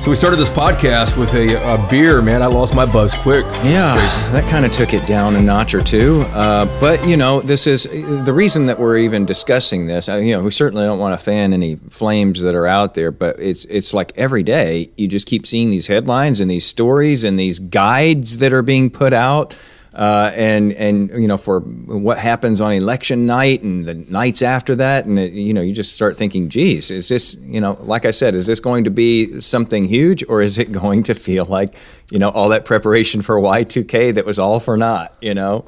So 0.00 0.08
we 0.08 0.16
started 0.16 0.38
this 0.38 0.48
podcast 0.48 1.18
with 1.18 1.34
a, 1.34 1.74
a, 1.74 1.88
beer, 1.90 2.22
man. 2.22 2.40
I 2.40 2.46
lost 2.46 2.74
my 2.74 2.86
buzz 2.86 3.12
quick. 3.12 3.44
Yeah, 3.62 3.96
that 4.32 4.48
kind 4.50 4.64
of 4.64 4.72
took 4.72 4.94
it 4.94 5.06
down 5.06 5.36
a 5.36 5.42
notch 5.42 5.74
or 5.74 5.82
two. 5.82 6.22
Uh, 6.28 6.64
but 6.80 7.06
you 7.06 7.18
know, 7.18 7.42
this 7.42 7.66
is 7.66 7.82
the 7.84 8.32
reason 8.32 8.64
that 8.64 8.80
we're 8.80 8.96
even 8.96 9.26
discussing 9.26 9.88
this. 9.88 10.08
I, 10.08 10.20
you 10.20 10.34
know, 10.34 10.42
we 10.42 10.52
certainly 10.52 10.84
don't 10.84 10.98
want 10.98 11.18
to 11.18 11.22
fan 11.22 11.52
any 11.52 11.76
flames 11.76 12.40
that 12.40 12.54
are 12.54 12.66
out 12.66 12.94
there, 12.94 13.10
but 13.10 13.38
it's 13.40 13.66
it's 13.66 13.92
like 13.92 14.16
every 14.16 14.42
day 14.42 14.90
you 14.96 15.06
just 15.06 15.26
keep 15.26 15.44
seeing 15.44 15.68
these 15.68 15.88
headlines 15.88 16.40
and 16.40 16.50
these 16.50 16.64
stories 16.64 17.22
and 17.22 17.38
these 17.38 17.58
guides 17.58 18.38
that 18.38 18.54
are 18.54 18.62
being 18.62 18.88
put 18.88 19.12
out 19.12 19.54
uh, 19.94 20.30
and 20.34 20.72
and 20.72 21.10
you 21.10 21.26
know 21.26 21.36
for 21.36 21.60
what 21.60 22.18
happens 22.18 22.60
on 22.60 22.72
election 22.72 23.26
night 23.26 23.62
and 23.62 23.84
the 23.86 23.94
nights 23.94 24.42
after 24.42 24.74
that, 24.76 25.06
and 25.06 25.18
it, 25.18 25.32
you 25.32 25.52
know 25.52 25.60
you 25.60 25.72
just 25.72 25.94
start 25.94 26.16
thinking, 26.16 26.48
geez, 26.48 26.90
is 26.90 27.08
this 27.08 27.36
you 27.40 27.60
know 27.60 27.76
like 27.80 28.04
I 28.04 28.10
said, 28.10 28.34
is 28.34 28.46
this 28.46 28.60
going 28.60 28.84
to 28.84 28.90
be 28.90 29.40
something 29.40 29.84
huge, 29.84 30.24
or 30.28 30.42
is 30.42 30.58
it 30.58 30.72
going 30.80 31.02
to 31.04 31.14
feel 31.14 31.44
like 31.44 31.74
you 32.10 32.18
know 32.18 32.30
all 32.30 32.48
that 32.50 32.64
preparation 32.64 33.22
for 33.22 33.40
Y2K 33.40 34.14
that 34.14 34.26
was 34.26 34.38
all 34.38 34.60
for 34.60 34.76
naught, 34.76 35.14
you 35.20 35.34
know? 35.34 35.64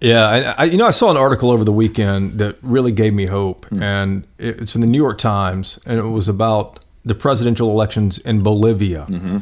Yeah, 0.00 0.26
I, 0.26 0.62
I, 0.62 0.64
you 0.64 0.78
know, 0.78 0.86
I 0.86 0.92
saw 0.92 1.10
an 1.10 1.18
article 1.18 1.50
over 1.50 1.62
the 1.62 1.72
weekend 1.72 2.38
that 2.38 2.56
really 2.62 2.90
gave 2.90 3.12
me 3.12 3.26
hope, 3.26 3.66
mm. 3.66 3.82
and 3.82 4.26
it's 4.38 4.74
in 4.74 4.80
the 4.80 4.86
New 4.86 4.96
York 4.96 5.18
Times, 5.18 5.78
and 5.84 5.98
it 5.98 6.04
was 6.04 6.26
about 6.26 6.80
the 7.04 7.14
presidential 7.14 7.70
elections 7.70 8.18
in 8.18 8.42
Bolivia. 8.42 9.06
Mm-hmm. 9.10 9.38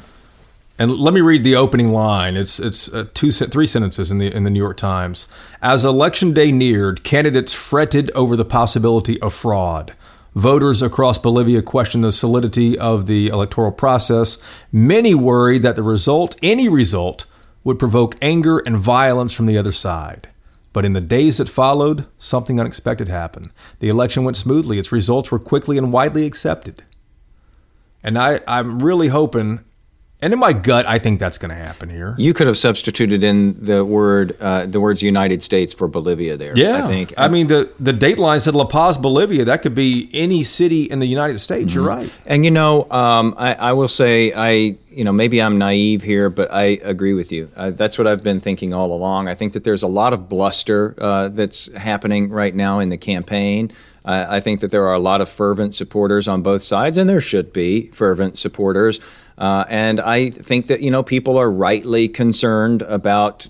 And 0.80 0.96
let 0.96 1.12
me 1.12 1.20
read 1.20 1.42
the 1.42 1.56
opening 1.56 1.92
line. 1.92 2.36
It's 2.36 2.60
it's 2.60 2.92
uh, 2.92 3.06
two 3.12 3.32
three 3.32 3.66
sentences 3.66 4.12
in 4.12 4.18
the 4.18 4.32
in 4.32 4.44
the 4.44 4.50
New 4.50 4.60
York 4.60 4.76
Times. 4.76 5.26
As 5.60 5.84
election 5.84 6.32
day 6.32 6.52
neared, 6.52 7.02
candidates 7.02 7.52
fretted 7.52 8.12
over 8.12 8.36
the 8.36 8.44
possibility 8.44 9.20
of 9.20 9.34
fraud. 9.34 9.94
Voters 10.36 10.80
across 10.80 11.18
Bolivia 11.18 11.62
questioned 11.62 12.04
the 12.04 12.12
solidity 12.12 12.78
of 12.78 13.06
the 13.06 13.26
electoral 13.26 13.72
process. 13.72 14.38
Many 14.70 15.16
worried 15.16 15.64
that 15.64 15.74
the 15.74 15.82
result, 15.82 16.36
any 16.44 16.68
result, 16.68 17.26
would 17.64 17.80
provoke 17.80 18.14
anger 18.22 18.58
and 18.58 18.76
violence 18.76 19.32
from 19.32 19.46
the 19.46 19.58
other 19.58 19.72
side. 19.72 20.28
But 20.72 20.84
in 20.84 20.92
the 20.92 21.00
days 21.00 21.38
that 21.38 21.48
followed, 21.48 22.06
something 22.20 22.60
unexpected 22.60 23.08
happened. 23.08 23.50
The 23.80 23.88
election 23.88 24.22
went 24.22 24.36
smoothly. 24.36 24.78
Its 24.78 24.92
results 24.92 25.32
were 25.32 25.40
quickly 25.40 25.76
and 25.76 25.92
widely 25.92 26.24
accepted. 26.24 26.84
And 28.04 28.16
I, 28.16 28.38
I'm 28.46 28.78
really 28.78 29.08
hoping 29.08 29.64
and 30.20 30.32
in 30.32 30.38
my 30.40 30.52
gut, 30.52 30.84
I 30.86 30.98
think 30.98 31.20
that's 31.20 31.38
going 31.38 31.50
to 31.50 31.56
happen 31.56 31.88
here. 31.88 32.16
You 32.18 32.34
could 32.34 32.48
have 32.48 32.56
substituted 32.56 33.22
in 33.22 33.54
the 33.64 33.84
word, 33.84 34.36
uh, 34.40 34.66
the 34.66 34.80
words 34.80 35.00
"United 35.00 35.44
States" 35.44 35.72
for 35.72 35.86
Bolivia. 35.86 36.36
There, 36.36 36.58
yeah. 36.58 36.84
I 36.84 36.88
think. 36.88 37.14
I 37.16 37.28
mean, 37.28 37.46
the 37.46 37.70
the 37.78 37.92
date 37.92 38.18
line 38.18 38.40
said 38.40 38.56
La 38.56 38.64
Paz, 38.64 38.98
Bolivia. 38.98 39.44
That 39.44 39.62
could 39.62 39.76
be 39.76 40.10
any 40.12 40.42
city 40.42 40.84
in 40.84 40.98
the 40.98 41.06
United 41.06 41.38
States. 41.38 41.70
Mm-hmm. 41.70 41.78
You're 41.78 41.88
right. 41.88 42.20
And 42.26 42.44
you 42.44 42.50
know, 42.50 42.90
um, 42.90 43.34
I, 43.38 43.54
I, 43.54 43.72
will 43.74 43.86
say, 43.86 44.32
I 44.34 44.76
you 44.90 45.04
know, 45.04 45.12
maybe 45.12 45.40
I'm 45.40 45.58
naive 45.58 46.02
here, 46.02 46.30
but 46.30 46.52
I 46.52 46.80
agree 46.82 47.14
with 47.14 47.30
you. 47.30 47.48
Uh, 47.54 47.70
that's 47.70 47.96
what 47.96 48.08
I've 48.08 48.24
been 48.24 48.40
thinking 48.40 48.74
all 48.74 48.92
along. 48.92 49.28
I 49.28 49.34
think 49.36 49.52
that 49.52 49.62
there's 49.62 49.84
a 49.84 49.88
lot 49.88 50.12
of 50.12 50.28
bluster 50.28 50.96
uh, 50.98 51.28
that's 51.28 51.72
happening 51.74 52.30
right 52.30 52.54
now 52.54 52.80
in 52.80 52.88
the 52.88 52.96
campaign. 52.96 53.70
I 54.04 54.40
think 54.40 54.60
that 54.60 54.70
there 54.70 54.86
are 54.86 54.94
a 54.94 54.98
lot 54.98 55.20
of 55.20 55.28
fervent 55.28 55.74
supporters 55.74 56.28
on 56.28 56.42
both 56.42 56.62
sides, 56.62 56.96
and 56.96 57.08
there 57.08 57.20
should 57.20 57.52
be 57.52 57.88
fervent 57.88 58.38
supporters. 58.38 59.00
Uh, 59.36 59.64
and 59.68 60.00
I 60.00 60.30
think 60.30 60.66
that 60.66 60.80
you 60.80 60.90
know 60.90 61.02
people 61.02 61.36
are 61.36 61.50
rightly 61.50 62.08
concerned 62.08 62.82
about 62.82 63.48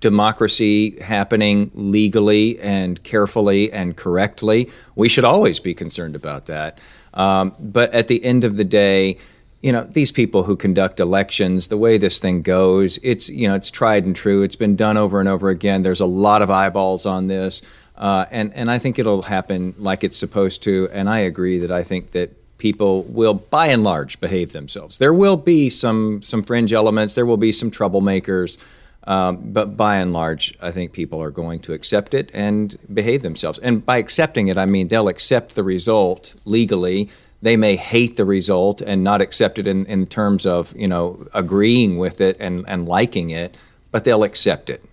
democracy 0.00 1.00
happening 1.00 1.70
legally 1.74 2.58
and 2.60 3.02
carefully 3.04 3.72
and 3.72 3.96
correctly. 3.96 4.68
We 4.96 5.08
should 5.08 5.24
always 5.24 5.60
be 5.60 5.74
concerned 5.74 6.16
about 6.16 6.46
that. 6.46 6.80
Um, 7.14 7.54
but 7.60 7.94
at 7.94 8.08
the 8.08 8.22
end 8.24 8.44
of 8.44 8.56
the 8.56 8.64
day, 8.64 9.18
you 9.62 9.70
know 9.70 9.84
these 9.84 10.10
people 10.10 10.42
who 10.42 10.56
conduct 10.56 10.98
elections 10.98 11.68
the 11.68 11.76
way 11.76 11.96
this 11.96 12.18
thing 12.18 12.42
goes 12.42 12.98
it's 12.98 13.30
you 13.30 13.46
know 13.46 13.54
it's 13.54 13.70
tried 13.70 14.04
and 14.04 14.16
true 14.16 14.42
it's 14.42 14.56
been 14.56 14.74
done 14.74 14.96
over 14.96 15.20
and 15.20 15.28
over 15.28 15.48
again 15.50 15.82
there's 15.82 16.00
a 16.00 16.06
lot 16.06 16.42
of 16.42 16.50
eyeballs 16.50 17.06
on 17.06 17.28
this 17.28 17.62
uh, 17.96 18.26
and 18.30 18.52
and 18.54 18.70
I 18.70 18.78
think 18.78 18.98
it'll 18.98 19.22
happen 19.22 19.74
like 19.78 20.02
it's 20.04 20.16
supposed 20.16 20.62
to. 20.64 20.88
And 20.92 21.08
I 21.08 21.18
agree 21.20 21.58
that 21.58 21.70
I 21.70 21.82
think 21.82 22.10
that 22.12 22.30
people 22.58 23.02
will, 23.02 23.34
by 23.34 23.66
and 23.66 23.82
large, 23.82 24.20
behave 24.20 24.52
themselves. 24.52 24.98
There 24.98 25.12
will 25.12 25.36
be 25.36 25.68
some 25.68 26.22
some 26.22 26.42
fringe 26.42 26.72
elements. 26.72 27.14
There 27.14 27.26
will 27.26 27.36
be 27.36 27.52
some 27.52 27.70
troublemakers. 27.70 28.56
Um, 29.04 29.52
but 29.52 29.76
by 29.76 29.96
and 29.96 30.12
large, 30.12 30.54
I 30.62 30.70
think 30.70 30.92
people 30.92 31.20
are 31.20 31.32
going 31.32 31.58
to 31.62 31.72
accept 31.72 32.14
it 32.14 32.30
and 32.32 32.76
behave 32.94 33.22
themselves. 33.22 33.58
And 33.58 33.84
by 33.84 33.96
accepting 33.96 34.46
it, 34.46 34.56
I 34.56 34.64
mean 34.64 34.88
they'll 34.88 35.08
accept 35.08 35.56
the 35.56 35.64
result 35.64 36.36
legally. 36.44 37.10
They 37.42 37.56
may 37.56 37.74
hate 37.74 38.14
the 38.14 38.24
result 38.24 38.80
and 38.80 39.02
not 39.02 39.20
accept 39.20 39.58
it 39.58 39.66
in, 39.66 39.84
in 39.86 40.06
terms 40.06 40.46
of 40.46 40.72
you 40.76 40.86
know 40.86 41.26
agreeing 41.34 41.98
with 41.98 42.20
it 42.20 42.36
and, 42.38 42.64
and 42.68 42.88
liking 42.88 43.30
it, 43.30 43.56
but 43.90 44.04
they'll 44.04 44.22
accept 44.22 44.70
it. 44.70 44.84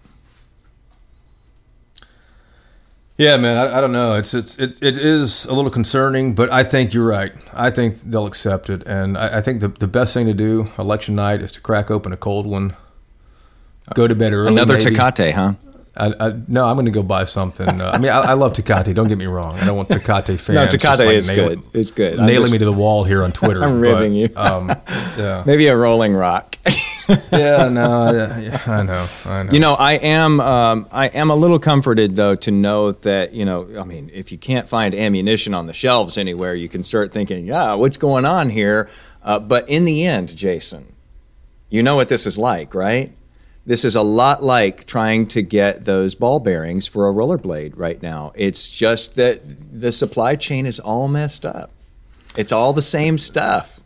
Yeah, 3.20 3.36
man, 3.36 3.57
I, 3.57 3.80
I, 3.80 3.82
don't 3.82 3.91
know. 3.91 4.15
It's 4.15 4.34
it's 4.34 4.57
it, 4.57 4.82
it 4.82 4.95
is 4.97 5.43
a 5.43 5.53
little 5.53 5.70
concerning, 5.70 6.36
but 6.36 6.49
I 6.53 6.63
think 6.63 6.93
you're 6.93 7.05
right. 7.05 7.34
I 7.53 7.70
think 7.70 7.97
they'll 7.99 8.26
accept 8.26 8.70
it, 8.70 8.82
and 8.88 9.17
I, 9.17 9.39
I 9.39 9.41
think 9.41 9.59
the 9.59 9.67
the 9.67 9.88
best 9.88 10.13
thing 10.13 10.26
to 10.28 10.34
do 10.34 10.70
election 10.80 11.15
night 11.15 11.41
is 11.41 11.51
to 11.51 11.59
crack 11.59 11.91
open 11.91 12.13
a 12.13 12.17
cold 12.17 12.47
one, 12.47 12.78
go 13.93 14.07
to 14.07 14.15
bed 14.15 14.32
early. 14.32 14.53
Another 14.53 14.78
maybe. 14.78 14.95
Tecate, 14.95 15.34
huh? 15.34 15.55
I, 16.00 16.14
I, 16.20 16.34
no, 16.47 16.66
I'm 16.66 16.76
going 16.76 16.86
to 16.86 16.91
go 16.91 17.04
buy 17.04 17.26
something. 17.26 17.68
Uh, 17.68 17.91
I 17.93 17.97
mean, 18.00 18.10
I, 18.10 18.22
I, 18.22 18.34
love 18.34 18.54
Tecate. 18.54 18.93
Don't 18.95 19.08
get 19.08 19.18
me 19.18 19.26
wrong. 19.26 19.56
I 19.56 19.66
don't 19.66 19.76
want 19.76 19.89
Tecate 19.89 20.26
fans. 20.39 20.50
no, 20.50 20.66
Tecate 20.66 21.06
like 21.06 21.16
is 21.16 21.30
good. 21.30 21.62
It's 21.74 21.91
good. 21.91 22.18
nailing 22.18 22.43
just, 22.43 22.52
me 22.54 22.58
to 22.60 22.66
the 22.66 22.74
wall 22.74 23.04
here 23.04 23.24
on 23.24 23.32
Twitter. 23.34 23.64
I'm 23.64 23.82
ribbing 23.82 24.14
you. 24.14 24.30
Um, 24.36 24.70
yeah. 25.18 25.43
Maybe 25.45 25.68
a 25.68 25.76
Rolling 25.76 26.14
Rock. 26.14 26.56
yeah, 27.32 27.70
no, 27.70 28.12
yeah, 28.39 28.62
I 28.68 28.84
know, 28.84 29.08
I 29.26 29.43
know. 29.43 29.52
You 29.52 29.60
know, 29.60 29.74
I 29.74 29.93
am, 29.93 30.39
um, 30.39 30.88
I 30.91 31.08
am 31.08 31.32
a 31.32 31.36
little 31.36 31.58
comforted 31.58 32.16
though 32.16 32.36
to 32.36 32.52
know 32.52 32.91
that 32.91 33.34
you 33.34 33.45
know, 33.45 33.68
I 33.80 33.84
mean, 33.84 34.12
if 34.14 34.32
you 34.32 34.38
can't 34.38 34.70
find 34.70 34.93
ammunition 34.93 35.56
on 35.56 35.66
the 35.66 35.74
shelves 35.74 36.20
anywhere, 36.20 36.54
you 36.54 36.70
can 36.70 36.84
start 36.84 37.12
thinking, 37.12 37.45
yeah, 37.45 37.74
what's 37.74 37.97
going 37.97 38.26
on 38.26 38.52
here? 38.52 38.89
Uh, 39.24 39.39
but 39.39 39.68
in 39.68 39.86
the 39.86 40.06
end, 40.06 40.36
Jason, 40.36 40.95
you 41.70 41.82
know 41.82 41.95
what 41.95 42.10
this 42.10 42.28
is 42.28 42.38
like, 42.38 42.76
right? 42.76 43.12
This 43.70 43.86
is 43.86 43.95
a 43.95 44.01
lot 44.01 44.41
like 44.41 44.88
trying 44.88 45.28
to 45.28 45.43
get 45.43 45.86
those 45.86 46.15
ball 46.15 46.39
bearings 46.39 46.88
for 46.88 47.07
a 47.07 47.13
rollerblade 47.13 47.74
right 47.76 48.01
now. 48.01 48.32
It's 48.34 48.72
just 48.72 49.13
that 49.13 49.41
the 49.80 49.91
supply 49.91 50.38
chain 50.38 50.65
is 50.65 50.80
all 50.80 51.07
messed 51.07 51.45
up. 51.45 51.70
It's 52.36 52.51
all 52.51 52.74
the 52.74 52.82
same 52.82 53.20
stuff. 53.20 53.80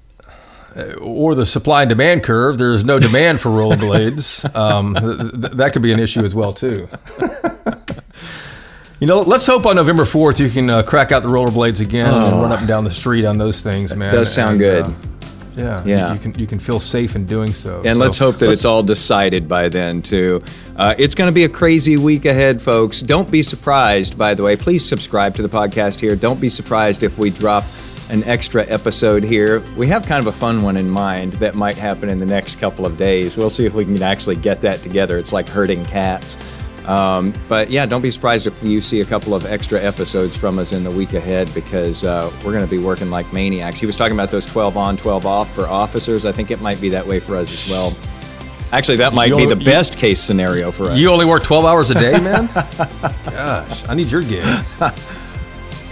Uh, 0.73 0.93
or 1.01 1.35
the 1.35 1.45
supply 1.45 1.81
and 1.81 1.89
demand 1.89 2.23
curve. 2.23 2.57
There's 2.57 2.85
no 2.85 2.97
demand 2.97 3.41
for 3.41 3.49
rollerblades. 3.49 4.49
Um, 4.55 4.95
th- 4.95 5.51
that 5.57 5.73
could 5.73 5.81
be 5.81 5.91
an 5.91 5.99
issue 5.99 6.23
as 6.23 6.33
well 6.33 6.53
too. 6.53 6.87
you 9.01 9.07
know, 9.07 9.19
let's 9.19 9.45
hope 9.45 9.65
on 9.65 9.75
November 9.75 10.05
4th 10.05 10.39
you 10.39 10.49
can 10.49 10.69
uh, 10.69 10.83
crack 10.83 11.11
out 11.11 11.23
the 11.23 11.29
rollerblades 11.29 11.81
again 11.81 12.09
oh. 12.09 12.27
and 12.27 12.41
run 12.41 12.53
up 12.53 12.59
and 12.59 12.69
down 12.69 12.85
the 12.85 12.91
street 12.91 13.25
on 13.25 13.37
those 13.37 13.61
things, 13.61 13.93
man. 13.97 14.13
Does 14.13 14.33
sound 14.33 14.51
and, 14.51 14.59
good. 14.61 14.85
Uh, 14.85 15.12
yeah, 15.55 15.83
yeah. 15.85 16.13
You 16.13 16.19
can 16.19 16.33
you 16.35 16.47
can 16.47 16.59
feel 16.59 16.79
safe 16.79 17.15
in 17.15 17.25
doing 17.25 17.51
so. 17.51 17.81
And 17.85 17.95
so, 17.95 18.01
let's 18.01 18.17
hope 18.17 18.37
that 18.37 18.49
it's 18.49 18.65
all 18.65 18.83
decided 18.83 19.47
by 19.47 19.69
then 19.69 20.01
too. 20.01 20.43
Uh, 20.75 20.95
it's 20.97 21.15
going 21.15 21.29
to 21.29 21.33
be 21.33 21.43
a 21.43 21.49
crazy 21.49 21.97
week 21.97 22.25
ahead, 22.25 22.61
folks. 22.61 23.01
Don't 23.01 23.29
be 23.29 23.43
surprised. 23.43 24.17
By 24.17 24.33
the 24.33 24.43
way, 24.43 24.55
please 24.55 24.83
subscribe 24.83 25.35
to 25.35 25.41
the 25.41 25.49
podcast 25.49 25.99
here. 25.99 26.15
Don't 26.15 26.39
be 26.39 26.49
surprised 26.49 27.03
if 27.03 27.17
we 27.17 27.29
drop 27.29 27.63
an 28.09 28.23
extra 28.25 28.65
episode 28.67 29.23
here. 29.23 29.61
We 29.77 29.87
have 29.87 30.05
kind 30.05 30.19
of 30.19 30.27
a 30.27 30.37
fun 30.37 30.61
one 30.61 30.77
in 30.77 30.89
mind 30.89 31.33
that 31.33 31.55
might 31.55 31.77
happen 31.77 32.09
in 32.09 32.19
the 32.19 32.25
next 32.25 32.57
couple 32.57 32.85
of 32.85 32.97
days. 32.97 33.37
We'll 33.37 33.49
see 33.49 33.65
if 33.65 33.73
we 33.73 33.85
can 33.85 34.01
actually 34.01 34.35
get 34.35 34.61
that 34.61 34.79
together. 34.79 35.17
It's 35.17 35.33
like 35.33 35.47
herding 35.47 35.85
cats. 35.85 36.62
Um, 36.85 37.33
but 37.47 37.69
yeah, 37.69 37.85
don't 37.85 38.01
be 38.01 38.11
surprised 38.11 38.45
if 38.45 38.61
you 38.63 38.81
see 38.81 39.01
a 39.01 39.05
couple 39.05 39.33
of 39.33 39.45
extra 39.45 39.81
episodes 39.81 40.35
from 40.35 40.59
us 40.59 40.71
in 40.73 40.83
the 40.83 40.91
week 40.91 41.13
ahead 41.13 41.53
because 41.53 42.03
uh, 42.03 42.31
we're 42.43 42.51
going 42.51 42.65
to 42.65 42.69
be 42.69 42.77
working 42.77 43.09
like 43.09 43.31
maniacs. 43.31 43.79
He 43.79 43.85
was 43.85 43.95
talking 43.95 44.15
about 44.15 44.31
those 44.31 44.45
12 44.45 44.75
on, 44.75 44.97
12 44.97 45.25
off 45.25 45.53
for 45.53 45.67
officers. 45.67 46.25
I 46.25 46.31
think 46.31 46.51
it 46.51 46.61
might 46.61 46.81
be 46.81 46.89
that 46.89 47.07
way 47.07 47.19
for 47.19 47.35
us 47.37 47.53
as 47.53 47.69
well. 47.71 47.95
Actually, 48.71 48.97
that 48.97 49.13
might 49.13 49.35
be 49.35 49.45
the 49.45 49.55
best 49.55 49.97
case 49.97 50.19
scenario 50.19 50.71
for 50.71 50.89
us. 50.89 50.97
You 50.97 51.09
only 51.09 51.25
work 51.25 51.43
12 51.43 51.63
hours 51.63 51.91
a 51.91 51.93
day, 51.93 52.13
man? 52.13 52.47
Gosh, 53.25 53.87
I 53.87 53.93
need 53.93 54.11
your 54.11 54.23
gig. 54.23 54.43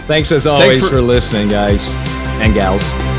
Thanks 0.04 0.32
as 0.32 0.48
always 0.48 0.72
Thanks 0.72 0.88
for-, 0.88 0.96
for 0.96 1.00
listening, 1.00 1.48
guys 1.48 1.94
and 2.42 2.52
gals. 2.54 3.11